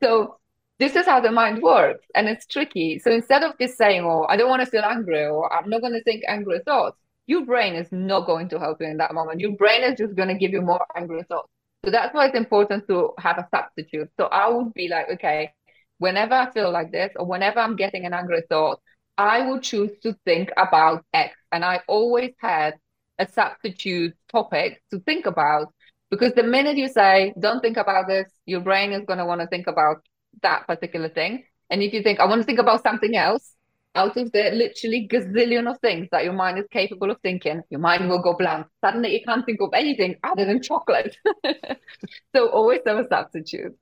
So 0.01 0.37
this 0.83 0.97
is 0.97 1.07
how 1.07 1.21
the 1.21 1.31
mind 1.31 1.63
works 1.63 2.05
and 2.17 2.29
it's 2.29 2.45
tricky. 2.45 2.99
So 2.99 3.13
instead 3.13 3.45
of 3.45 3.57
just 3.61 3.79
saying 3.79 4.03
oh 4.05 4.27
i 4.29 4.37
don't 4.37 4.51
want 4.51 4.63
to 4.65 4.71
feel 4.75 4.83
angry 4.83 5.25
or 5.27 5.53
i'm 5.53 5.71
not 5.71 5.81
going 5.81 5.93
to 5.93 6.03
think 6.03 6.25
angry 6.27 6.61
thoughts 6.65 6.99
your 7.29 7.45
brain 7.47 7.75
is 7.75 7.87
not 7.93 8.27
going 8.27 8.49
to 8.49 8.59
help 8.59 8.81
you 8.81 8.89
in 8.89 8.97
that 8.97 9.15
moment. 9.15 9.39
Your 9.39 9.53
brain 9.53 9.85
is 9.85 9.97
just 9.97 10.17
going 10.17 10.29
to 10.29 10.35
give 10.35 10.51
you 10.51 10.61
more 10.61 10.85
angry 10.97 11.23
thoughts. 11.23 11.49
So 11.85 11.93
that's 11.93 12.13
why 12.13 12.27
it's 12.27 12.37
important 12.37 12.89
to 12.89 13.13
have 13.19 13.39
a 13.39 13.47
substitute. 13.55 14.09
So 14.19 14.25
i 14.27 14.49
would 14.49 14.75
be 14.75 14.89
like 14.89 15.09
okay 15.15 15.53
whenever 15.99 16.35
i 16.35 16.51
feel 16.51 16.73
like 16.73 16.91
this 16.91 17.13
or 17.15 17.27
whenever 17.27 17.61
i'm 17.61 17.77
getting 17.77 18.05
an 18.05 18.13
angry 18.13 18.43
thought 18.49 18.81
i 19.17 19.49
would 19.49 19.63
choose 19.63 19.93
to 20.03 20.17
think 20.25 20.51
about 20.57 21.05
x. 21.15 21.37
And 21.53 21.65
i 21.65 21.81
always 21.87 22.33
had 22.39 22.75
a 23.21 23.29
substitute 23.29 24.15
topic 24.33 24.83
to 24.91 24.99
think 24.99 25.27
about 25.27 25.69
because 26.11 26.33
the 26.35 26.43
minute 26.43 26.77
you 26.77 26.89
say 26.89 27.33
don't 27.39 27.61
think 27.61 27.77
about 27.77 28.09
this 28.09 28.29
your 28.47 28.63
brain 28.63 28.93
is 28.93 29.05
going 29.07 29.21
to 29.21 29.27
want 29.27 29.41
to 29.41 29.47
think 29.47 29.69
about 29.69 30.03
that 30.43 30.67
particular 30.67 31.09
thing. 31.09 31.45
And 31.71 31.83
if 31.83 31.93
you 31.93 32.03
think, 32.03 32.21
I 32.21 32.27
want 32.27 32.41
to 32.41 32.47
think 32.47 32.59
about 32.59 32.83
something 32.83 33.17
else, 33.17 33.55
out 33.95 34.17
of 34.17 34.33
the 34.33 34.51
literally 34.53 35.07
gazillion 35.11 35.71
of 35.71 35.79
things 35.81 36.09
that 36.13 36.25
your 36.25 36.33
mind 36.33 36.59
is 36.59 36.65
capable 36.71 37.11
of 37.11 37.21
thinking, 37.21 37.63
your 37.71 37.81
mind 37.81 38.09
will 38.09 38.23
go 38.23 38.35
blank. 38.35 38.67
Suddenly 38.81 39.13
you 39.13 39.21
can't 39.27 39.45
think 39.45 39.61
of 39.61 39.71
anything 39.75 40.17
other 40.25 40.45
than 40.45 40.63
chocolate. 40.63 41.17
so 42.35 42.49
always 42.49 42.81
have 42.87 42.99
a 42.99 43.09
substitute. 43.09 43.77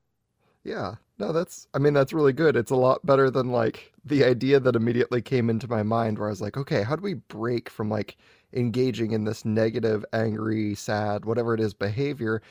Yeah. 0.63 0.95
No, 1.17 1.31
that's 1.31 1.67
I 1.73 1.79
mean 1.79 1.93
that's 1.93 2.13
really 2.13 2.33
good. 2.33 2.55
It's 2.55 2.71
a 2.71 2.75
lot 2.75 3.05
better 3.05 3.29
than 3.29 3.51
like 3.51 3.93
the 4.03 4.23
idea 4.23 4.59
that 4.59 4.75
immediately 4.75 5.21
came 5.21 5.49
into 5.49 5.67
my 5.67 5.83
mind 5.83 6.17
where 6.17 6.27
I 6.27 6.31
was 6.31 6.41
like, 6.41 6.57
okay, 6.57 6.83
how 6.83 6.95
do 6.95 7.03
we 7.03 7.13
break 7.13 7.69
from 7.69 7.89
like 7.89 8.17
engaging 8.53 9.11
in 9.11 9.23
this 9.23 9.45
negative, 9.45 10.03
angry, 10.13 10.75
sad, 10.75 11.25
whatever 11.25 11.53
it 11.53 11.59
is 11.59 11.73
behavior 11.73 12.41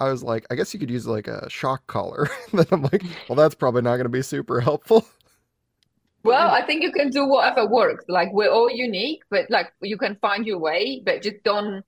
I 0.00 0.10
was 0.10 0.22
like, 0.22 0.46
I 0.50 0.54
guess 0.54 0.72
you 0.72 0.80
could 0.80 0.90
use 0.90 1.06
like 1.06 1.28
a 1.28 1.48
shock 1.50 1.86
collar. 1.86 2.28
then 2.52 2.66
I'm 2.72 2.82
like, 2.82 3.02
well, 3.28 3.36
that's 3.36 3.54
probably 3.54 3.82
not 3.82 3.96
going 3.96 4.04
to 4.04 4.08
be 4.08 4.22
super 4.22 4.60
helpful. 4.60 5.06
Well, 6.22 6.50
I 6.50 6.62
think 6.66 6.82
you 6.82 6.92
can 6.92 7.10
do 7.10 7.26
whatever 7.26 7.66
works. 7.66 8.04
Like 8.08 8.32
we're 8.32 8.50
all 8.50 8.70
unique, 8.70 9.22
but 9.30 9.50
like 9.50 9.72
you 9.80 9.96
can 9.96 10.16
find 10.16 10.46
your 10.46 10.58
way, 10.58 11.02
but 11.04 11.22
just 11.22 11.42
don't 11.44 11.84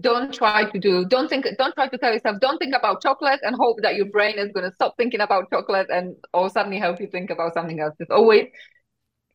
don't 0.00 0.32
try 0.32 0.64
to 0.70 0.78
do 0.78 1.04
don't 1.04 1.28
think 1.28 1.44
don't 1.58 1.74
try 1.74 1.86
to 1.86 1.98
tell 1.98 2.14
yourself 2.14 2.40
don't 2.40 2.56
think 2.56 2.74
about 2.74 3.02
chocolate 3.02 3.38
and 3.42 3.54
hope 3.54 3.76
that 3.82 3.94
your 3.94 4.06
brain 4.06 4.38
is 4.38 4.50
going 4.54 4.66
to 4.66 4.74
stop 4.74 4.96
thinking 4.96 5.20
about 5.20 5.50
chocolate 5.50 5.86
and 5.90 6.16
or 6.32 6.48
suddenly 6.48 6.78
help 6.78 6.98
you 6.98 7.06
think 7.08 7.28
about 7.28 7.52
something 7.52 7.78
else. 7.78 7.94
It's 7.98 8.10
always 8.10 8.46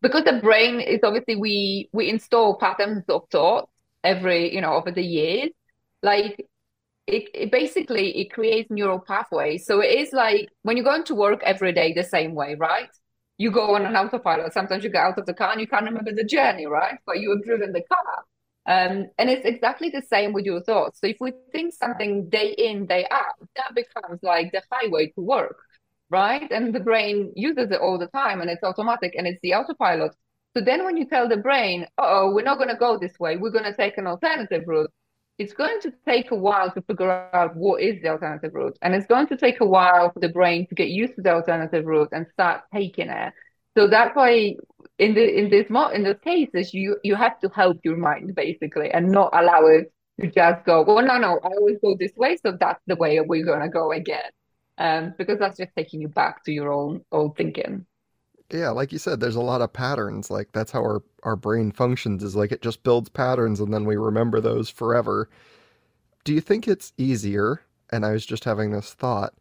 because 0.02 0.24
the 0.24 0.40
brain 0.42 0.80
is 0.80 1.00
obviously 1.04 1.36
we 1.36 1.90
we 1.94 2.10
install 2.10 2.58
patterns 2.58 3.04
of 3.10 3.24
thought 3.32 3.70
every 4.04 4.54
you 4.54 4.62
know 4.62 4.74
over 4.74 4.92
the 4.92 5.04
years. 5.04 5.50
Like 6.02 6.44
it, 7.08 7.30
it 7.34 7.52
basically 7.52 8.20
it 8.20 8.32
creates 8.32 8.70
neural 8.70 9.00
pathways. 9.00 9.66
So 9.66 9.80
it 9.80 9.88
is 10.00 10.12
like 10.14 10.50
when 10.64 10.76
you're 10.78 10.84
going 10.84 11.06
to 11.06 11.16
work 11.16 11.42
every 11.44 11.72
day 11.72 11.94
the 11.94 12.04
same 12.04 12.36
way, 12.36 12.56
right? 12.56 12.90
You 13.38 13.52
go 13.52 13.76
on 13.76 13.86
an 13.86 13.96
autopilot. 13.96 14.54
Sometimes 14.54 14.84
you 14.84 14.90
get 14.90 15.04
out 15.04 15.18
of 15.18 15.26
the 15.26 15.34
car 15.34 15.52
and 15.52 15.62
you 15.62 15.68
can't 15.68 15.86
remember 15.86 16.12
the 16.12 16.24
journey, 16.24 16.66
right? 16.66 16.98
But 17.06 17.20
you 17.20 17.30
have 17.32 17.44
driven 17.44 17.72
the 17.72 17.84
car. 17.84 18.24
Um, 18.66 19.08
and 19.18 19.30
it's 19.30 19.46
exactly 19.46 19.90
the 19.90 20.02
same 20.02 20.34
with 20.34 20.44
your 20.44 20.62
thoughts. 20.62 21.00
So 21.00 21.08
if 21.08 21.18
we 21.22 21.32
think 21.54 21.74
something 21.74 22.30
day 22.30 22.54
in, 22.58 22.86
day 22.86 23.08
out, 23.10 23.36
that 23.56 23.74
becomes 23.74 24.22
like 24.22 24.52
the 24.52 24.62
highway 24.70 25.08
to 25.16 25.22
work, 25.22 25.58
right? 26.10 26.52
And 26.52 26.76
the 26.76 26.82
brain 26.82 27.32
uses 27.36 27.72
it 27.72 27.80
all 27.80 27.98
the 27.98 28.08
time 28.08 28.42
and 28.42 28.50
it's 28.50 28.64
automatic 28.64 29.16
and 29.18 29.26
it's 29.26 29.40
the 29.42 29.54
autopilot. 29.54 30.12
So 30.58 30.62
then 30.62 30.84
when 30.84 30.98
you 30.98 31.06
tell 31.06 31.30
the 31.30 31.38
brain, 31.38 31.88
oh, 31.98 32.34
we're 32.34 32.44
not 32.44 32.58
going 32.58 32.70
to 32.70 32.76
go 32.76 32.98
this 32.98 33.18
way, 33.20 33.38
we're 33.38 33.52
going 33.52 33.64
to 33.64 33.78
take 33.78 33.98
an 33.98 34.08
alternative 34.08 34.64
route, 34.66 34.92
it's 35.38 35.54
going 35.54 35.80
to 35.82 35.94
take 36.06 36.32
a 36.32 36.36
while 36.36 36.72
to 36.72 36.82
figure 36.82 37.12
out 37.12 37.56
what 37.56 37.82
is 37.82 38.02
the 38.02 38.10
alternative 38.10 38.54
route. 38.54 38.78
And 38.82 38.96
it's 38.96 39.06
going 39.06 39.28
to 39.28 39.38
take 39.38 39.60
a 39.62 39.66
while 39.66 40.12
for 40.12 40.20
the 40.20 40.30
brain 40.30 40.66
to 40.68 40.76
get 40.76 40.90
used 40.90 41.16
to 41.16 41.22
the 41.22 41.32
alternative 41.32 41.86
route 41.86 42.10
and 42.12 42.26
start 42.34 42.62
taking 42.74 43.10
it. 43.10 43.34
So 43.78 43.88
that's 43.88 44.16
why 44.16 44.56
in 44.98 45.14
the 45.14 45.38
in 45.38 45.50
this 45.50 45.70
mo- 45.70 45.90
in 45.90 46.04
those 46.04 46.20
cases 46.24 46.74
you 46.74 46.98
you 47.04 47.16
have 47.16 47.40
to 47.42 47.50
help 47.50 47.78
your 47.84 47.98
mind 47.98 48.34
basically 48.36 48.90
and 48.90 49.12
not 49.12 49.30
allow 49.34 49.68
it 49.68 49.92
to 50.20 50.32
just 50.32 50.66
go, 50.66 50.82
well 50.82 51.06
no 51.06 51.20
no, 51.20 51.40
I 51.44 51.50
always 51.50 51.78
go 51.84 51.96
this 52.00 52.16
way, 52.18 52.38
so 52.38 52.58
that's 52.60 52.82
the 52.88 52.96
way 52.96 53.20
we're 53.20 53.46
gonna 53.46 53.70
go 53.70 53.92
again. 53.92 54.32
Um, 54.80 55.14
because 55.18 55.38
that's 55.40 55.58
just 55.58 55.72
taking 55.76 56.02
you 56.02 56.08
back 56.08 56.44
to 56.46 56.52
your 56.52 56.72
own 56.72 57.02
old 57.12 57.38
thinking 57.38 57.86
yeah, 58.52 58.70
like 58.70 58.92
you 58.92 58.98
said, 58.98 59.20
there's 59.20 59.36
a 59.36 59.42
lot 59.42 59.62
of 59.62 59.74
patterns. 59.74 60.32
Like 60.32 60.52
that's 60.54 60.72
how 60.72 60.80
our 60.82 61.04
our 61.24 61.36
brain 61.36 61.72
functions 61.72 62.24
is 62.24 62.36
like 62.36 62.52
it 62.52 62.62
just 62.62 62.84
builds 62.84 63.10
patterns 63.10 63.60
and 63.60 63.74
then 63.74 63.86
we 63.86 63.98
remember 63.98 64.40
those 64.40 64.70
forever. 64.70 65.30
Do 66.24 66.34
you 66.34 66.42
think 66.42 66.68
it's 66.68 66.94
easier? 66.98 67.62
And 67.90 68.06
I 68.06 68.12
was 68.12 68.26
just 68.26 68.44
having 68.44 68.72
this 68.72 68.94
thought, 68.94 69.34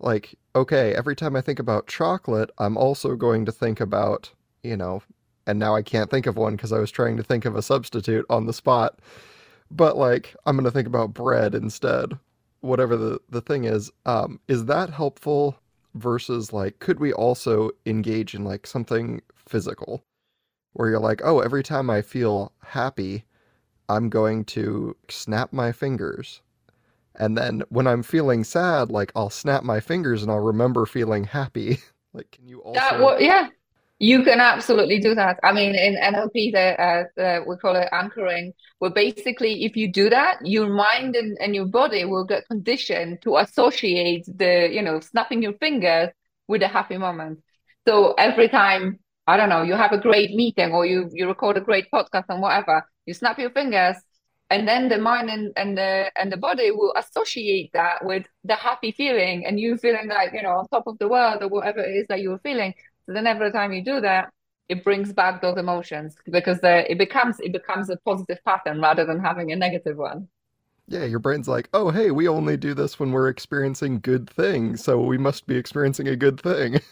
like, 0.00 0.36
okay, 0.54 0.94
every 0.94 1.16
time 1.16 1.34
I 1.34 1.40
think 1.40 1.58
about 1.58 1.88
chocolate, 1.88 2.50
I'm 2.58 2.76
also 2.76 3.16
going 3.16 3.44
to 3.46 3.52
think 3.52 3.80
about, 3.80 4.30
you 4.62 4.76
know, 4.76 5.02
and 5.48 5.58
now 5.58 5.74
I 5.74 5.82
can't 5.82 6.10
think 6.10 6.26
of 6.26 6.36
one 6.36 6.54
because 6.54 6.72
I 6.72 6.78
was 6.78 6.92
trying 6.92 7.16
to 7.16 7.24
think 7.24 7.44
of 7.44 7.56
a 7.56 7.62
substitute 7.62 8.24
on 8.30 8.46
the 8.46 8.52
spot. 8.52 9.00
But 9.70 9.96
like, 9.96 10.34
I'm 10.46 10.56
going 10.56 10.64
to 10.64 10.70
think 10.70 10.86
about 10.86 11.14
bread 11.14 11.54
instead. 11.54 12.18
Whatever 12.60 12.96
the 12.96 13.20
the 13.30 13.40
thing 13.40 13.64
is, 13.64 13.90
um, 14.06 14.40
is 14.48 14.64
that 14.66 14.90
helpful 14.90 15.58
versus 15.94 16.52
like 16.52 16.78
could 16.78 17.00
we 17.00 17.12
also 17.12 17.70
engage 17.86 18.34
in 18.34 18.44
like 18.44 18.66
something 18.66 19.20
physical 19.34 20.04
where 20.72 20.90
you're 20.90 21.00
like 21.00 21.20
oh 21.24 21.40
every 21.40 21.62
time 21.62 21.90
i 21.90 22.02
feel 22.02 22.52
happy 22.62 23.24
i'm 23.88 24.08
going 24.08 24.44
to 24.44 24.94
snap 25.08 25.52
my 25.52 25.72
fingers. 25.72 26.42
And 27.14 27.36
then 27.36 27.62
when 27.68 27.86
i'm 27.86 28.02
feeling 28.02 28.44
sad 28.44 28.90
like 28.90 29.10
i'll 29.16 29.30
snap 29.30 29.64
my 29.64 29.80
fingers 29.80 30.22
and 30.22 30.30
i'll 30.30 30.38
remember 30.38 30.86
feeling 30.86 31.24
happy. 31.24 31.78
Like 32.14 32.30
can 32.30 32.48
you 32.48 32.60
also 32.60 32.80
yeah, 32.80 32.98
well, 32.98 33.20
yeah 33.20 33.48
you 33.98 34.22
can 34.22 34.40
absolutely 34.40 35.00
do 35.00 35.14
that. 35.14 35.40
I 35.42 35.52
mean, 35.52 35.74
in 35.74 35.96
NLP, 35.96 36.52
the, 36.52 36.80
uh, 36.80 37.04
the, 37.16 37.44
we 37.46 37.56
call 37.56 37.74
it 37.74 37.88
anchoring, 37.90 38.52
where 38.78 38.92
basically, 38.92 39.64
if 39.64 39.76
you 39.76 39.90
do 39.92 40.08
that, 40.10 40.38
your 40.44 40.68
mind 40.68 41.16
and, 41.16 41.36
and 41.40 41.54
your 41.54 41.66
body 41.66 42.04
will 42.04 42.24
get 42.24 42.46
conditioned 42.46 43.22
to 43.22 43.38
associate 43.38 44.24
the, 44.26 44.68
you 44.70 44.82
know, 44.82 45.00
snapping 45.00 45.42
your 45.42 45.54
fingers 45.54 46.10
with 46.46 46.62
a 46.62 46.68
happy 46.68 46.96
moment. 46.96 47.40
So 47.88 48.12
every 48.12 48.48
time, 48.48 49.00
I 49.26 49.36
don't 49.36 49.48
know, 49.48 49.62
you 49.62 49.74
have 49.74 49.92
a 49.92 49.98
great 49.98 50.30
meeting 50.30 50.72
or 50.72 50.86
you, 50.86 51.10
you 51.12 51.26
record 51.26 51.56
a 51.56 51.60
great 51.60 51.86
podcast 51.92 52.24
and 52.28 52.40
whatever, 52.40 52.84
you 53.04 53.14
snap 53.14 53.38
your 53.38 53.50
fingers, 53.50 53.96
and 54.50 54.66
then 54.66 54.88
the 54.88 54.98
mind 54.98 55.28
and, 55.28 55.52
and 55.56 55.76
the 55.76 56.10
and 56.16 56.32
the 56.32 56.36
body 56.36 56.70
will 56.70 56.94
associate 56.96 57.70
that 57.74 58.04
with 58.04 58.24
the 58.44 58.54
happy 58.54 58.92
feeling 58.92 59.44
and 59.44 59.60
you 59.60 59.76
feeling 59.76 60.08
like 60.08 60.32
you 60.32 60.42
know 60.42 60.52
on 60.52 60.68
top 60.68 60.86
of 60.86 60.98
the 60.98 61.08
world 61.08 61.42
or 61.42 61.48
whatever 61.48 61.80
it 61.80 61.90
is 61.90 62.06
that 62.08 62.20
you're 62.20 62.38
feeling 62.38 62.72
so 63.08 63.14
then 63.14 63.26
every 63.26 63.52
time 63.52 63.72
you 63.72 63.84
do 63.84 64.00
that, 64.02 64.30
it 64.68 64.84
brings 64.84 65.12
back 65.14 65.42
those 65.42 65.58
emotions 65.58 66.16
because 66.30 66.60
it 66.62 66.98
becomes 66.98 67.40
it 67.40 67.52
becomes 67.52 67.90
a 67.90 67.96
positive 67.98 68.38
pattern 68.44 68.80
rather 68.82 69.06
than 69.06 69.20
having 69.20 69.52
a 69.52 69.56
negative 69.56 69.96
one. 69.98 70.28
Yeah, 70.88 71.04
your 71.04 71.18
brain's 71.20 71.48
like, 71.48 71.68
oh, 71.74 71.90
hey, 71.90 72.10
we 72.10 72.26
only 72.28 72.56
do 72.56 72.72
this 72.74 72.98
when 72.98 73.12
we're 73.12 73.28
experiencing 73.28 74.00
good 74.00 74.28
things, 74.28 74.82
so 74.82 74.98
we 75.00 75.18
must 75.18 75.46
be 75.46 75.56
experiencing 75.56 76.08
a 76.08 76.16
good 76.16 76.40
thing. 76.40 76.80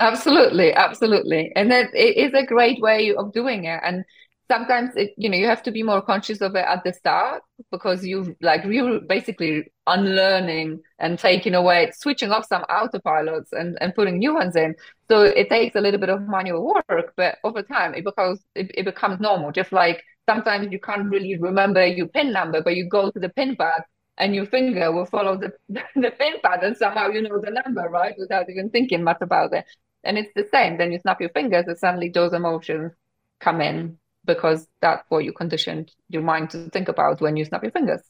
Absolutely, 0.00 0.72
absolutely. 0.72 1.52
And 1.54 1.70
that 1.70 1.94
it 1.94 2.16
is 2.16 2.34
a 2.34 2.44
great 2.44 2.80
way 2.80 3.14
of 3.14 3.32
doing 3.32 3.64
it. 3.64 3.80
And 3.84 4.04
sometimes 4.48 4.94
it, 4.96 5.14
you 5.16 5.28
know, 5.28 5.36
you 5.36 5.46
have 5.46 5.62
to 5.62 5.70
be 5.70 5.82
more 5.82 6.02
conscious 6.02 6.40
of 6.40 6.54
it 6.54 6.64
at 6.66 6.84
the 6.84 6.92
start 6.92 7.42
because 7.70 8.04
you 8.04 8.36
like 8.40 8.64
you're 8.64 9.00
basically 9.00 9.72
unlearning 9.86 10.80
and 10.98 11.18
taking 11.18 11.54
away, 11.54 11.90
switching 11.96 12.30
off 12.30 12.46
some 12.46 12.64
autopilots 12.70 13.52
and, 13.52 13.78
and 13.80 13.94
putting 13.94 14.18
new 14.18 14.34
ones 14.34 14.56
in. 14.56 14.74
So 15.08 15.22
it 15.22 15.48
takes 15.48 15.76
a 15.76 15.80
little 15.80 16.00
bit 16.00 16.10
of 16.10 16.22
manual 16.28 16.74
work, 16.74 17.12
but 17.16 17.38
over 17.44 17.62
time 17.62 17.94
it 17.94 18.04
becomes 18.04 18.40
it, 18.54 18.70
it 18.74 18.84
becomes 18.84 19.20
normal. 19.20 19.52
Just 19.52 19.72
like 19.72 20.02
sometimes 20.28 20.68
you 20.70 20.78
can't 20.78 21.08
really 21.08 21.36
remember 21.38 21.84
your 21.86 22.08
pin 22.08 22.32
number, 22.32 22.62
but 22.62 22.76
you 22.76 22.88
go 22.88 23.10
to 23.10 23.18
the 23.18 23.30
pin 23.30 23.56
pad 23.56 23.82
and 24.18 24.34
your 24.34 24.46
finger 24.46 24.92
will 24.92 25.06
follow 25.06 25.36
the, 25.36 25.52
the 25.68 26.10
pin 26.10 26.34
pad 26.42 26.62
and 26.62 26.76
somehow 26.76 27.08
you 27.08 27.22
know 27.22 27.40
the 27.40 27.50
number, 27.50 27.88
right? 27.88 28.14
Without 28.18 28.48
even 28.50 28.70
thinking 28.70 29.02
much 29.02 29.18
about 29.20 29.52
it. 29.54 29.64
And 30.04 30.18
it's 30.18 30.30
the 30.36 30.46
same. 30.52 30.76
Then 30.76 30.92
you 30.92 30.98
snap 30.98 31.20
your 31.20 31.30
fingers 31.30 31.64
and 31.66 31.78
suddenly 31.78 32.10
those 32.10 32.34
emotions 32.34 32.92
come 33.40 33.62
in 33.62 33.98
because 34.24 34.68
that's 34.80 35.04
what 35.10 35.24
you 35.24 35.32
conditioned 35.32 35.92
your 36.08 36.22
mind 36.22 36.50
to 36.50 36.68
think 36.70 36.88
about 36.88 37.20
when 37.20 37.36
you 37.36 37.44
snap 37.44 37.62
your 37.62 37.72
fingers. 37.72 38.00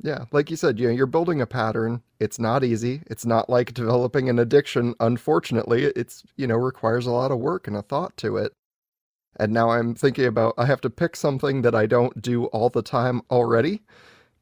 Yeah, 0.00 0.26
like 0.30 0.50
you 0.50 0.56
said, 0.56 0.78
you 0.78 0.88
know, 0.88 0.94
you're 0.94 1.06
building 1.06 1.40
a 1.40 1.46
pattern. 1.46 2.02
It's 2.20 2.38
not 2.38 2.62
easy. 2.62 3.02
It's 3.06 3.26
not 3.26 3.50
like 3.50 3.74
developing 3.74 4.28
an 4.28 4.38
addiction. 4.38 4.94
Unfortunately, 5.00 5.84
it's, 5.84 6.22
you 6.36 6.46
know, 6.46 6.56
requires 6.56 7.06
a 7.06 7.10
lot 7.10 7.32
of 7.32 7.38
work 7.38 7.66
and 7.66 7.76
a 7.76 7.82
thought 7.82 8.16
to 8.18 8.36
it. 8.36 8.52
And 9.36 9.52
now 9.52 9.70
I'm 9.70 9.94
thinking 9.94 10.26
about 10.26 10.54
I 10.58 10.66
have 10.66 10.80
to 10.82 10.90
pick 10.90 11.14
something 11.16 11.62
that 11.62 11.74
I 11.74 11.86
don't 11.86 12.20
do 12.20 12.46
all 12.46 12.70
the 12.70 12.82
time 12.82 13.22
already 13.30 13.82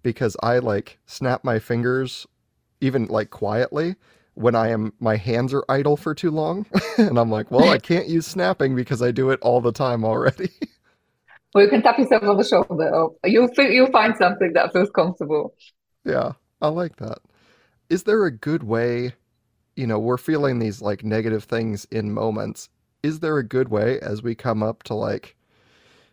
because 0.02 0.36
I 0.42 0.58
like 0.58 0.98
snap 1.06 1.44
my 1.44 1.58
fingers 1.58 2.26
even 2.80 3.06
like 3.06 3.30
quietly 3.30 3.96
when 4.34 4.54
I 4.54 4.68
am 4.68 4.92
my 5.00 5.16
hands 5.16 5.52
are 5.52 5.64
idle 5.68 5.96
for 5.96 6.14
too 6.14 6.30
long. 6.30 6.66
and 6.98 7.18
I'm 7.18 7.30
like, 7.30 7.50
well, 7.50 7.68
I 7.68 7.78
can't 7.90 8.08
use 8.08 8.26
snapping 8.26 8.76
because 8.76 9.02
I 9.02 9.10
do 9.10 9.30
it 9.30 9.40
all 9.42 9.60
the 9.60 9.72
time 9.72 10.04
already. 10.04 10.50
Well, 11.56 11.64
you 11.64 11.70
can 11.70 11.82
tap 11.82 11.98
yourself 11.98 12.22
on 12.22 12.36
the 12.36 12.44
shoulder. 12.44 12.94
Or 12.94 13.14
you'll 13.24 13.48
you'll 13.56 13.90
find 13.90 14.14
something 14.16 14.52
that 14.52 14.74
feels 14.74 14.90
comfortable. 14.90 15.54
Yeah, 16.04 16.32
I 16.60 16.68
like 16.68 16.96
that. 16.96 17.18
Is 17.88 18.02
there 18.02 18.26
a 18.26 18.30
good 18.30 18.62
way? 18.62 19.14
You 19.74 19.86
know, 19.86 19.98
we're 19.98 20.18
feeling 20.18 20.58
these 20.58 20.82
like 20.82 21.02
negative 21.02 21.44
things 21.44 21.86
in 21.90 22.12
moments 22.12 22.68
is 23.02 23.20
there 23.20 23.38
a 23.38 23.42
good 23.44 23.68
way 23.68 24.00
as 24.00 24.22
we 24.22 24.34
come 24.34 24.62
up 24.62 24.82
to 24.82 24.94
like, 24.94 25.36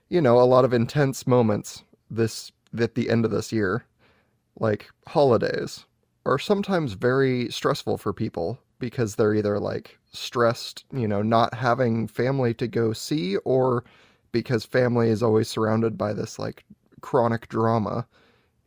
you 0.09 0.21
know, 0.21 0.39
a 0.39 0.43
lot 0.45 0.63
of 0.63 0.73
intense 0.73 1.27
moments 1.27 1.83
this 2.09 2.51
at 2.79 2.95
the 2.95 3.09
end 3.09 3.25
of 3.25 3.31
this 3.31 3.51
year, 3.51 3.83
like 4.59 4.89
holidays, 5.07 5.85
are 6.25 6.39
sometimes 6.39 6.93
very 6.93 7.49
stressful 7.51 7.97
for 7.97 8.13
people 8.13 8.59
because 8.79 9.15
they're 9.15 9.35
either 9.35 9.59
like 9.59 9.97
stressed, 10.11 10.85
you 10.93 11.07
know, 11.07 11.21
not 11.21 11.53
having 11.53 12.07
family 12.07 12.53
to 12.53 12.67
go 12.67 12.93
see, 12.93 13.35
or 13.37 13.83
because 14.33 14.65
family 14.65 15.09
is 15.09 15.23
always 15.23 15.49
surrounded 15.49 15.97
by 15.97 16.13
this 16.13 16.39
like 16.39 16.65
chronic 17.01 17.49
drama. 17.49 18.07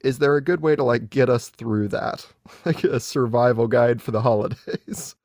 Is 0.02 0.18
there 0.18 0.36
a 0.36 0.42
good 0.42 0.62
way 0.62 0.76
to 0.76 0.84
like 0.84 1.10
get 1.10 1.30
us 1.30 1.50
through 1.50 1.88
that? 1.88 2.26
Like 2.66 2.84
a 2.84 3.00
survival 3.00 3.68
guide 3.68 4.02
for 4.02 4.12
the 4.12 4.22
holidays? 4.22 5.16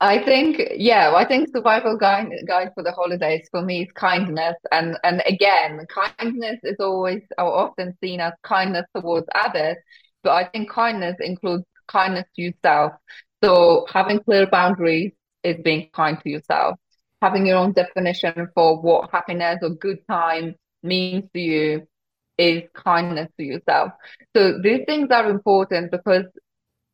I 0.00 0.22
think, 0.22 0.60
yeah, 0.76 1.12
I 1.14 1.24
think 1.24 1.48
survival 1.54 1.96
guide, 1.96 2.28
guide 2.46 2.72
for 2.74 2.82
the 2.82 2.92
holidays 2.92 3.48
for 3.50 3.62
me 3.62 3.82
is 3.84 3.92
kindness. 3.94 4.56
And 4.72 4.98
and 5.04 5.22
again, 5.26 5.86
kindness 5.88 6.60
is 6.64 6.76
always 6.80 7.22
or 7.38 7.46
often 7.46 7.96
seen 8.02 8.20
as 8.20 8.32
kindness 8.42 8.86
towards 8.94 9.26
others, 9.34 9.76
but 10.22 10.32
I 10.32 10.44
think 10.48 10.70
kindness 10.70 11.16
includes 11.20 11.64
kindness 11.88 12.26
to 12.36 12.42
yourself. 12.42 12.92
So 13.42 13.86
having 13.90 14.20
clear 14.20 14.46
boundaries 14.46 15.12
is 15.42 15.56
being 15.62 15.88
kind 15.94 16.20
to 16.22 16.30
yourself. 16.30 16.78
Having 17.24 17.46
your 17.46 17.56
own 17.56 17.72
definition 17.72 18.48
for 18.54 18.82
what 18.82 19.10
happiness 19.10 19.60
or 19.62 19.70
good 19.70 20.06
time 20.06 20.56
means 20.82 21.24
to 21.32 21.40
you 21.40 21.86
is 22.36 22.64
kindness 22.74 23.30
to 23.38 23.42
yourself. 23.42 23.92
So 24.36 24.58
these 24.62 24.82
things 24.86 25.08
are 25.10 25.30
important 25.30 25.90
because 25.90 26.26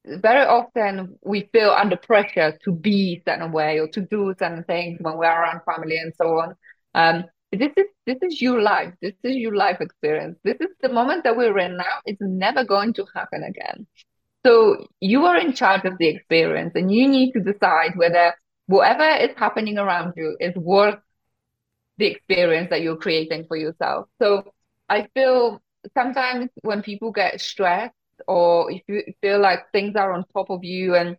very 0.04 0.46
often 0.46 1.18
we 1.24 1.48
feel 1.52 1.70
under 1.70 1.96
pressure 1.96 2.56
to 2.64 2.70
be 2.70 3.20
certain 3.26 3.50
way 3.50 3.80
or 3.80 3.88
to 3.88 4.02
do 4.02 4.32
certain 4.38 4.62
things 4.62 4.98
when 5.00 5.16
we're 5.16 5.26
around 5.26 5.62
family 5.66 5.98
and 5.98 6.12
so 6.16 6.38
on. 6.38 6.54
Um, 6.94 7.24
this 7.50 7.72
is 7.76 7.86
this 8.06 8.18
is 8.22 8.40
your 8.40 8.62
life. 8.62 8.94
This 9.02 9.14
is 9.24 9.34
your 9.34 9.56
life 9.56 9.78
experience. 9.80 10.38
This 10.44 10.58
is 10.60 10.68
the 10.80 10.90
moment 10.90 11.24
that 11.24 11.36
we're 11.36 11.58
in 11.58 11.76
now. 11.76 11.96
It's 12.06 12.20
never 12.20 12.62
going 12.62 12.92
to 12.94 13.06
happen 13.16 13.42
again. 13.42 13.88
So 14.46 14.86
you 15.00 15.24
are 15.24 15.38
in 15.38 15.54
charge 15.54 15.84
of 15.86 15.98
the 15.98 16.06
experience, 16.06 16.74
and 16.76 16.92
you 16.92 17.08
need 17.08 17.32
to 17.32 17.40
decide 17.40 17.96
whether 17.96 18.32
whatever 18.70 19.08
is 19.24 19.36
happening 19.36 19.78
around 19.78 20.14
you 20.16 20.36
is 20.40 20.54
worth 20.56 20.98
the 21.98 22.06
experience 22.06 22.70
that 22.70 22.82
you're 22.82 22.96
creating 22.96 23.44
for 23.46 23.56
yourself. 23.56 24.08
So 24.20 24.44
I 24.88 25.08
feel 25.14 25.60
sometimes 25.96 26.50
when 26.62 26.82
people 26.82 27.10
get 27.12 27.40
stressed 27.40 27.94
or 28.28 28.70
if 28.70 28.82
you 28.88 29.02
feel 29.20 29.40
like 29.40 29.70
things 29.72 29.96
are 29.96 30.12
on 30.12 30.24
top 30.34 30.50
of 30.50 30.64
you 30.64 30.94
and 30.94 31.16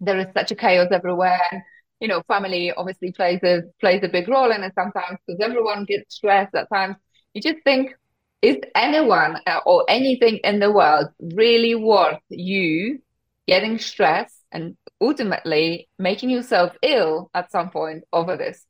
there 0.00 0.18
is 0.18 0.26
such 0.36 0.50
a 0.52 0.54
chaos 0.56 0.88
everywhere 0.90 1.64
you 2.00 2.08
know 2.08 2.22
family 2.28 2.72
obviously 2.76 3.12
plays 3.12 3.40
a 3.44 3.62
plays 3.80 4.02
a 4.02 4.08
big 4.08 4.28
role 4.28 4.50
in 4.50 4.62
it 4.62 4.72
sometimes 4.74 5.18
because 5.26 5.40
everyone 5.40 5.84
gets 5.84 6.16
stressed 6.16 6.54
at 6.54 6.68
times 6.72 6.96
you 7.32 7.40
just 7.40 7.62
think 7.64 7.94
is 8.42 8.58
anyone 8.74 9.36
or 9.64 9.84
anything 9.88 10.38
in 10.44 10.58
the 10.60 10.70
world 10.70 11.08
really 11.34 11.74
worth 11.74 12.20
you 12.28 12.98
getting 13.46 13.78
stressed 13.78 14.43
and 14.54 14.76
ultimately 15.00 15.88
making 15.98 16.30
yourself 16.30 16.72
ill 16.82 17.30
at 17.34 17.50
some 17.50 17.70
point 17.70 18.04
over 18.12 18.36
this 18.36 18.66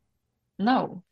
no 0.59 1.03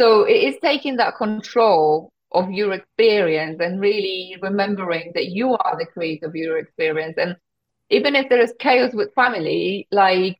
so 0.00 0.24
it 0.24 0.42
is 0.42 0.56
taking 0.62 0.96
that 0.96 1.16
control 1.16 2.12
of 2.34 2.50
your 2.50 2.72
experience 2.72 3.58
and 3.60 3.80
really 3.80 4.36
remembering 4.42 5.12
that 5.14 5.26
you 5.26 5.52
are 5.52 5.76
the 5.78 5.86
creator 5.86 6.26
of 6.26 6.34
your 6.34 6.58
experience. 6.58 7.16
And 7.18 7.36
even 7.90 8.16
if 8.16 8.28
there 8.28 8.40
is 8.40 8.54
chaos 8.58 8.94
with 8.94 9.14
family, 9.14 9.86
like, 9.92 10.38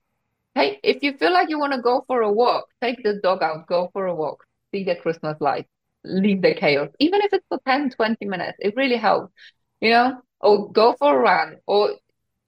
hey, 0.54 0.80
if 0.82 1.02
you 1.02 1.16
feel 1.16 1.32
like 1.32 1.50
you 1.50 1.58
want 1.58 1.74
to 1.74 1.82
go 1.82 2.04
for 2.06 2.22
a 2.22 2.32
walk, 2.32 2.66
take 2.80 3.02
the 3.02 3.20
dog 3.22 3.42
out, 3.42 3.66
go 3.66 3.90
for 3.92 4.06
a 4.06 4.14
walk, 4.14 4.44
see 4.72 4.84
the 4.84 4.96
Christmas 4.96 5.36
lights, 5.40 5.68
leave 6.04 6.42
the 6.42 6.54
chaos. 6.54 6.88
Even 6.98 7.20
if 7.22 7.32
it's 7.32 7.46
for 7.48 7.60
10, 7.66 7.90
20 7.90 8.24
minutes, 8.24 8.56
it 8.60 8.74
really 8.76 8.96
helps, 8.96 9.32
you 9.80 9.90
know, 9.90 10.20
or 10.40 10.72
go 10.72 10.94
for 10.98 11.16
a 11.16 11.20
run 11.20 11.56
or 11.66 11.90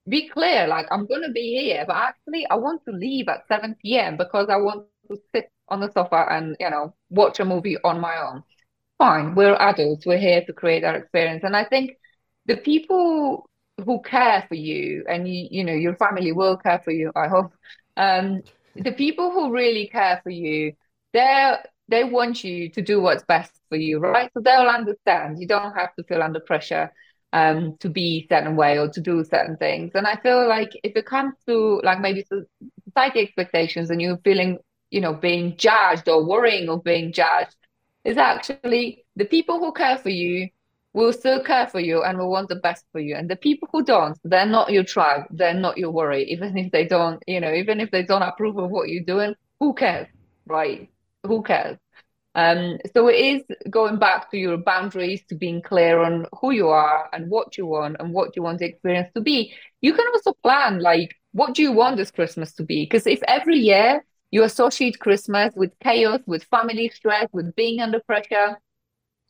be 0.09 0.29
clear, 0.29 0.67
like, 0.67 0.87
I'm 0.91 1.07
going 1.07 1.23
to 1.23 1.33
be 1.33 1.59
here, 1.63 1.85
but 1.87 1.97
actually, 1.97 2.47
I 2.51 2.57
want 2.57 2.85
to 2.87 2.93
leave 2.93 3.29
at 3.29 3.47
7 3.49 3.99
p.m. 3.99 4.17
because 4.17 4.49
I 4.51 4.57
want 4.57 4.87
to 5.11 5.19
sit 5.35 5.51
on 5.69 5.81
the 5.81 5.91
sofa 5.93 6.27
and, 6.31 6.57
you 6.61 6.71
know, 6.71 6.95
watch 7.11 7.41
a 7.41 7.45
movie 7.45 7.79
on 7.85 8.01
my 8.01 8.17
own 8.19 8.43
fine. 8.99 9.35
We're 9.35 9.55
adults. 9.57 10.07
We're 10.07 10.19
here 10.19 10.45
to 10.45 10.53
create 10.53 10.85
our 10.85 10.97
experience. 10.97 11.45
And 11.45 11.57
I 11.57 11.65
think 11.65 11.97
the 12.47 12.57
people 12.57 13.49
who 13.85 14.01
care 14.03 14.45
for 14.49 14.55
you 14.55 15.05
and 15.09 15.29
you, 15.29 15.49
you 15.51 15.65
know, 15.65 15.73
your 15.73 15.97
family 15.97 16.33
will 16.33 16.57
care 16.57 16.81
for 16.85 16.93
you, 16.93 17.13
I 17.17 17.29
hope. 17.29 17.53
Um, 17.97 18.43
the 18.77 18.93
people 18.93 19.31
who 19.31 19.53
really 19.53 19.89
care 19.89 20.21
for 20.23 20.31
you, 20.31 20.73
they 21.13 21.57
they 21.89 22.05
want 22.05 22.43
you 22.45 22.71
to 22.71 22.83
do 22.83 23.01
what's 23.01 23.25
best 23.25 23.53
for 23.69 23.77
you, 23.77 23.99
right? 23.99 24.31
So 24.35 24.41
they'll 24.41 24.69
understand. 24.69 25.39
You 25.41 25.47
don't 25.47 25.75
have 25.75 25.95
to 25.97 26.05
feel 26.05 26.23
under 26.23 26.41
pressure 26.41 26.93
um, 27.35 27.77
to 27.81 27.91
be 27.91 28.27
certain 28.31 28.57
way 28.57 28.79
or 28.79 28.89
to 28.89 29.01
do 29.01 29.25
certain 29.25 29.57
things. 29.57 29.91
And 29.95 30.07
I 30.07 30.17
feel 30.17 30.49
like 30.49 30.71
if 30.85 30.97
it 30.97 31.05
comes 31.05 31.35
to 31.47 31.81
like 31.85 32.01
maybe 32.01 32.25
society 32.87 33.21
expectations 33.21 33.91
and 33.91 34.01
you're 34.01 34.19
feeling, 34.19 34.59
you 34.91 35.01
know, 35.01 35.13
being 35.13 35.57
judged 35.57 36.09
or 36.09 36.25
worrying 36.25 36.69
of 36.69 36.85
being 36.85 37.13
judged, 37.13 37.57
is 38.05 38.17
actually 38.19 39.05
the 39.17 39.25
people 39.25 39.59
who 39.59 39.73
care 39.73 39.99
for 39.99 40.11
you 40.11 40.49
will 40.93 41.13
still 41.13 41.43
care 41.43 41.67
for 41.67 41.81
you 41.81 42.05
and 42.05 42.19
will 42.19 42.31
want 42.31 42.49
the 42.49 42.57
best 42.57 42.85
for 42.93 43.01
you. 43.01 43.17
And 43.17 43.29
the 43.29 43.37
people 43.37 43.69
who 43.73 43.83
don't, 43.85 44.17
they're 44.23 44.47
not 44.47 44.71
your 44.71 44.85
tribe. 44.85 45.25
They're 45.31 45.53
not 45.55 45.77
your 45.77 45.91
worry. 45.91 46.25
Even 46.31 46.57
if 46.57 46.71
they 46.71 46.87
don't, 46.87 47.21
you 47.27 47.41
know, 47.41 47.53
even 47.53 47.81
if 47.81 47.91
they 47.91 48.05
don't 48.05 48.23
approve 48.23 48.57
of 48.59 48.71
what 48.71 48.89
you're 48.89 49.03
doing, 49.05 49.35
who 49.59 49.75
cares, 49.75 50.07
right? 50.47 50.89
Who 51.27 51.43
cares? 51.43 51.79
Um, 52.35 52.79
so 52.93 53.09
it 53.09 53.15
is 53.15 53.43
going 53.71 53.99
back 53.99 54.31
to 54.31 54.37
your 54.37 54.57
boundaries, 54.57 55.23
to 55.29 55.37
being 55.37 55.63
clear 55.63 56.01
on 56.01 56.27
who 56.41 56.51
you 56.51 56.69
are 56.69 57.09
and 57.13 57.31
what 57.31 57.57
you 57.57 57.67
want 57.67 57.97
and 58.01 58.13
what 58.13 58.35
you 58.35 58.43
want 58.43 58.59
the 58.59 58.67
experience 58.67 59.09
to 59.15 59.21
be. 59.21 59.55
You 59.81 59.93
can 59.93 60.07
also 60.15 60.33
plan 60.43 60.81
like 60.81 61.15
what 61.33 61.55
do 61.55 61.63
you 61.63 61.73
want 61.73 61.97
this 61.97 62.11
Christmas 62.11 62.53
to 62.55 62.63
be? 62.63 62.85
Because 62.85 63.07
if 63.07 63.23
every 63.29 63.59
year 63.59 64.05
you 64.31 64.43
associate 64.43 64.99
Christmas 64.99 65.53
with 65.55 65.73
chaos, 65.81 66.21
with 66.27 66.45
family 66.45 66.89
stress, 66.89 67.29
with 67.33 67.55
being 67.55 67.81
under 67.81 68.01
pressure, 68.01 68.59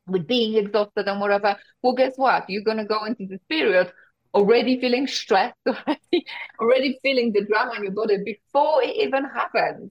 with 0.06 0.26
being 0.26 0.56
exhausted 0.56 1.06
and 1.08 1.20
whatever. 1.20 1.56
Well, 1.82 1.94
guess 1.94 2.14
what? 2.16 2.48
You're 2.48 2.62
going 2.62 2.78
to 2.78 2.84
go 2.84 3.04
into 3.04 3.26
this 3.26 3.40
period 3.48 3.92
already 4.34 4.80
feeling 4.80 5.06
stressed, 5.06 5.56
already, 5.66 6.26
already 6.60 6.98
feeling 7.02 7.32
the 7.32 7.44
drama 7.44 7.74
in 7.76 7.84
your 7.84 7.92
body 7.92 8.18
before 8.24 8.82
it 8.82 8.96
even 8.96 9.24
happens. 9.24 9.90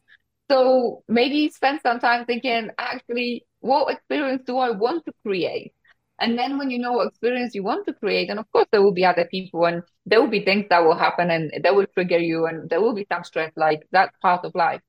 So 0.54 1.02
maybe 1.08 1.50
spend 1.50 1.80
some 1.82 2.00
time 2.00 2.26
thinking, 2.26 2.70
actually, 2.78 3.44
what 3.62 3.92
experience 3.92 4.44
do 4.46 4.60
I 4.60 4.70
want 4.70 5.04
to 5.06 5.14
create? 5.26 5.74
And 6.20 6.38
then 6.38 6.60
when 6.60 6.70
you 6.70 6.78
know 6.78 6.92
what 6.92 7.08
experience 7.08 7.56
you 7.56 7.64
want 7.64 7.88
to 7.88 7.94
create, 7.94 8.30
and 8.30 8.38
of 8.40 8.46
course 8.52 8.68
there 8.72 8.84
will 8.84 8.94
be 8.94 9.04
other 9.04 9.26
people 9.32 9.66
and 9.66 9.82
there 10.06 10.22
will 10.22 10.30
be 10.30 10.46
things 10.46 10.68
that 10.70 10.84
will 10.84 10.96
happen 10.96 11.32
and 11.32 11.52
that 11.64 11.74
will 11.74 11.88
trigger 11.96 12.20
you 12.20 12.46
and 12.46 12.70
there 12.70 12.80
will 12.82 12.94
be 12.94 13.08
some 13.12 13.24
stress, 13.24 13.52
like 13.56 13.82
that's 13.92 14.16
part 14.22 14.46
of 14.46 14.54
life. 14.54 14.80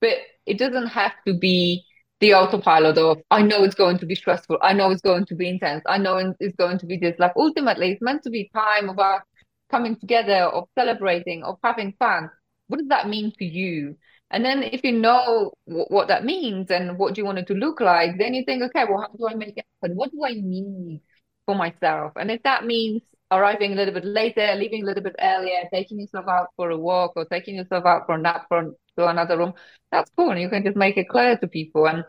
But 0.00 0.14
it 0.44 0.58
doesn't 0.58 0.88
have 0.88 1.12
to 1.28 1.38
be 1.38 1.84
the 2.18 2.34
autopilot 2.34 2.98
of 2.98 3.18
I 3.30 3.42
know 3.42 3.62
it's 3.62 3.76
going 3.76 3.98
to 3.98 4.06
be 4.06 4.16
stressful, 4.16 4.58
I 4.60 4.72
know 4.72 4.90
it's 4.90 5.02
going 5.02 5.26
to 5.26 5.36
be 5.36 5.48
intense, 5.48 5.84
I 5.86 5.98
know 5.98 6.34
it's 6.40 6.56
going 6.56 6.78
to 6.78 6.86
be 6.86 6.96
this. 6.96 7.14
Like 7.20 7.34
ultimately 7.36 7.92
it's 7.92 8.02
meant 8.02 8.24
to 8.24 8.30
be 8.30 8.50
time 8.52 8.88
of 8.88 8.98
us 8.98 9.22
coming 9.70 9.94
together, 9.94 10.46
of 10.46 10.64
celebrating, 10.76 11.44
of 11.44 11.58
having 11.62 11.94
fun. 12.00 12.28
What 12.66 12.80
does 12.80 12.88
that 12.88 13.08
mean 13.08 13.32
to 13.38 13.44
you? 13.44 13.96
And 14.32 14.44
then 14.44 14.62
if 14.62 14.82
you 14.84 14.92
know 14.92 15.52
w- 15.68 15.86
what 15.88 16.08
that 16.08 16.24
means 16.24 16.70
and 16.70 16.98
what 16.98 17.18
you 17.18 17.24
want 17.24 17.38
it 17.38 17.46
to 17.48 17.54
look 17.54 17.80
like, 17.80 18.18
then 18.18 18.34
you 18.34 18.44
think, 18.44 18.62
okay, 18.64 18.84
well, 18.88 19.02
how 19.02 19.08
do 19.16 19.28
I 19.28 19.34
make 19.34 19.56
it 19.58 19.66
happen? 19.82 19.96
What 19.96 20.10
do 20.12 20.24
I 20.24 20.32
need 20.34 21.02
for 21.46 21.54
myself? 21.54 22.12
And 22.16 22.30
if 22.30 22.42
that 22.44 22.64
means 22.64 23.02
arriving 23.30 23.72
a 23.72 23.76
little 23.76 23.94
bit 23.94 24.04
later, 24.04 24.54
leaving 24.56 24.82
a 24.82 24.86
little 24.86 25.02
bit 25.02 25.16
earlier, 25.20 25.68
taking 25.72 26.00
yourself 26.00 26.26
out 26.28 26.48
for 26.56 26.70
a 26.70 26.78
walk 26.78 27.12
or 27.16 27.24
taking 27.26 27.56
yourself 27.56 27.84
out 27.86 28.06
for 28.06 28.16
a 28.16 28.18
nap 28.18 28.46
from 28.48 28.74
to 28.98 29.06
another 29.08 29.38
room, 29.38 29.54
that's 29.90 30.10
cool. 30.16 30.30
And 30.30 30.40
you 30.40 30.48
can 30.48 30.64
just 30.64 30.76
make 30.76 30.96
it 30.96 31.08
clear 31.08 31.36
to 31.38 31.46
people. 31.48 31.86
And 31.86 32.04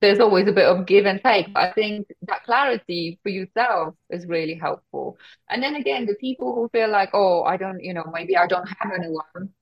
there's 0.00 0.20
always 0.20 0.48
a 0.48 0.52
bit 0.52 0.66
of 0.66 0.86
give 0.86 1.06
and 1.06 1.20
take. 1.24 1.52
But 1.54 1.70
I 1.70 1.72
think 1.72 2.08
that 2.22 2.44
clarity 2.44 3.18
for 3.22 3.30
yourself 3.30 3.94
is 4.10 4.26
really 4.26 4.54
helpful. 4.54 5.18
And 5.48 5.62
then 5.62 5.76
again, 5.76 6.06
the 6.06 6.14
people 6.20 6.54
who 6.54 6.68
feel 6.70 6.90
like, 6.90 7.10
oh, 7.14 7.42
I 7.44 7.56
don't, 7.56 7.82
you 7.82 7.94
know, 7.94 8.04
maybe 8.12 8.36
I 8.36 8.46
don't 8.46 8.66
have 8.68 8.92
anyone 8.98 9.54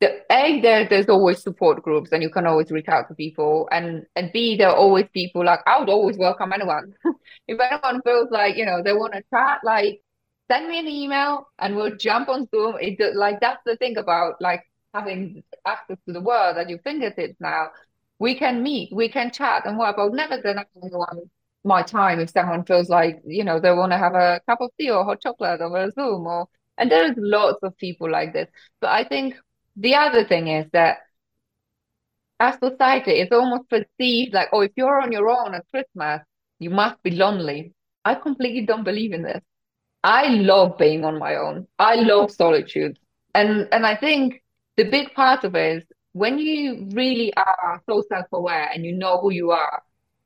the 0.00 0.22
A, 0.32 0.60
there 0.60 0.88
there's 0.88 1.08
always 1.08 1.42
support 1.42 1.82
groups 1.82 2.10
and 2.12 2.22
you 2.22 2.30
can 2.30 2.46
always 2.46 2.70
reach 2.70 2.88
out 2.88 3.08
to 3.08 3.14
people. 3.14 3.68
And 3.70 4.06
and 4.16 4.32
B, 4.32 4.56
there 4.56 4.68
are 4.70 4.76
always 4.76 5.06
people 5.12 5.44
like 5.44 5.60
I 5.66 5.78
would 5.78 5.90
always 5.90 6.16
welcome 6.16 6.52
anyone. 6.52 6.94
if 7.48 7.60
anyone 7.60 8.02
feels 8.02 8.30
like, 8.30 8.56
you 8.56 8.64
know, 8.64 8.82
they 8.82 8.92
want 8.94 9.12
to 9.12 9.22
chat, 9.30 9.60
like 9.62 10.00
send 10.50 10.68
me 10.68 10.78
an 10.78 10.88
email 10.88 11.48
and 11.58 11.76
we'll 11.76 11.96
jump 11.96 12.28
on 12.28 12.48
Zoom. 12.48 12.76
It 12.80 12.98
like 13.14 13.40
that's 13.40 13.62
the 13.66 13.76
thing 13.76 13.98
about 13.98 14.40
like 14.40 14.62
having 14.94 15.42
access 15.66 15.98
to 16.06 16.12
the 16.12 16.20
world 16.20 16.56
at 16.56 16.70
your 16.70 16.78
fingertips 16.80 17.36
now. 17.38 17.68
We 18.18 18.34
can 18.36 18.62
meet, 18.62 18.92
we 18.94 19.08
can 19.10 19.30
chat 19.30 19.66
and 19.66 19.78
what 19.78 19.94
about 19.94 20.12
never 20.12 20.40
deny 20.40 20.64
anyone 20.82 21.30
my 21.62 21.82
time 21.82 22.20
if 22.20 22.30
someone 22.30 22.64
feels 22.64 22.88
like, 22.88 23.20
you 23.26 23.44
know, 23.44 23.60
they 23.60 23.70
want 23.72 23.92
to 23.92 23.98
have 23.98 24.14
a 24.14 24.40
cup 24.48 24.62
of 24.62 24.70
tea 24.78 24.90
or 24.90 25.04
hot 25.04 25.20
chocolate 25.20 25.60
over 25.60 25.90
Zoom 25.90 26.26
or 26.26 26.48
and 26.78 26.90
there's 26.90 27.14
lots 27.18 27.58
of 27.62 27.76
people 27.76 28.10
like 28.10 28.32
this. 28.32 28.48
But 28.80 28.90
I 28.90 29.04
think 29.04 29.34
the 29.76 29.94
other 29.94 30.24
thing 30.24 30.48
is 30.48 30.66
that 30.72 30.98
as 32.38 32.58
society, 32.58 33.12
it's 33.12 33.32
almost 33.32 33.68
perceived 33.68 34.32
like, 34.34 34.48
oh, 34.52 34.62
if 34.62 34.72
you're 34.76 35.00
on 35.00 35.12
your 35.12 35.28
own 35.28 35.54
at 35.54 35.68
Christmas, 35.70 36.22
you 36.58 36.70
must 36.70 37.02
be 37.02 37.10
lonely. 37.10 37.74
I 38.04 38.14
completely 38.14 38.64
don't 38.66 38.84
believe 38.84 39.12
in 39.12 39.22
this. 39.22 39.42
I 40.02 40.28
love 40.28 40.78
being 40.78 41.04
on 41.04 41.18
my 41.18 41.36
own. 41.36 41.66
I 41.78 41.96
love 41.96 42.30
solitude. 42.30 42.98
And 43.34 43.68
and 43.72 43.86
I 43.86 43.96
think 43.96 44.42
the 44.76 44.84
big 44.84 45.12
part 45.14 45.44
of 45.44 45.54
it 45.54 45.78
is 45.78 45.84
when 46.12 46.38
you 46.38 46.88
really 46.92 47.32
are 47.36 47.82
so 47.86 48.02
self-aware 48.08 48.70
and 48.74 48.84
you 48.84 48.92
know 48.92 49.18
who 49.20 49.30
you 49.30 49.50
are 49.50 49.82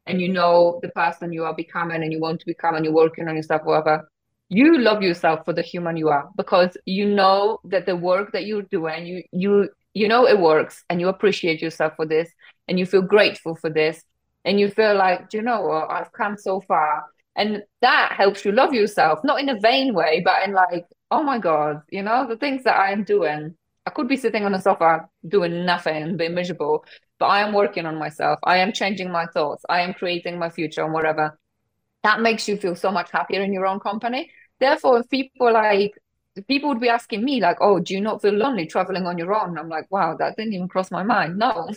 and 0.07 0.21
you 0.21 0.29
know 0.29 0.79
the 0.83 0.89
person 0.91 1.33
you 1.33 1.45
are 1.45 1.55
becoming 1.55 2.03
and 2.03 2.13
you 2.13 2.21
want 2.21 2.41
to 2.41 2.47
become 2.47 2.77
and 2.77 2.85
you're 2.85 2.95
working 2.95 3.29
on 3.29 3.37
yourself, 3.37 3.63
whatever, 3.65 4.09
you 4.49 4.79
love 4.79 5.03
yourself 5.03 5.45
for 5.45 5.53
the 5.53 5.63
human 5.63 5.97
you 5.97 6.09
are 6.09 6.29
because 6.37 6.77
you 6.85 7.07
know 7.07 7.59
that 7.65 7.87
the 7.87 7.97
work 7.97 8.33
that 8.33 8.45
you're 8.45 8.63
doing 8.63 9.07
you 9.07 9.23
you 9.33 9.69
you 9.95 10.09
know 10.09 10.27
it 10.27 10.39
works 10.39 10.85
and 10.91 11.01
you 11.01 11.09
appreciate 11.09 11.63
yourself 11.63 11.95
for 11.97 12.07
this 12.07 12.31
and 12.69 12.79
you 12.79 12.87
feel 12.87 13.03
grateful 13.03 13.55
for 13.55 13.71
this 13.71 14.05
and 14.45 14.61
you 14.61 14.69
feel 14.69 14.95
like 14.95 15.33
you 15.33 15.43
know 15.43 15.63
what? 15.63 15.91
I've 15.91 16.13
come 16.13 16.37
so 16.37 16.61
far. 16.61 17.05
And 17.37 17.63
that 17.81 18.13
helps 18.13 18.45
you 18.45 18.53
love 18.53 18.73
yourself 18.73 19.19
not 19.25 19.41
in 19.41 19.49
a 19.49 19.59
vain 19.59 19.93
way 19.93 20.23
but 20.25 20.47
in 20.47 20.53
like 20.55 20.85
oh 21.11 21.25
my 21.25 21.39
god 21.39 21.83
you 21.91 22.01
know 22.01 22.29
the 22.29 22.37
things 22.37 22.63
that 22.63 22.77
i 22.77 22.93
am 22.93 23.03
doing. 23.03 23.57
I 23.87 23.91
could 23.91 24.07
be 24.07 24.17
sitting 24.17 24.45
on 24.45 24.55
a 24.55 24.63
sofa 24.63 25.09
doing 25.27 25.67
nothing 25.67 26.01
and 26.01 26.17
being 26.17 26.35
miserable 26.35 26.85
but 27.19 27.27
i 27.27 27.41
am 27.41 27.53
working 27.53 27.87
on 27.87 27.99
myself. 27.99 28.39
I 28.45 28.59
am 28.59 28.73
changing 28.73 29.11
my 29.11 29.27
thoughts. 29.27 29.65
I 29.69 29.81
am 29.81 29.95
creating 29.95 30.39
my 30.39 30.49
future 30.49 30.85
and 30.85 30.93
whatever 30.93 31.37
that 32.05 32.21
makes 32.21 32.47
you 32.49 32.57
feel 32.57 32.77
so 32.77 32.93
much 32.93 33.11
happier 33.11 33.43
in 33.43 33.53
your 33.53 33.67
own 33.67 33.81
company. 33.81 34.31
Therefore, 34.61 35.01
if 35.01 35.11
people 35.11 35.53
like 35.53 35.95
people 36.49 36.69
would 36.69 36.81
be 36.81 36.89
asking 36.89 37.25
me 37.25 37.41
like, 37.41 37.57
"Oh, 37.61 37.81
do 37.81 37.95
you 37.95 38.01
not 38.01 38.23
feel 38.23 38.35
lonely 38.35 38.67
traveling 38.67 39.07
on 39.07 39.19
your 39.19 39.35
own?" 39.35 39.59
I'm 39.59 39.69
like, 39.69 39.91
"Wow, 39.91 40.17
that 40.19 40.37
didn't 40.37 40.53
even 40.55 40.69
cross 40.69 40.91
my 40.91 41.03
mind." 41.03 41.39
No, 41.39 41.71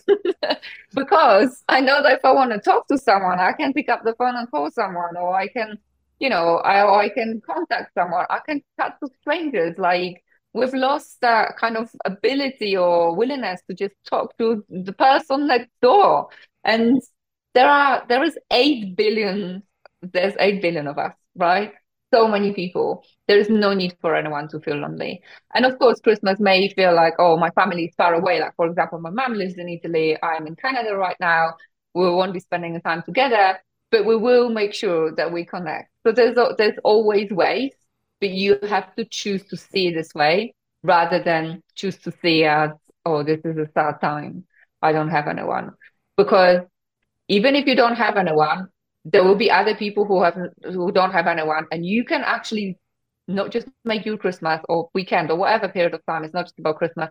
because 0.95 1.63
I 1.69 1.81
know 1.81 2.03
that 2.03 2.13
if 2.13 2.25
I 2.25 2.31
want 2.33 2.51
to 2.51 2.59
talk 2.59 2.87
to 2.89 2.97
someone, 2.97 3.39
I 3.39 3.53
can 3.53 3.73
pick 3.73 3.89
up 3.89 4.03
the 4.03 4.15
phone 4.15 4.35
and 4.35 4.49
call 4.51 4.69
someone, 4.71 5.15
or 5.17 5.35
I 5.35 5.47
can, 5.47 5.77
you 6.19 6.29
know, 6.29 6.57
I 6.57 7.05
I 7.05 7.09
can 7.09 7.41
contact 7.45 7.93
someone. 7.93 8.25
I 8.29 8.39
can 8.45 8.61
chat 8.79 8.97
to 9.03 9.09
strangers. 9.21 9.77
Like 9.77 10.23
we've 10.53 10.73
lost 10.73 11.21
that 11.21 11.57
kind 11.57 11.77
of 11.77 11.89
ability 12.05 12.75
or 12.77 13.15
willingness 13.15 13.61
to 13.69 13.75
just 13.75 13.95
talk 14.09 14.37
to 14.39 14.63
the 14.69 14.93
person 14.93 15.47
next 15.47 15.69
door, 15.81 16.29
and 16.63 17.01
there 17.53 17.67
are 17.69 18.05
there 18.07 18.23
is 18.23 18.37
eight 18.51 18.95
billion 18.95 19.63
there's 20.01 20.33
8 20.39 20.61
billion 20.61 20.87
of 20.87 20.97
us, 20.97 21.13
right? 21.35 21.73
So 22.13 22.27
many 22.27 22.53
people. 22.53 23.03
There 23.27 23.37
is 23.37 23.49
no 23.49 23.73
need 23.73 23.95
for 23.99 24.15
anyone 24.15 24.47
to 24.49 24.59
feel 24.59 24.77
lonely. 24.77 25.21
And 25.53 25.65
of 25.65 25.77
course, 25.77 25.99
Christmas 25.99 26.39
may 26.39 26.69
feel 26.69 26.95
like, 26.95 27.15
oh, 27.19 27.35
my 27.37 27.49
family 27.51 27.85
is 27.85 27.95
far 27.95 28.13
away. 28.13 28.39
Like, 28.39 28.55
for 28.55 28.67
example, 28.67 28.99
my 28.99 29.09
mom 29.09 29.33
lives 29.33 29.55
in 29.57 29.67
Italy. 29.67 30.17
I'm 30.23 30.47
in 30.47 30.55
Canada 30.55 30.95
right 30.95 31.17
now. 31.19 31.55
We 31.93 32.09
won't 32.09 32.33
be 32.33 32.39
spending 32.39 32.73
the 32.73 32.79
time 32.79 33.03
together, 33.03 33.59
but 33.91 34.05
we 34.05 34.15
will 34.15 34.49
make 34.49 34.73
sure 34.73 35.13
that 35.15 35.31
we 35.33 35.45
connect. 35.45 35.89
So 36.05 36.11
there's, 36.11 36.37
there's 36.57 36.77
always 36.83 37.31
ways, 37.31 37.73
but 38.21 38.29
you 38.29 38.57
have 38.69 38.95
to 38.95 39.05
choose 39.05 39.43
to 39.47 39.57
see 39.57 39.91
this 39.91 40.13
way 40.13 40.53
rather 40.83 41.21
than 41.21 41.61
choose 41.75 41.97
to 41.97 42.13
see 42.21 42.45
as, 42.45 42.69
oh, 43.05 43.23
this 43.23 43.41
is 43.43 43.57
a 43.57 43.67
sad 43.73 43.99
time. 43.99 44.45
I 44.81 44.91
don't 44.91 45.09
have 45.09 45.27
anyone. 45.27 45.71
Because 46.15 46.61
even 47.27 47.55
if 47.55 47.65
you 47.65 47.75
don't 47.75 47.95
have 47.95 48.15
anyone, 48.15 48.69
there 49.11 49.23
will 49.23 49.35
be 49.35 49.51
other 49.51 49.75
people 49.75 50.05
who 50.05 50.23
have 50.23 50.37
who 50.63 50.91
don't 50.91 51.11
have 51.11 51.27
anyone 51.27 51.65
and 51.71 51.85
you 51.85 52.03
can 52.03 52.21
actually 52.23 52.77
not 53.27 53.51
just 53.51 53.67
make 53.85 54.05
your 54.05 54.17
christmas 54.17 54.61
or 54.69 54.89
weekend 54.93 55.31
or 55.31 55.37
whatever 55.37 55.67
period 55.69 55.93
of 55.93 56.05
time 56.05 56.23
it's 56.23 56.33
not 56.33 56.45
just 56.45 56.59
about 56.59 56.77
christmas. 56.77 57.09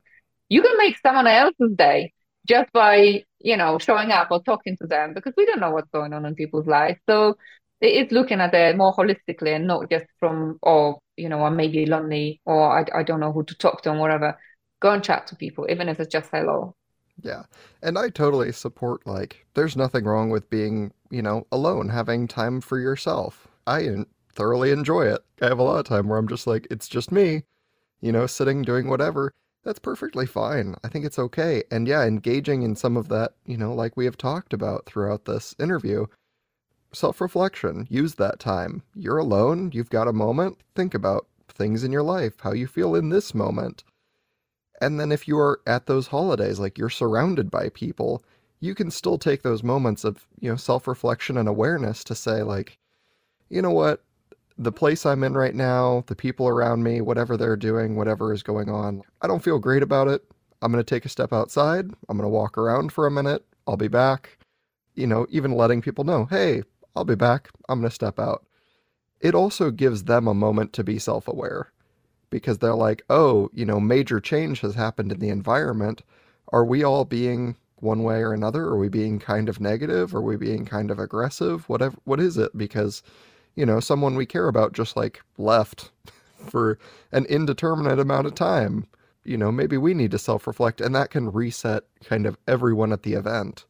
You 0.48 0.62
can 0.62 0.76
make 0.78 0.96
someone 0.98 1.26
else's 1.26 1.74
day 1.76 2.12
just 2.46 2.72
by 2.72 3.24
you 3.40 3.56
know 3.56 3.78
showing 3.78 4.12
up 4.12 4.28
or 4.30 4.42
talking 4.42 4.76
to 4.80 4.86
them 4.86 5.14
because 5.14 5.34
we 5.36 5.46
don't 5.46 5.60
know 5.60 5.70
what's 5.70 5.90
going 5.90 6.12
on 6.12 6.26
in 6.26 6.34
people's 6.34 6.66
lives. 6.66 7.00
So 7.08 7.36
it 7.80 8.06
is 8.06 8.12
looking 8.12 8.40
at 8.40 8.54
it 8.54 8.76
more 8.76 8.94
holistically 8.94 9.54
and 9.56 9.66
not 9.66 9.90
just 9.90 10.06
from 10.20 10.58
oh 10.64 11.00
you 11.16 11.28
know 11.28 11.44
i'm 11.44 11.56
maybe 11.56 11.86
lonely 11.86 12.40
or 12.46 12.78
I, 12.78 13.00
I 13.00 13.02
don't 13.02 13.20
know 13.20 13.32
who 13.32 13.44
to 13.44 13.54
talk 13.56 13.82
to 13.82 13.90
and 13.90 14.00
whatever. 14.00 14.38
Go 14.80 14.92
and 14.92 15.04
chat 15.04 15.26
to 15.28 15.36
people 15.36 15.66
even 15.70 15.88
if 15.88 16.00
it's 16.00 16.12
just 16.12 16.30
hello 16.30 16.74
yeah. 17.22 17.44
And 17.82 17.98
I 17.98 18.08
totally 18.08 18.52
support, 18.52 19.06
like, 19.06 19.46
there's 19.54 19.76
nothing 19.76 20.04
wrong 20.04 20.30
with 20.30 20.50
being, 20.50 20.92
you 21.10 21.22
know, 21.22 21.46
alone, 21.50 21.88
having 21.88 22.28
time 22.28 22.60
for 22.60 22.78
yourself. 22.78 23.48
I 23.66 24.04
thoroughly 24.32 24.70
enjoy 24.70 25.06
it. 25.06 25.24
I 25.40 25.46
have 25.46 25.58
a 25.58 25.62
lot 25.62 25.78
of 25.78 25.86
time 25.86 26.08
where 26.08 26.18
I'm 26.18 26.28
just 26.28 26.46
like, 26.46 26.66
it's 26.70 26.88
just 26.88 27.10
me, 27.10 27.44
you 28.00 28.12
know, 28.12 28.26
sitting, 28.26 28.62
doing 28.62 28.88
whatever. 28.88 29.32
That's 29.64 29.78
perfectly 29.78 30.26
fine. 30.26 30.76
I 30.84 30.88
think 30.88 31.04
it's 31.04 31.18
okay. 31.18 31.64
And 31.70 31.88
yeah, 31.88 32.04
engaging 32.04 32.62
in 32.62 32.76
some 32.76 32.96
of 32.96 33.08
that, 33.08 33.32
you 33.46 33.56
know, 33.56 33.74
like 33.74 33.96
we 33.96 34.04
have 34.04 34.16
talked 34.16 34.52
about 34.52 34.86
throughout 34.86 35.24
this 35.24 35.56
interview, 35.58 36.06
self 36.92 37.20
reflection, 37.20 37.86
use 37.90 38.14
that 38.14 38.38
time. 38.38 38.82
You're 38.94 39.18
alone, 39.18 39.70
you've 39.72 39.90
got 39.90 40.06
a 40.06 40.12
moment, 40.12 40.58
think 40.76 40.94
about 40.94 41.26
things 41.48 41.82
in 41.82 41.90
your 41.90 42.04
life, 42.04 42.34
how 42.40 42.52
you 42.52 42.66
feel 42.66 42.94
in 42.94 43.08
this 43.08 43.34
moment 43.34 43.82
and 44.80 45.00
then 45.00 45.12
if 45.12 45.26
you 45.26 45.38
are 45.38 45.60
at 45.66 45.86
those 45.86 46.08
holidays, 46.08 46.58
like 46.58 46.78
you're 46.78 46.90
surrounded 46.90 47.50
by 47.50 47.68
people, 47.70 48.24
you 48.60 48.74
can 48.74 48.90
still 48.90 49.18
take 49.18 49.42
those 49.42 49.62
moments 49.62 50.04
of, 50.04 50.26
you 50.40 50.50
know, 50.50 50.56
self-reflection 50.56 51.36
and 51.36 51.48
awareness 51.48 52.04
to 52.04 52.14
say 52.14 52.42
like, 52.42 52.78
you 53.48 53.62
know 53.62 53.70
what, 53.70 54.02
the 54.58 54.72
place 54.72 55.04
I'm 55.04 55.22
in 55.24 55.34
right 55.34 55.54
now, 55.54 56.04
the 56.06 56.16
people 56.16 56.48
around 56.48 56.82
me, 56.82 57.00
whatever 57.00 57.36
they're 57.36 57.56
doing, 57.56 57.96
whatever 57.96 58.32
is 58.32 58.42
going 58.42 58.70
on, 58.70 59.02
I 59.20 59.26
don't 59.26 59.44
feel 59.44 59.58
great 59.58 59.82
about 59.82 60.08
it. 60.08 60.24
I'm 60.62 60.72
going 60.72 60.82
to 60.82 60.94
take 60.94 61.04
a 61.04 61.10
step 61.10 61.32
outside. 61.32 61.90
I'm 62.08 62.16
going 62.16 62.22
to 62.22 62.28
walk 62.28 62.56
around 62.56 62.92
for 62.92 63.06
a 63.06 63.10
minute. 63.10 63.44
I'll 63.66 63.76
be 63.76 63.88
back. 63.88 64.38
You 64.94 65.06
know, 65.06 65.26
even 65.28 65.52
letting 65.52 65.82
people 65.82 66.04
know, 66.04 66.24
hey, 66.24 66.62
I'll 66.94 67.04
be 67.04 67.14
back. 67.14 67.50
I'm 67.68 67.80
going 67.80 67.90
to 67.90 67.94
step 67.94 68.18
out. 68.18 68.46
It 69.20 69.34
also 69.34 69.70
gives 69.70 70.04
them 70.04 70.26
a 70.26 70.34
moment 70.34 70.72
to 70.74 70.84
be 70.84 70.98
self 70.98 71.28
aware 71.28 71.72
because 72.36 72.58
they're 72.58 72.74
like, 72.74 73.02
oh, 73.08 73.48
you 73.54 73.64
know, 73.64 73.80
major 73.80 74.20
change 74.20 74.60
has 74.60 74.74
happened 74.74 75.10
in 75.10 75.20
the 75.20 75.30
environment. 75.30 76.02
Are 76.52 76.64
we 76.66 76.84
all 76.84 77.06
being 77.06 77.56
one 77.76 78.02
way 78.02 78.20
or 78.20 78.34
another? 78.34 78.64
Are 78.64 78.76
we 78.78 78.90
being 78.90 79.18
kind 79.18 79.48
of 79.48 79.58
negative? 79.58 80.14
Are 80.14 80.20
we 80.20 80.36
being 80.36 80.66
kind 80.66 80.90
of 80.90 80.98
aggressive? 80.98 81.66
Whatever, 81.68 81.96
what 82.04 82.20
is 82.20 82.36
it? 82.36 82.56
Because, 82.56 83.02
you 83.54 83.64
know, 83.64 83.80
someone 83.80 84.16
we 84.16 84.26
care 84.26 84.48
about 84.48 84.74
just 84.74 84.96
like 84.96 85.22
left 85.38 85.90
for 86.50 86.78
an 87.12 87.24
indeterminate 87.26 87.98
amount 87.98 88.26
of 88.26 88.34
time. 88.34 88.86
you 89.24 89.36
know, 89.38 89.50
maybe 89.50 89.78
we 89.78 89.94
need 89.94 90.10
to 90.12 90.18
self 90.18 90.46
reflect, 90.46 90.80
and 90.80 90.94
that 90.94 91.10
can 91.10 91.32
reset 91.32 91.84
kind 92.04 92.26
of 92.26 92.36
everyone 92.46 92.92
at 92.92 93.02
the 93.02 93.14
event 93.14 93.64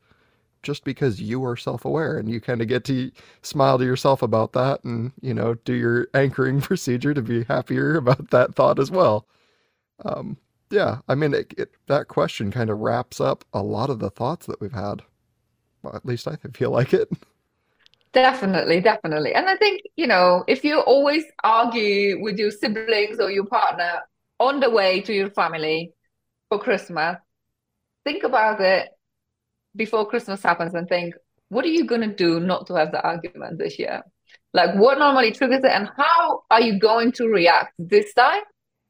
just 0.67 0.85
because 0.85 1.21
you 1.21 1.45
are 1.45 1.57
self 1.57 1.85
aware 1.85 2.19
and 2.19 2.29
you 2.29 2.41
kind 2.41 2.61
of 2.61 2.67
get 2.67 2.85
to 2.85 3.11
smile 3.41 3.79
to 3.79 3.85
yourself 3.85 4.21
about 4.21 4.53
that 4.53 4.83
and, 4.85 5.13
you 5.23 5.33
know, 5.33 5.55
do 5.55 5.73
your 5.73 6.09
anchoring 6.13 6.61
procedure 6.71 7.15
to 7.15 7.23
be 7.23 7.45
happier 7.45 7.97
about 7.97 8.31
that 8.31 8.55
thought 8.55 8.81
as 8.81 8.91
well. 8.91 9.27
Um, 10.05 10.37
yeah, 10.71 10.99
I 11.09 11.15
mean, 11.15 11.33
it, 11.33 11.55
it, 11.57 11.71
that 11.87 12.09
question 12.09 12.51
kind 12.51 12.69
of 12.69 12.81
wraps 12.81 13.21
up 13.21 13.45
a 13.55 13.63
lot 13.63 13.89
of 13.89 14.01
the 14.01 14.11
thoughts 14.11 14.47
that 14.47 14.61
we've 14.61 14.73
had. 14.73 15.03
Well, 15.83 15.95
at 15.95 16.05
least 16.05 16.27
I 16.27 16.37
feel 16.55 16.73
like 16.73 16.93
it. 16.93 17.09
Definitely, 18.13 18.81
definitely. 18.81 19.35
And 19.35 19.49
I 19.49 19.57
think, 19.57 19.83
you 19.95 20.09
know, 20.09 20.43
if 20.49 20.65
you 20.65 20.81
always 20.81 21.25
argue 21.45 22.21
with 22.21 22.39
your 22.39 22.51
siblings 22.51 23.21
or 23.21 23.31
your 23.31 23.47
partner 23.47 24.01
on 24.41 24.59
the 24.59 24.71
way 24.71 25.01
to 25.03 25.13
your 25.13 25.31
family 25.31 25.93
for 26.49 26.59
Christmas, 26.59 27.19
think 28.05 28.25
about 28.25 28.61
it 28.61 28.89
before 29.77 30.07
Christmas 30.07 30.43
happens 30.43 30.75
and 30.75 30.89
think, 30.89 31.15
what 31.49 31.65
are 31.65 31.69
you 31.69 31.85
going 31.85 32.01
to 32.01 32.15
do 32.15 32.41
not 32.41 32.67
to 32.67 32.75
have 32.75 32.91
the 32.91 33.03
argument 33.03 33.59
this 33.59 33.79
year? 33.79 34.03
Like, 34.53 34.75
what 34.77 34.99
normally 34.99 35.33
triggers 35.33 35.63
it, 35.65 35.71
and 35.71 35.89
how 35.97 36.43
are 36.51 36.61
you 36.61 36.79
going 36.79 37.13
to 37.13 37.29
react 37.29 37.75
this 37.79 38.13
time? 38.15 38.43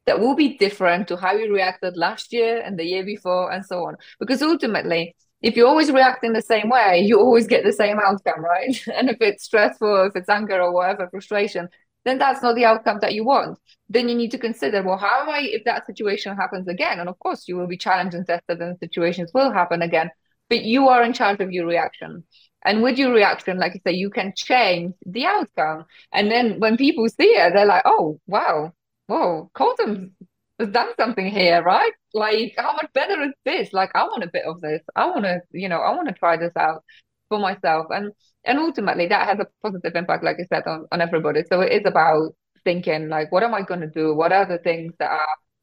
That 0.06 0.20
will 0.20 0.36
be 0.36 0.56
different 0.56 1.08
to 1.08 1.16
how 1.16 1.32
you 1.32 1.52
reacted 1.52 1.96
last 1.96 2.32
year 2.32 2.62
and 2.64 2.78
the 2.78 2.84
year 2.84 3.04
before, 3.04 3.50
and 3.50 3.64
so 3.66 3.84
on. 3.84 3.96
Because 4.20 4.40
ultimately, 4.40 5.16
if 5.42 5.56
you 5.56 5.66
always 5.66 5.90
react 5.90 6.24
in 6.24 6.32
the 6.32 6.40
same 6.40 6.70
way, 6.70 7.00
you 7.00 7.18
always 7.18 7.48
get 7.48 7.64
the 7.64 7.72
same 7.72 7.98
outcome, 7.98 8.44
right? 8.44 8.80
and 8.94 9.10
if 9.10 9.16
it's 9.20 9.44
stressful, 9.44 10.06
if 10.06 10.16
it's 10.16 10.28
anger 10.28 10.60
or 10.62 10.72
whatever, 10.72 11.08
frustration, 11.10 11.68
then 12.04 12.18
that's 12.18 12.40
not 12.40 12.54
the 12.54 12.64
outcome 12.64 12.98
that 13.00 13.14
you 13.14 13.24
want. 13.24 13.58
Then 13.88 14.08
you 14.08 14.14
need 14.14 14.30
to 14.30 14.38
consider, 14.38 14.82
well, 14.84 14.96
how 14.96 15.22
am 15.22 15.28
I, 15.28 15.40
if 15.40 15.64
that 15.64 15.86
situation 15.86 16.36
happens 16.36 16.68
again? 16.68 17.00
And 17.00 17.08
of 17.08 17.18
course, 17.18 17.48
you 17.48 17.56
will 17.56 17.66
be 17.66 17.76
challenged 17.76 18.14
and 18.14 18.24
tested, 18.24 18.60
and 18.62 18.78
situations 18.78 19.32
will 19.34 19.50
happen 19.50 19.82
again 19.82 20.10
but 20.48 20.62
you 20.62 20.88
are 20.88 21.02
in 21.02 21.12
charge 21.12 21.40
of 21.40 21.52
your 21.52 21.66
reaction. 21.66 22.24
And 22.64 22.82
with 22.82 22.98
your 22.98 23.12
reaction, 23.12 23.58
like 23.58 23.72
I 23.72 23.90
say, 23.90 23.96
you 23.96 24.10
can 24.10 24.32
change 24.36 24.94
the 25.04 25.26
outcome. 25.26 25.84
And 26.12 26.30
then 26.30 26.58
when 26.58 26.76
people 26.76 27.08
see 27.08 27.28
it, 27.28 27.52
they're 27.54 27.64
like, 27.66 27.82
oh, 27.84 28.20
wow, 28.26 28.72
whoa, 29.06 29.50
Colton 29.54 30.16
has 30.58 30.70
done 30.70 30.88
something 30.98 31.26
here, 31.26 31.62
right? 31.62 31.92
Like, 32.12 32.54
how 32.56 32.72
much 32.72 32.92
better 32.92 33.22
is 33.22 33.32
this? 33.44 33.72
Like, 33.72 33.90
I 33.94 34.04
want 34.04 34.24
a 34.24 34.30
bit 34.32 34.44
of 34.46 34.60
this. 34.60 34.82
I 34.96 35.06
want 35.06 35.24
to, 35.24 35.40
you 35.52 35.68
know, 35.68 35.78
I 35.78 35.94
want 35.94 36.08
to 36.08 36.14
try 36.14 36.36
this 36.36 36.56
out 36.56 36.82
for 37.28 37.38
myself. 37.38 37.86
And 37.90 38.12
and 38.44 38.58
ultimately 38.58 39.08
that 39.08 39.26
has 39.28 39.38
a 39.40 39.46
positive 39.62 39.94
impact, 39.94 40.24
like 40.24 40.36
I 40.40 40.46
said, 40.46 40.66
on, 40.66 40.86
on 40.92 41.00
everybody. 41.00 41.42
So 41.48 41.60
it 41.60 41.72
is 41.72 41.82
about 41.84 42.34
thinking 42.64 43.08
like, 43.08 43.32
what 43.32 43.42
am 43.42 43.54
I 43.54 43.62
going 43.62 43.80
to 43.80 43.90
do? 43.90 44.14
What 44.14 44.32
are 44.32 44.46
the 44.46 44.58
things 44.58 44.92
that 44.98 45.10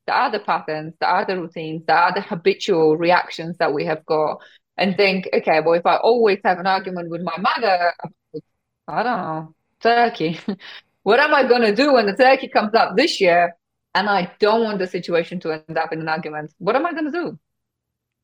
are 0.07 0.31
the 0.31 0.39
patterns, 0.39 0.93
that 0.99 1.07
are 1.07 1.25
the 1.25 1.39
routines, 1.39 1.83
that 1.87 1.97
are 1.97 2.13
the 2.13 2.21
habitual 2.21 2.97
reactions 2.97 3.57
that 3.57 3.73
we 3.73 3.85
have 3.85 4.05
got 4.05 4.41
and 4.77 4.97
think, 4.97 5.29
okay, 5.33 5.59
well, 5.61 5.73
if 5.73 5.85
I 5.85 5.97
always 5.97 6.39
have 6.43 6.59
an 6.59 6.67
argument 6.67 7.09
with 7.09 7.21
my 7.21 7.37
mother, 7.37 7.93
I 8.87 9.03
don't 9.03 9.17
know, 9.17 9.55
turkey, 9.81 10.39
what 11.03 11.19
am 11.19 11.33
I 11.33 11.43
going 11.47 11.61
to 11.61 11.75
do 11.75 11.93
when 11.93 12.05
the 12.05 12.15
turkey 12.15 12.47
comes 12.47 12.73
up 12.73 12.95
this 12.95 13.21
year 13.21 13.55
and 13.95 14.09
I 14.09 14.31
don't 14.39 14.63
want 14.63 14.79
the 14.79 14.87
situation 14.87 15.39
to 15.41 15.51
end 15.51 15.77
up 15.77 15.93
in 15.93 16.01
an 16.01 16.09
argument? 16.09 16.53
What 16.57 16.75
am 16.75 16.85
I 16.85 16.91
going 16.91 17.05
to 17.05 17.11
do? 17.11 17.39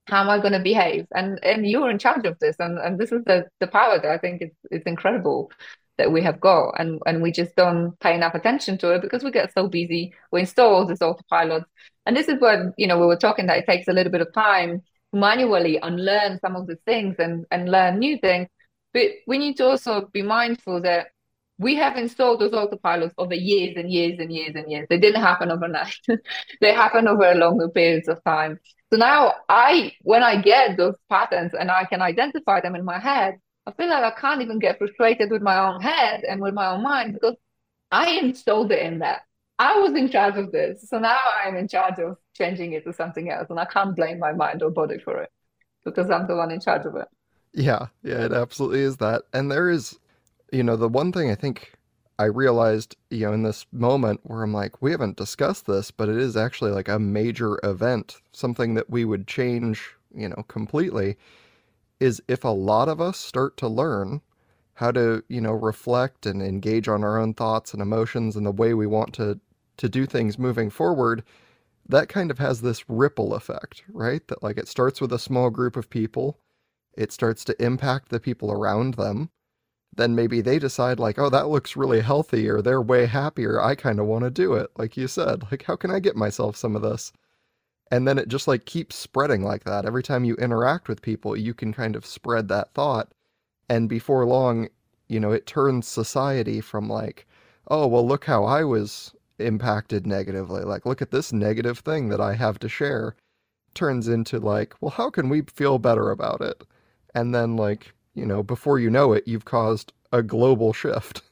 How 0.07 0.21
am 0.21 0.29
I 0.29 0.39
going 0.39 0.53
to 0.53 0.59
behave? 0.59 1.05
And 1.13 1.39
and 1.43 1.67
you're 1.67 1.89
in 1.89 1.99
charge 1.99 2.25
of 2.25 2.39
this, 2.39 2.55
and 2.59 2.79
and 2.79 2.97
this 2.97 3.11
is 3.11 3.23
the 3.25 3.45
the 3.59 3.67
power 3.67 3.99
that 4.01 4.11
I 4.11 4.17
think 4.17 4.41
is 4.41 4.49
is 4.71 4.81
incredible 4.87 5.51
that 5.97 6.11
we 6.11 6.23
have 6.23 6.39
got, 6.39 6.79
and 6.79 6.99
and 7.05 7.21
we 7.21 7.31
just 7.31 7.55
don't 7.55 7.99
pay 7.99 8.15
enough 8.15 8.33
attention 8.33 8.77
to 8.79 8.91
it 8.95 9.01
because 9.03 9.23
we 9.23 9.29
get 9.31 9.53
so 9.53 9.67
busy. 9.67 10.13
We 10.31 10.41
install 10.41 10.87
this 10.87 11.01
autopilot, 11.01 11.63
and 12.07 12.17
this 12.17 12.27
is 12.27 12.39
what 12.41 12.59
you 12.77 12.87
know 12.87 12.99
we 12.99 13.05
were 13.05 13.17
talking 13.17 13.45
that 13.47 13.59
it 13.59 13.65
takes 13.67 13.87
a 13.87 13.93
little 13.93 14.11
bit 14.11 14.21
of 14.21 14.33
time 14.33 14.81
manually 15.13 15.79
unlearn 15.81 16.39
some 16.39 16.55
of 16.55 16.67
the 16.67 16.77
things 16.85 17.15
and, 17.19 17.45
and 17.51 17.69
learn 17.69 17.99
new 17.99 18.17
things. 18.17 18.47
But 18.93 19.03
we 19.27 19.37
need 19.37 19.57
to 19.57 19.67
also 19.67 20.09
be 20.13 20.21
mindful 20.21 20.81
that 20.81 21.07
we 21.59 21.75
have 21.75 21.97
installed 21.97 22.39
those 22.39 22.51
autopilots 22.53 23.13
over 23.17 23.33
years 23.33 23.75
and 23.75 23.91
years 23.91 24.17
and 24.19 24.31
years 24.31 24.55
and 24.55 24.71
years. 24.71 24.87
They 24.89 24.97
didn't 24.97 25.21
happen 25.21 25.51
overnight. 25.51 25.99
they 26.61 26.73
happen 26.73 27.07
over 27.07 27.35
longer 27.35 27.69
periods 27.69 28.07
of 28.07 28.23
time. 28.23 28.59
So 28.91 28.97
now 28.97 29.33
I, 29.49 29.91
when 30.01 30.23
I 30.23 30.41
get 30.41 30.77
those 30.77 30.95
patterns 31.09 31.53
and 31.53 31.69
I 31.69 31.83
can 31.83 32.01
identify 32.01 32.61
them 32.61 32.75
in 32.75 32.85
my 32.85 32.97
head, 32.97 33.35
I 33.67 33.73
feel 33.73 33.89
like 33.89 34.03
I 34.03 34.19
can't 34.19 34.41
even 34.41 34.57
get 34.57 34.79
frustrated 34.79 35.29
with 35.29 35.41
my 35.41 35.59
own 35.59 35.81
head 35.81 36.23
and 36.23 36.41
with 36.41 36.53
my 36.53 36.71
own 36.71 36.81
mind 36.81 37.13
because 37.13 37.35
I 37.91 38.11
installed 38.13 38.71
it 38.71 38.79
in 38.79 38.99
that. 38.99 39.21
I 39.59 39.77
was 39.79 39.93
in 39.93 40.09
charge 40.09 40.37
of 40.37 40.51
this. 40.51 40.89
So 40.89 40.99
now 40.99 41.17
I'm 41.45 41.57
in 41.57 41.67
charge 41.67 41.99
of 41.99 42.17
changing 42.33 42.73
it 42.73 42.85
to 42.85 42.93
something 42.93 43.29
else. 43.29 43.47
And 43.49 43.59
I 43.59 43.65
can't 43.65 43.95
blame 43.95 44.17
my 44.17 44.31
mind 44.31 44.63
or 44.63 44.71
body 44.71 44.97
for 44.97 45.21
it 45.21 45.29
because 45.83 46.09
I'm 46.09 46.27
the 46.27 46.35
one 46.35 46.49
in 46.49 46.61
charge 46.61 46.85
of 46.85 46.95
it. 46.95 47.07
Yeah, 47.53 47.87
yeah, 48.01 48.25
it 48.25 48.31
absolutely 48.31 48.81
is 48.81 48.97
that. 48.97 49.23
And 49.33 49.51
there 49.51 49.69
is, 49.69 49.99
you 50.53 50.63
know, 50.63 50.77
the 50.77 50.87
one 50.87 51.11
thing 51.11 51.29
I 51.29 51.35
think 51.35 51.73
I 52.17 52.25
realized, 52.25 52.95
you 53.09 53.25
know, 53.25 53.33
in 53.33 53.43
this 53.43 53.65
moment 53.71 54.21
where 54.23 54.43
I'm 54.43 54.53
like, 54.53 54.81
we 54.81 54.91
haven't 54.91 55.17
discussed 55.17 55.65
this, 55.65 55.91
but 55.91 56.09
it 56.09 56.17
is 56.17 56.37
actually 56.37 56.71
like 56.71 56.87
a 56.87 56.99
major 56.99 57.59
event, 57.63 58.17
something 58.31 58.75
that 58.75 58.89
we 58.89 59.03
would 59.03 59.27
change, 59.27 59.91
you 60.13 60.29
know, 60.29 60.43
completely, 60.47 61.17
is 61.99 62.21
if 62.27 62.45
a 62.45 62.49
lot 62.49 62.87
of 62.87 63.01
us 63.01 63.17
start 63.17 63.57
to 63.57 63.67
learn 63.67 64.21
how 64.75 64.91
to, 64.91 65.21
you 65.27 65.41
know, 65.41 65.51
reflect 65.51 66.25
and 66.25 66.41
engage 66.41 66.87
on 66.87 67.03
our 67.03 67.17
own 67.17 67.33
thoughts 67.33 67.73
and 67.73 67.81
emotions 67.81 68.37
and 68.37 68.45
the 68.45 68.51
way 68.51 68.73
we 68.73 68.87
want 68.87 69.13
to 69.13 69.37
to 69.79 69.89
do 69.89 70.05
things 70.05 70.37
moving 70.39 70.69
forward, 70.69 71.23
that 71.87 72.07
kind 72.07 72.29
of 72.29 72.37
has 72.37 72.61
this 72.61 72.87
ripple 72.87 73.33
effect, 73.33 73.83
right? 73.89 74.25
That 74.27 74.43
like 74.43 74.57
it 74.57 74.67
starts 74.67 75.01
with 75.01 75.11
a 75.11 75.19
small 75.19 75.49
group 75.49 75.75
of 75.75 75.89
people, 75.89 76.39
it 76.93 77.11
starts 77.11 77.43
to 77.45 77.63
impact 77.63 78.09
the 78.09 78.19
people 78.19 78.51
around 78.51 78.93
them. 78.93 79.29
Then 79.95 80.15
maybe 80.15 80.41
they 80.41 80.59
decide 80.59 80.99
like, 80.99 81.17
oh, 81.17 81.29
that 81.29 81.49
looks 81.49 81.75
really 81.75 82.01
healthy 82.01 82.47
or 82.47 82.61
they're 82.61 82.81
way 82.81 83.07
happier. 83.07 83.59
I 83.59 83.73
kind 83.73 83.99
of 83.99 84.05
want 84.05 84.23
to 84.23 84.29
do 84.29 84.53
it. 84.53 84.69
Like 84.77 84.95
you 84.97 85.07
said, 85.07 85.43
like 85.51 85.63
how 85.63 85.75
can 85.75 85.89
I 85.89 85.99
get 85.99 86.15
myself 86.15 86.55
some 86.55 86.75
of 86.75 86.83
this? 86.83 87.11
And 87.91 88.07
then 88.07 88.19
it 88.19 88.27
just 88.27 88.47
like 88.47 88.65
keeps 88.65 88.95
spreading 88.95 89.43
like 89.43 89.63
that. 89.63 89.85
Every 89.85 90.03
time 90.03 90.23
you 90.23 90.35
interact 90.35 90.87
with 90.87 91.01
people, 91.01 91.35
you 91.35 91.55
can 91.55 91.73
kind 91.73 91.95
of 91.95 92.05
spread 92.05 92.47
that 92.49 92.73
thought. 92.73 93.11
And 93.67 93.89
before 93.89 94.25
long, 94.25 94.69
you 95.07 95.19
know, 95.19 95.31
it 95.31 95.47
turns 95.47 95.87
society 95.87 96.61
from 96.61 96.87
like, 96.87 97.25
oh, 97.67 97.87
well, 97.87 98.07
look 98.07 98.25
how 98.25 98.45
I 98.45 98.63
was 98.63 99.13
impacted 99.41 100.05
negatively. 100.07 100.63
Like, 100.63 100.85
look 100.85 101.01
at 101.01 101.11
this 101.11 101.33
negative 101.33 101.79
thing 101.79 102.09
that 102.09 102.21
I 102.21 102.35
have 102.35 102.59
to 102.59 102.69
share. 102.69 103.15
Turns 103.73 104.07
into 104.07 104.39
like, 104.39 104.75
well, 104.81 104.91
how 104.91 105.09
can 105.09 105.29
we 105.29 105.41
feel 105.43 105.79
better 105.79 106.11
about 106.11 106.41
it? 106.41 106.63
And 107.15 107.33
then, 107.33 107.55
like, 107.55 107.93
you 108.13 108.25
know, 108.25 108.43
before 108.43 108.79
you 108.79 108.89
know 108.89 109.13
it, 109.13 109.27
you've 109.27 109.45
caused 109.45 109.93
a 110.11 110.23
global 110.23 110.73
shift. 110.73 111.21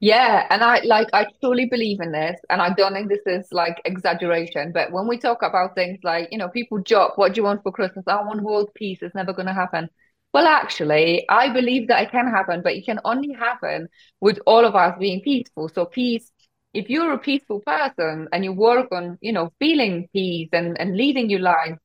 Yeah, 0.00 0.46
and 0.50 0.62
I 0.64 0.80
like 0.80 1.08
I 1.12 1.26
truly 1.40 1.66
believe 1.66 2.00
in 2.00 2.10
this, 2.10 2.40
and 2.50 2.60
I 2.60 2.70
don't 2.74 2.92
think 2.92 3.08
this 3.08 3.24
is 3.26 3.52
like 3.52 3.80
exaggeration. 3.84 4.72
But 4.72 4.90
when 4.90 5.06
we 5.06 5.16
talk 5.16 5.42
about 5.42 5.76
things 5.76 6.00
like, 6.02 6.28
you 6.32 6.38
know, 6.38 6.48
people 6.48 6.80
joke, 6.80 7.16
"What 7.16 7.34
do 7.34 7.38
you 7.40 7.44
want 7.44 7.62
for 7.62 7.70
Christmas?" 7.70 8.04
I 8.08 8.20
want 8.22 8.42
world 8.42 8.74
peace. 8.74 8.98
It's 9.00 9.14
never 9.14 9.32
going 9.32 9.46
to 9.46 9.52
happen. 9.54 9.88
Well, 10.34 10.46
actually, 10.46 11.28
I 11.28 11.52
believe 11.52 11.88
that 11.88 12.02
it 12.02 12.10
can 12.10 12.26
happen, 12.28 12.62
but 12.62 12.72
it 12.74 12.84
can 12.84 12.98
only 13.04 13.32
happen 13.32 13.88
with 14.20 14.40
all 14.46 14.64
of 14.64 14.74
us 14.74 14.96
being 14.98 15.20
peaceful. 15.22 15.68
So 15.68 15.84
peace 15.86 16.32
if 16.74 16.88
you're 16.88 17.12
a 17.12 17.18
peaceful 17.18 17.60
person 17.60 18.28
and 18.32 18.44
you 18.44 18.52
work 18.52 18.88
on, 18.92 19.18
you 19.20 19.32
know, 19.32 19.52
feeling 19.58 20.08
peace 20.12 20.48
and, 20.52 20.78
and 20.80 20.96
leading 20.96 21.28
your 21.28 21.40
life 21.40 21.76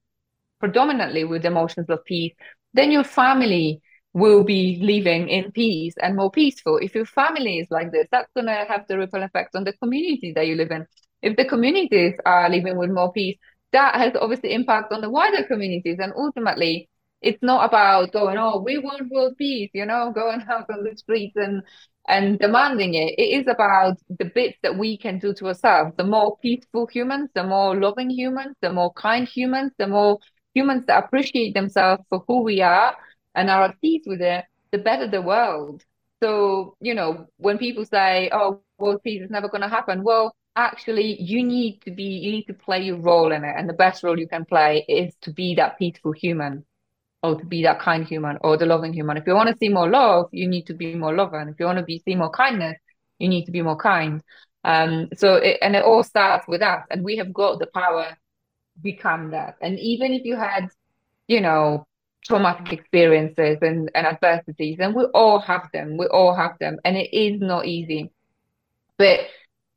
predominantly 0.60 1.24
with 1.24 1.46
emotions 1.46 1.90
of 1.90 2.04
peace, 2.06 2.34
then 2.74 2.92
your 2.92 3.04
family 3.04 3.82
will 4.14 4.44
be 4.44 4.80
living 4.82 5.30
in 5.30 5.52
peace 5.52 5.94
and 6.02 6.16
more 6.16 6.32
peaceful. 6.32 6.78
If 6.78 6.96
your 6.96 7.06
family 7.06 7.60
is 7.60 7.68
like 7.70 7.92
this, 7.92 8.08
that's 8.12 8.32
going 8.34 8.48
to 8.48 8.66
have 8.68 8.86
the 8.88 8.98
ripple 8.98 9.24
effect 9.24 9.56
on 9.56 9.64
the 9.64 9.74
community 9.74 10.34
that 10.36 10.48
you 10.48 10.56
live 10.56 10.72
in. 10.72 10.88
If 11.22 11.36
the 11.36 11.46
communities 11.46 12.16
are 12.26 12.50
living 12.50 12.78
with 12.78 12.90
more 12.90 13.12
peace, 13.12 13.38
that 13.74 13.96
has 13.96 14.14
obviously 14.20 14.54
impact 14.54 14.92
on 14.94 15.02
the 15.02 15.10
wider 15.10 15.44
communities. 15.44 15.98
And 16.00 16.14
ultimately, 16.16 16.90
it's 17.22 17.42
not 17.42 17.66
about 17.68 18.12
going, 18.12 18.38
oh, 18.38 18.62
we 18.66 18.78
want 18.78 19.10
world 19.12 19.38
peace, 19.38 19.72
you 19.74 19.86
know, 19.86 20.12
going 20.14 20.44
out 20.50 20.70
on 20.70 20.84
the 20.84 20.96
streets 20.96 21.36
and 21.36 21.64
and 22.08 22.40
demanding 22.40 22.94
it. 22.94 23.16
It 23.18 23.42
is 23.42 23.48
about 23.48 23.98
the 24.18 24.26
bits 24.26 24.58
that 24.64 24.78
we 24.78 24.98
can 24.98 25.20
do 25.20 25.34
to 25.36 25.48
ourselves. 25.48 25.94
The 25.98 26.04
more 26.04 26.38
peaceful 26.38 26.88
humans, 26.88 27.30
the 27.34 27.44
more 27.44 27.76
loving 27.76 28.10
humans, 28.10 28.56
the 28.62 28.72
more 28.72 28.94
kind 28.94 29.28
humans, 29.28 29.74
the 29.78 29.88
more 29.88 30.20
humans 30.54 30.86
that 30.88 31.04
appreciate 31.04 31.54
themselves 31.54 32.04
for 32.10 32.24
who 32.28 32.44
we 32.44 32.62
are 32.62 32.96
and 33.36 33.50
are 33.50 33.66
at 33.66 33.82
peace 33.82 34.04
with 34.06 34.22
it, 34.22 34.46
the 34.72 34.78
better 34.78 35.08
the 35.08 35.22
world. 35.22 35.84
So, 36.24 36.76
you 36.80 36.94
know, 36.94 37.28
when 37.38 37.58
people 37.58 37.86
say, 37.86 38.30
oh, 38.32 38.62
world 38.80 39.04
peace 39.04 39.22
is 39.22 39.30
never 39.30 39.50
going 39.50 39.62
to 39.62 39.68
happen, 39.68 40.04
well, 40.04 40.36
actually, 40.56 41.22
you 41.22 41.44
need 41.44 41.82
to 41.82 41.92
be, 41.92 42.04
you 42.04 42.32
need 42.32 42.46
to 42.46 42.54
play 42.54 42.82
your 42.82 42.98
role 42.98 43.32
in 43.32 43.44
it. 43.44 43.54
And 43.56 43.70
the 43.70 43.74
best 43.74 44.04
role 44.04 44.18
you 44.18 44.28
can 44.28 44.46
play 44.46 44.86
is 44.88 45.14
to 45.22 45.32
be 45.32 45.56
that 45.56 45.78
peaceful 45.78 46.14
human 46.14 46.66
or 47.24 47.36
to 47.40 47.46
be 47.46 47.64
that 47.64 47.80
kind 47.80 48.06
human 48.06 48.38
or 48.42 48.58
the 48.58 48.66
loving 48.66 48.94
human. 48.94 49.18
If 49.18 49.26
you 49.26 49.34
want 49.34 49.50
to 49.50 49.58
see 49.58 49.70
more 49.70 49.90
love, 49.90 50.30
you 50.32 50.48
need 50.48 50.68
to 50.68 50.74
be 50.74 50.96
more 50.96 51.16
loving. 51.16 51.48
If 51.50 51.60
you 51.60 51.66
want 51.66 51.80
to 51.80 51.84
be 51.86 52.02
see 52.06 52.16
more 52.16 52.30
kindness, 52.30 52.78
you 53.20 53.28
need 53.28 53.46
to 53.46 53.52
be 53.52 53.62
more 53.62 53.78
kind. 53.78 54.22
Um, 54.64 55.10
so 55.16 55.36
it, 55.36 55.58
and 55.62 55.76
it 55.76 55.84
all 55.84 56.04
starts 56.04 56.48
with 56.48 56.62
us, 56.62 56.84
and 56.92 57.04
we 57.04 57.18
have 57.18 57.34
got 57.34 57.60
the 57.60 57.68
power 57.68 58.18
become 58.82 59.32
that. 59.32 59.56
And 59.62 59.80
even 59.80 60.14
if 60.14 60.26
you 60.26 60.36
had, 60.36 60.70
you 61.28 61.42
know, 61.42 61.86
traumatic 62.26 62.74
experiences 62.74 63.58
and, 63.62 63.90
and 63.96 64.06
adversities, 64.06 64.78
and 64.80 64.94
we 64.94 65.06
all 65.06 65.40
have 65.40 65.70
them, 65.74 65.98
we 65.98 66.06
all 66.08 66.36
have 66.36 66.58
them, 66.60 66.78
and 66.86 66.98
it 66.98 67.16
is 67.16 67.40
not 67.40 67.66
easy. 67.66 68.12
But 68.98 69.22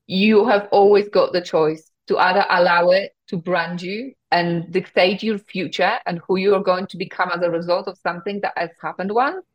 you 0.06 0.46
have 0.48 0.68
always 0.72 1.08
got 1.08 1.32
the 1.32 1.40
choice 1.40 1.90
to 2.10 2.18
either 2.18 2.44
allow 2.50 2.90
it 2.90 3.12
to 3.28 3.36
brand 3.36 3.80
you 3.80 4.12
and 4.30 4.70
dictate 4.72 5.22
your 5.22 5.38
future 5.38 5.98
and 6.06 6.20
who 6.26 6.36
you 6.36 6.54
are 6.54 6.62
going 6.62 6.86
to 6.88 6.96
become 6.96 7.30
as 7.32 7.42
a 7.42 7.50
result 7.50 7.86
of 7.88 7.96
something 7.98 8.40
that 8.40 8.52
has 8.56 8.70
happened 8.82 9.12
once, 9.12 9.46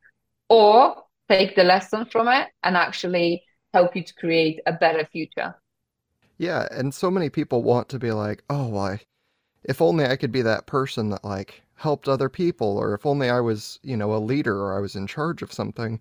or 0.49 1.03
take 1.29 1.55
the 1.55 1.63
lesson 1.63 2.05
from 2.05 2.27
it 2.27 2.47
and 2.63 2.77
actually 2.77 3.43
help 3.73 3.95
you 3.95 4.03
to 4.03 4.13
create 4.15 4.59
a 4.65 4.73
better 4.73 5.05
future. 5.11 5.53
Yeah, 6.37 6.67
and 6.71 6.93
so 6.93 7.11
many 7.11 7.29
people 7.29 7.61
want 7.61 7.89
to 7.89 7.99
be 7.99 8.11
like, 8.11 8.43
oh, 8.49 8.67
why? 8.67 9.01
if 9.67 9.81
only 9.81 10.05
I 10.05 10.15
could 10.15 10.31
be 10.31 10.43
that 10.43 10.67
person 10.67 11.09
that 11.09 11.23
like 11.23 11.63
helped 11.75 12.07
other 12.07 12.29
people, 12.29 12.77
or 12.77 12.93
if 12.93 13.05
only 13.05 13.29
I 13.29 13.39
was, 13.39 13.79
you 13.83 13.97
know, 13.97 14.13
a 14.13 14.17
leader 14.17 14.57
or 14.57 14.77
I 14.77 14.79
was 14.79 14.95
in 14.95 15.07
charge 15.07 15.41
of 15.41 15.51
something. 15.51 15.99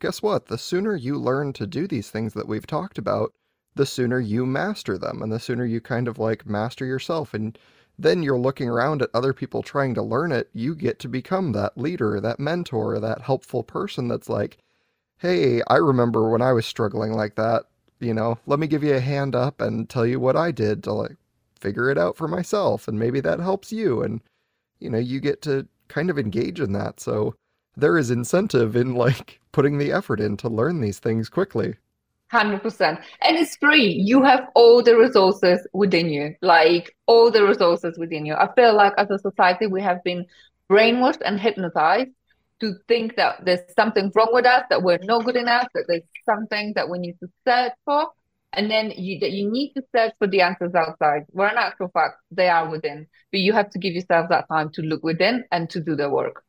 Guess 0.00 0.20
what? 0.20 0.46
The 0.46 0.58
sooner 0.58 0.96
you 0.96 1.16
learn 1.16 1.52
to 1.54 1.66
do 1.66 1.86
these 1.86 2.10
things 2.10 2.34
that 2.34 2.48
we've 2.48 2.66
talked 2.66 2.98
about, 2.98 3.32
the 3.74 3.86
sooner 3.86 4.20
you 4.20 4.46
master 4.46 4.98
them, 4.98 5.22
and 5.22 5.32
the 5.32 5.40
sooner 5.40 5.64
you 5.64 5.80
kind 5.80 6.08
of 6.08 6.18
like 6.18 6.46
master 6.46 6.84
yourself. 6.84 7.34
And 7.34 7.58
then 7.98 8.22
you're 8.22 8.38
looking 8.38 8.68
around 8.68 9.02
at 9.02 9.10
other 9.14 9.32
people 9.32 9.62
trying 9.62 9.94
to 9.94 10.02
learn 10.02 10.32
it, 10.32 10.50
you 10.52 10.74
get 10.74 10.98
to 11.00 11.08
become 11.08 11.52
that 11.52 11.78
leader, 11.78 12.20
that 12.20 12.40
mentor, 12.40 12.98
that 13.00 13.22
helpful 13.22 13.62
person 13.62 14.08
that's 14.08 14.28
like, 14.28 14.58
hey, 15.18 15.62
I 15.68 15.76
remember 15.76 16.28
when 16.28 16.42
I 16.42 16.52
was 16.52 16.66
struggling 16.66 17.12
like 17.12 17.36
that. 17.36 17.64
You 18.00 18.14
know, 18.14 18.38
let 18.46 18.58
me 18.58 18.66
give 18.66 18.82
you 18.82 18.94
a 18.94 19.00
hand 19.00 19.34
up 19.34 19.60
and 19.60 19.88
tell 19.88 20.04
you 20.04 20.18
what 20.20 20.36
I 20.36 20.50
did 20.50 20.82
to 20.84 20.92
like 20.92 21.16
figure 21.64 21.88
it 21.88 21.96
out 21.96 22.14
for 22.14 22.28
myself 22.28 22.86
and 22.86 22.98
maybe 22.98 23.20
that 23.20 23.40
helps 23.40 23.72
you 23.72 24.02
and 24.02 24.20
you 24.80 24.90
know 24.90 24.98
you 24.98 25.18
get 25.18 25.40
to 25.40 25.66
kind 25.88 26.10
of 26.10 26.18
engage 26.18 26.60
in 26.60 26.72
that 26.72 27.00
so 27.00 27.34
there 27.74 27.96
is 27.96 28.10
incentive 28.10 28.76
in 28.76 28.94
like 28.94 29.40
putting 29.50 29.78
the 29.78 29.90
effort 29.90 30.20
in 30.20 30.36
to 30.36 30.46
learn 30.46 30.82
these 30.82 30.98
things 30.98 31.30
quickly 31.30 31.74
100% 32.32 32.80
and 33.22 33.36
it's 33.36 33.56
free. 33.56 33.86
You 33.92 34.22
have 34.22 34.48
all 34.54 34.82
the 34.82 34.96
resources 34.96 35.66
within 35.72 36.08
you 36.08 36.34
like 36.42 36.96
all 37.06 37.30
the 37.30 37.44
resources 37.44 37.98
within 37.98 38.26
you. 38.26 38.34
I 38.34 38.52
feel 38.54 38.74
like 38.74 38.92
as 38.98 39.10
a 39.10 39.18
society 39.18 39.66
we 39.66 39.82
have 39.82 40.02
been 40.04 40.26
brainwashed 40.70 41.20
and 41.24 41.38
hypnotized 41.38 42.10
to 42.60 42.74
think 42.88 43.16
that 43.16 43.44
there's 43.44 43.60
something 43.76 44.10
wrong 44.14 44.30
with 44.32 44.46
us 44.46 44.64
that 44.70 44.82
we're 44.82 44.98
not 45.02 45.24
good 45.24 45.36
enough 45.36 45.68
that 45.74 45.84
there's 45.86 46.02
something 46.24 46.72
that 46.74 46.88
we 46.88 46.98
need 46.98 47.18
to 47.20 47.28
search 47.46 47.72
for 47.84 48.08
and 48.56 48.70
then 48.70 48.92
you 48.96 49.18
that 49.20 49.32
you 49.32 49.50
need 49.50 49.72
to 49.74 49.82
search 49.94 50.12
for 50.18 50.26
the 50.26 50.40
answers 50.40 50.74
outside. 50.74 51.26
Where 51.30 51.48
in 51.48 51.58
actual 51.58 51.88
fact. 51.88 52.18
They 52.30 52.48
are 52.48 52.68
within. 52.68 53.06
But 53.30 53.40
you 53.40 53.52
have 53.52 53.70
to 53.70 53.78
give 53.78 53.94
yourself 53.94 54.28
that 54.30 54.48
time 54.48 54.70
to 54.74 54.82
look 54.82 55.02
within 55.02 55.44
and 55.52 55.68
to 55.70 55.80
do 55.80 55.96
the 55.96 56.08
work. 56.08 56.44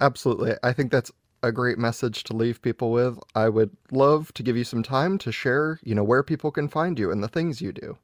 Absolutely. 0.00 0.54
I 0.62 0.72
think 0.72 0.90
that's 0.90 1.10
a 1.42 1.52
great 1.52 1.78
message 1.78 2.24
to 2.24 2.34
leave 2.34 2.62
people 2.62 2.92
with 2.92 3.18
i 3.34 3.48
would 3.48 3.70
love 3.90 4.32
to 4.34 4.42
give 4.42 4.56
you 4.56 4.64
some 4.64 4.82
time 4.82 5.18
to 5.18 5.32
share 5.32 5.78
you 5.82 5.94
know 5.94 6.04
where 6.04 6.22
people 6.22 6.50
can 6.50 6.68
find 6.68 6.98
you 6.98 7.10
and 7.10 7.22
the 7.22 7.28
things 7.28 7.60
you 7.60 7.72
do. 7.72 7.98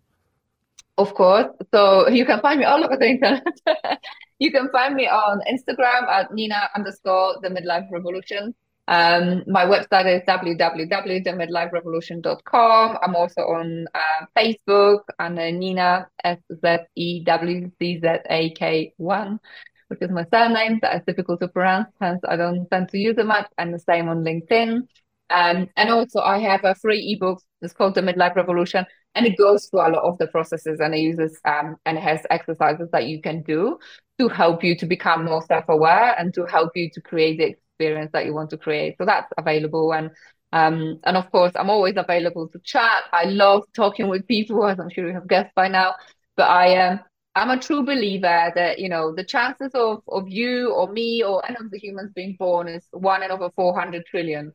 Of 0.99 1.14
course. 1.14 1.47
So 1.74 2.09
you 2.09 2.24
can 2.24 2.41
find 2.41 2.59
me 2.59 2.64
all 2.64 2.82
over 2.82 2.97
the 2.97 3.09
internet. 3.09 3.45
You 4.39 4.51
can 4.53 4.68
find 4.70 4.95
me 4.95 5.09
on 5.09 5.41
instagram 5.51 6.07
at 6.09 6.30
nina 6.30 6.68
underscore 6.76 7.39
the 7.41 7.49
midlife 7.49 7.91
revolution. 7.91 8.55
Um, 8.87 9.45
my 9.47 9.64
website 9.64 10.14
is 10.14 10.20
www.themidliferevolution.com. 10.28 12.99
I'm 13.03 13.16
also 13.16 13.41
on 13.41 13.87
uh, 13.95 14.26
Facebook 14.37 15.01
and 15.18 15.37
Nina 15.59 16.07
S 16.22 16.37
Z 16.64 16.80
E 16.95 17.24
W 17.24 17.70
C 17.78 17.99
Z 17.99 18.07
A 18.28 18.51
K 18.51 18.93
one, 18.99 19.41
which 19.89 20.03
is 20.03 20.11
my 20.11 20.24
surname 20.32 20.78
that 20.82 20.97
is 20.97 21.03
difficult 21.07 21.41
to 21.41 21.49
pronounce, 21.49 21.89
hence 22.01 22.20
I 22.28 22.37
don't 22.37 22.68
tend 22.70 22.89
to 22.91 22.99
use 22.99 23.16
it 23.18 23.26
much. 23.26 23.49
And 23.59 23.72
the 23.72 23.78
same 23.78 24.09
on 24.09 24.24
LinkedIn. 24.24 24.80
Um, 25.28 25.68
and 25.76 25.91
also 25.91 26.20
I 26.20 26.39
have 26.39 26.64
a 26.64 26.74
free 26.74 27.16
ebook. 27.16 27.41
It's 27.61 27.72
called 27.72 27.95
The 27.95 28.03
Midlife 28.03 28.37
Revolution, 28.37 28.87
and 29.14 29.26
it 29.26 29.37
goes 29.37 29.66
through 29.66 29.80
a 29.80 29.91
lot 29.91 30.05
of 30.05 30.18
the 30.18 30.28
processes 30.28 30.78
and 30.78 30.95
it 30.95 30.99
uses 30.99 31.41
um, 31.45 31.76
and 31.84 31.99
it 31.99 32.03
has 32.03 32.20
exercises 32.30 32.89
that 32.93 33.07
you 33.07 33.20
can 33.20 33.43
do 33.43 33.78
to 34.18 34.28
help 34.28 34.62
you 34.62 34.76
to 34.76 34.87
become 34.87 35.24
more 35.24 35.43
self-aware 35.43 36.14
and 36.18 36.32
to 36.34 36.45
help 36.47 36.70
you 36.74 36.91
to 36.93 37.01
create 37.01 37.39
the 37.39 37.47
experience 37.47 38.11
that 38.12 38.24
you 38.24 38.34
want 38.34 38.51
to 38.51 38.57
create. 38.57 38.97
So 38.99 39.05
that's 39.05 39.30
available. 39.37 39.93
And 39.93 40.11
um, 40.53 41.01
and 41.05 41.16
of 41.16 41.30
course, 41.32 41.53
I'm 41.57 41.70
always 41.70 41.95
available 41.97 42.49
to 42.49 42.59
chat. 42.64 43.05
I 43.12 43.24
love 43.24 43.64
talking 43.74 44.09
with 44.09 44.26
people, 44.26 44.64
as 44.66 44.78
I'm 44.78 44.91
sure 44.91 45.07
you 45.07 45.14
have 45.14 45.28
guessed 45.28 45.55
by 45.55 45.68
now. 45.68 45.95
But 46.37 46.49
I 46.49 46.66
am 46.68 46.93
um, 46.93 47.01
I'm 47.37 47.51
a 47.51 47.61
true 47.61 47.84
believer 47.84 48.51
that 48.55 48.78
you 48.78 48.89
know 48.89 49.14
the 49.14 49.22
chances 49.22 49.70
of 49.74 50.03
of 50.09 50.28
you 50.28 50.72
or 50.72 50.91
me 50.91 51.22
or 51.22 51.45
any 51.47 51.57
of 51.61 51.70
the 51.70 51.78
humans 51.78 52.12
being 52.14 52.34
born 52.39 52.66
is 52.66 52.82
one 52.93 53.22
in 53.22 53.30
over 53.30 53.51
400 53.51 54.07
trillion. 54.07 54.53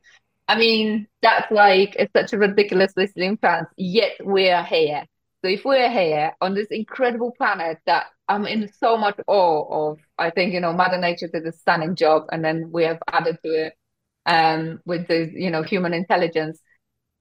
I 0.47 0.57
mean, 0.57 1.07
that's 1.21 1.49
like 1.51 1.95
it's 1.97 2.11
such 2.11 2.33
a 2.33 2.39
ridiculously 2.39 3.07
slim 3.07 3.37
chance. 3.37 3.67
Yet 3.77 4.13
we're 4.19 4.63
here. 4.63 5.05
So 5.43 5.49
if 5.49 5.63
we're 5.63 5.91
here 5.91 6.33
on 6.41 6.55
this 6.55 6.67
incredible 6.71 7.31
planet 7.37 7.77
that 7.85 8.07
I'm 8.27 8.45
in 8.47 8.71
so 8.79 8.97
much 8.97 9.19
awe 9.27 9.91
of, 9.91 9.99
I 10.17 10.29
think, 10.29 10.53
you 10.53 10.59
know, 10.59 10.73
Mother 10.73 10.97
Nature 10.97 11.29
did 11.29 11.45
a 11.47 11.51
stunning 11.51 11.95
job 11.95 12.25
and 12.31 12.43
then 12.43 12.69
we 12.71 12.83
have 12.83 12.99
added 13.07 13.37
to 13.43 13.49
it 13.49 13.73
um, 14.25 14.81
with 14.85 15.07
the, 15.07 15.31
you 15.33 15.49
know, 15.49 15.63
human 15.63 15.93
intelligence. 15.93 16.59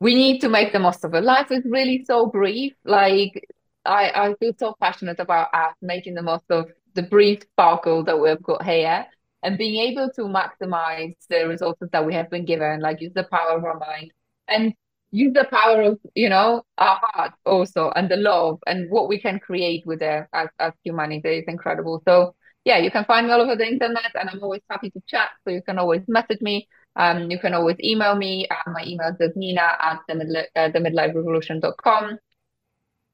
We 0.01 0.15
need 0.15 0.41
to 0.41 0.49
make 0.49 0.73
the 0.73 0.79
most 0.79 1.05
of 1.05 1.15
it. 1.15 1.23
Life 1.23 1.51
is 1.51 1.65
really 1.65 2.05
so 2.07 2.27
brief. 2.27 2.75
Like 2.85 3.47
I, 3.85 4.11
I 4.14 4.35
feel 4.35 4.53
so 4.59 4.74
passionate 4.81 5.20
about 5.20 5.49
us 5.55 5.74
making 5.81 6.14
the 6.14 6.22
most 6.22 6.45
of 6.51 6.70
the 6.95 7.03
brief 7.03 7.43
sparkle 7.43 8.05
that 8.05 8.18
we've 8.20 8.43
got 8.43 8.64
here 8.64 9.07
and 9.43 9.57
being 9.57 9.81
able 9.89 10.11
to 10.11 10.22
maximize 10.22 11.14
the 11.28 11.49
resources 11.49 11.89
that 11.93 12.05
we 12.05 12.14
have 12.14 12.28
been 12.31 12.45
given, 12.45 12.81
like 12.81 13.01
use 13.01 13.12
the 13.14 13.24
power 13.24 13.57
of 13.57 13.64
our 13.64 13.78
mind 13.78 14.12
and 14.49 14.74
use 15.12 15.33
the 15.33 15.47
power 15.51 15.83
of 15.83 15.99
you 16.14 16.28
know 16.28 16.62
our 16.78 17.01
heart 17.03 17.33
also 17.45 17.91
and 17.97 18.09
the 18.09 18.16
love 18.16 18.59
and 18.66 18.89
what 18.91 19.09
we 19.09 19.18
can 19.20 19.41
create 19.41 19.85
with 19.85 20.03
it 20.03 20.26
as, 20.33 20.49
as 20.59 20.72
humanity 20.85 21.39
is 21.39 21.45
incredible. 21.49 22.03
So 22.07 22.35
yeah 22.64 22.78
you 22.78 22.91
can 22.91 23.05
find 23.07 23.26
me 23.26 23.33
all 23.33 23.41
over 23.41 23.57
the 23.57 23.66
internet 23.66 24.12
and 24.14 24.28
i'm 24.28 24.43
always 24.43 24.62
happy 24.68 24.91
to 24.91 25.01
chat. 25.07 25.31
So 25.45 25.51
you 25.51 25.62
can 25.62 25.78
always 25.78 26.03
message 26.07 26.41
me. 26.41 26.68
Um, 26.97 27.31
you 27.31 27.39
can 27.39 27.55
always 27.55 27.76
email 27.83 28.14
me. 28.14 28.47
Uh, 28.51 28.70
my 28.70 28.85
email 28.85 29.16
is 29.18 29.33
nina 29.37 29.62
at 29.81 30.01
the, 30.09 30.14
mid- 30.16 30.49
uh, 30.55 30.68
the 30.68 30.78
midliferevolution.com 30.78 32.18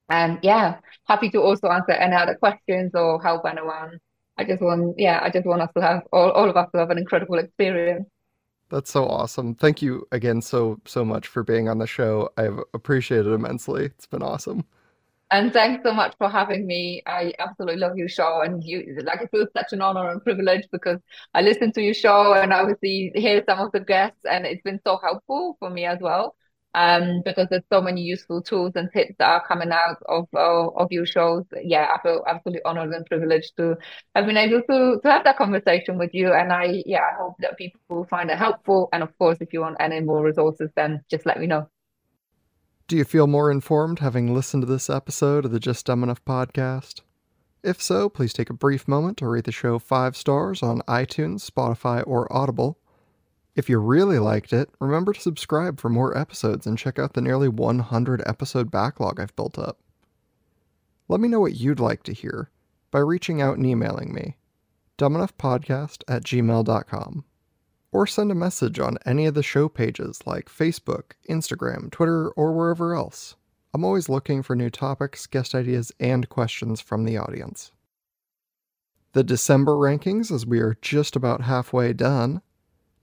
and 0.08 0.38
yeah 0.42 0.78
happy 1.06 1.30
to 1.30 1.40
also 1.40 1.68
answer 1.68 1.92
any 1.92 2.14
other 2.14 2.34
questions 2.34 2.92
or 2.94 3.22
help 3.22 3.44
anyone 3.44 3.98
i 4.38 4.44
just 4.44 4.62
want 4.62 4.94
yeah 4.98 5.20
i 5.22 5.30
just 5.30 5.46
want 5.46 5.62
us 5.62 5.70
to 5.74 5.82
have 5.82 6.02
all, 6.12 6.30
all 6.30 6.48
of 6.48 6.56
us 6.56 6.68
to 6.72 6.78
have 6.78 6.90
an 6.90 6.98
incredible 6.98 7.38
experience 7.38 8.06
that's 8.68 8.90
so 8.90 9.06
awesome. 9.06 9.54
Thank 9.54 9.80
you 9.80 10.06
again 10.10 10.42
so 10.42 10.80
so 10.86 11.04
much 11.04 11.28
for 11.28 11.44
being 11.44 11.68
on 11.68 11.78
the 11.78 11.86
show. 11.86 12.30
I've 12.36 12.58
appreciated 12.74 13.26
it 13.28 13.32
immensely. 13.34 13.84
It's 13.84 14.06
been 14.06 14.22
awesome. 14.22 14.64
And 15.32 15.52
thanks 15.52 15.82
so 15.84 15.92
much 15.92 16.14
for 16.18 16.28
having 16.28 16.66
me. 16.66 17.02
I 17.06 17.32
absolutely 17.40 17.78
love 17.78 17.96
your 17.96 18.08
show, 18.08 18.42
and 18.42 18.62
you 18.62 18.96
like 19.04 19.22
it 19.22 19.30
feels 19.32 19.48
such 19.56 19.72
an 19.72 19.82
honor 19.82 20.10
and 20.10 20.22
privilege 20.22 20.68
because 20.70 21.00
I 21.34 21.42
listen 21.42 21.72
to 21.72 21.82
your 21.82 21.94
show 21.94 22.34
and 22.34 22.52
obviously 22.52 23.10
hear 23.14 23.42
some 23.48 23.58
of 23.58 23.72
the 23.72 23.80
guests, 23.80 24.24
and 24.24 24.46
it's 24.46 24.62
been 24.62 24.80
so 24.84 24.98
helpful 25.02 25.56
for 25.58 25.68
me 25.70 25.84
as 25.84 25.98
well 26.00 26.36
um, 26.76 27.22
because 27.24 27.48
there's 27.50 27.64
so 27.72 27.80
many 27.80 28.02
useful 28.02 28.42
tools 28.42 28.72
and 28.76 28.92
tips 28.92 29.14
that 29.18 29.26
are 29.26 29.46
coming 29.46 29.72
out 29.72 29.96
of 30.08 30.28
uh, 30.34 30.68
of 30.68 30.92
your 30.92 31.06
shows. 31.06 31.44
Yeah, 31.64 31.88
I 31.92 32.00
feel 32.02 32.22
absolutely 32.28 32.60
honored 32.66 32.92
and 32.92 33.06
privileged 33.06 33.56
to 33.56 33.76
have 34.14 34.26
been 34.26 34.36
able 34.36 34.60
to 34.70 35.00
to 35.02 35.10
have 35.10 35.24
that 35.24 35.38
conversation 35.38 35.96
with 35.96 36.12
you. 36.12 36.34
And 36.34 36.52
I 36.52 36.82
yeah, 36.84 37.00
I 37.00 37.16
hope 37.16 37.36
that 37.40 37.56
people 37.56 38.06
find 38.10 38.30
it 38.30 38.36
helpful. 38.36 38.90
And 38.92 39.02
of 39.02 39.16
course, 39.18 39.38
if 39.40 39.54
you 39.54 39.62
want 39.62 39.78
any 39.80 40.00
more 40.00 40.22
resources, 40.22 40.70
then 40.76 41.02
just 41.10 41.24
let 41.24 41.40
me 41.40 41.46
know. 41.46 41.66
Do 42.88 42.96
you 42.96 43.04
feel 43.04 43.26
more 43.26 43.50
informed 43.50 43.98
having 44.00 44.32
listened 44.32 44.62
to 44.62 44.66
this 44.66 44.90
episode 44.90 45.46
of 45.46 45.50
the 45.50 45.58
Just 45.58 45.86
Dumb 45.86 46.04
Enough 46.04 46.24
podcast? 46.24 47.00
If 47.64 47.82
so, 47.82 48.08
please 48.08 48.32
take 48.32 48.50
a 48.50 48.54
brief 48.54 48.86
moment 48.86 49.16
to 49.16 49.26
rate 49.26 49.44
the 49.44 49.50
show 49.50 49.78
five 49.80 50.16
stars 50.16 50.62
on 50.62 50.82
iTunes, 50.82 51.50
Spotify, 51.50 52.04
or 52.06 52.32
Audible 52.32 52.78
if 53.56 53.70
you 53.70 53.78
really 53.78 54.18
liked 54.18 54.52
it, 54.52 54.68
remember 54.80 55.14
to 55.14 55.20
subscribe 55.20 55.80
for 55.80 55.88
more 55.88 56.16
episodes 56.16 56.66
and 56.66 56.76
check 56.76 56.98
out 56.98 57.14
the 57.14 57.22
nearly 57.22 57.48
100 57.48 58.22
episode 58.26 58.70
backlog 58.70 59.18
I've 59.18 59.34
built 59.34 59.58
up. 59.58 59.80
Let 61.08 61.20
me 61.20 61.28
know 61.28 61.40
what 61.40 61.54
you'd 61.54 61.80
like 61.80 62.02
to 62.02 62.12
hear 62.12 62.50
by 62.90 62.98
reaching 62.98 63.40
out 63.40 63.56
and 63.56 63.64
emailing 63.64 64.12
me, 64.12 64.36
dumbenoughpodcast 64.98 66.02
at 66.06 66.24
gmail.com, 66.24 67.24
or 67.92 68.06
send 68.06 68.30
a 68.30 68.34
message 68.34 68.78
on 68.78 68.98
any 69.06 69.24
of 69.24 69.32
the 69.32 69.42
show 69.42 69.70
pages 69.70 70.20
like 70.26 70.50
Facebook, 70.50 71.12
Instagram, 71.30 71.90
Twitter, 71.90 72.28
or 72.32 72.52
wherever 72.52 72.94
else. 72.94 73.36
I'm 73.72 73.84
always 73.84 74.10
looking 74.10 74.42
for 74.42 74.54
new 74.54 74.68
topics, 74.68 75.26
guest 75.26 75.54
ideas, 75.54 75.92
and 75.98 76.28
questions 76.28 76.82
from 76.82 77.04
the 77.04 77.16
audience. 77.16 77.72
The 79.12 79.24
December 79.24 79.72
rankings, 79.72 80.30
as 80.30 80.44
we 80.44 80.60
are 80.60 80.76
just 80.82 81.16
about 81.16 81.40
halfway 81.40 81.94
done, 81.94 82.42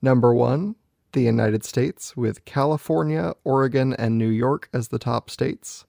Number 0.04 0.34
one, 0.34 0.76
the 1.12 1.22
United 1.22 1.64
States, 1.64 2.14
with 2.14 2.44
California, 2.44 3.32
Oregon, 3.42 3.94
and 3.94 4.18
New 4.18 4.28
York 4.28 4.68
as 4.70 4.88
the 4.88 4.98
top 4.98 5.30
states. 5.30 5.86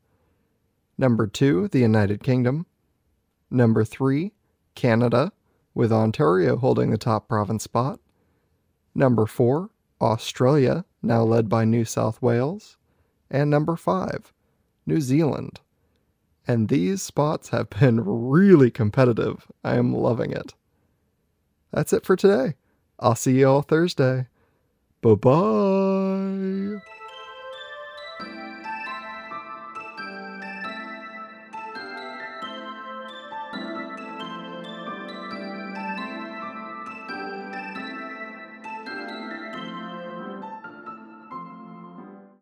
Number 0.98 1.28
two, 1.28 1.68
the 1.68 1.80
United 1.80 2.24
Kingdom. 2.24 2.66
Number 3.52 3.84
three, 3.84 4.32
Canada, 4.74 5.34
with 5.74 5.92
Ontario 5.92 6.56
holding 6.56 6.92
the 6.92 6.98
top 6.98 7.28
province 7.28 7.66
spot. 7.66 8.00
Number 8.96 9.26
four, 9.26 9.70
Australia, 10.00 10.86
now 11.02 11.24
led 11.24 11.50
by 11.50 11.66
New 11.66 11.84
South 11.84 12.22
Wales. 12.22 12.78
And 13.30 13.50
number 13.50 13.76
five, 13.76 14.32
New 14.86 15.02
Zealand. 15.02 15.60
And 16.48 16.70
these 16.70 17.02
spots 17.02 17.50
have 17.50 17.70
been 17.70 18.00
really 18.06 18.72
competitive. 18.72 19.52
I 19.62 19.76
am 19.76 19.94
loving 19.94 20.32
it. 20.32 20.54
That's 21.74 21.92
it 21.92 22.06
for 22.06 22.16
today. 22.16 22.54
I'll 23.00 23.16
see 23.16 23.40
you 23.40 23.48
all 23.48 23.62
Thursday. 23.62 24.28
Bye 25.02 25.16
bye. 25.16 26.82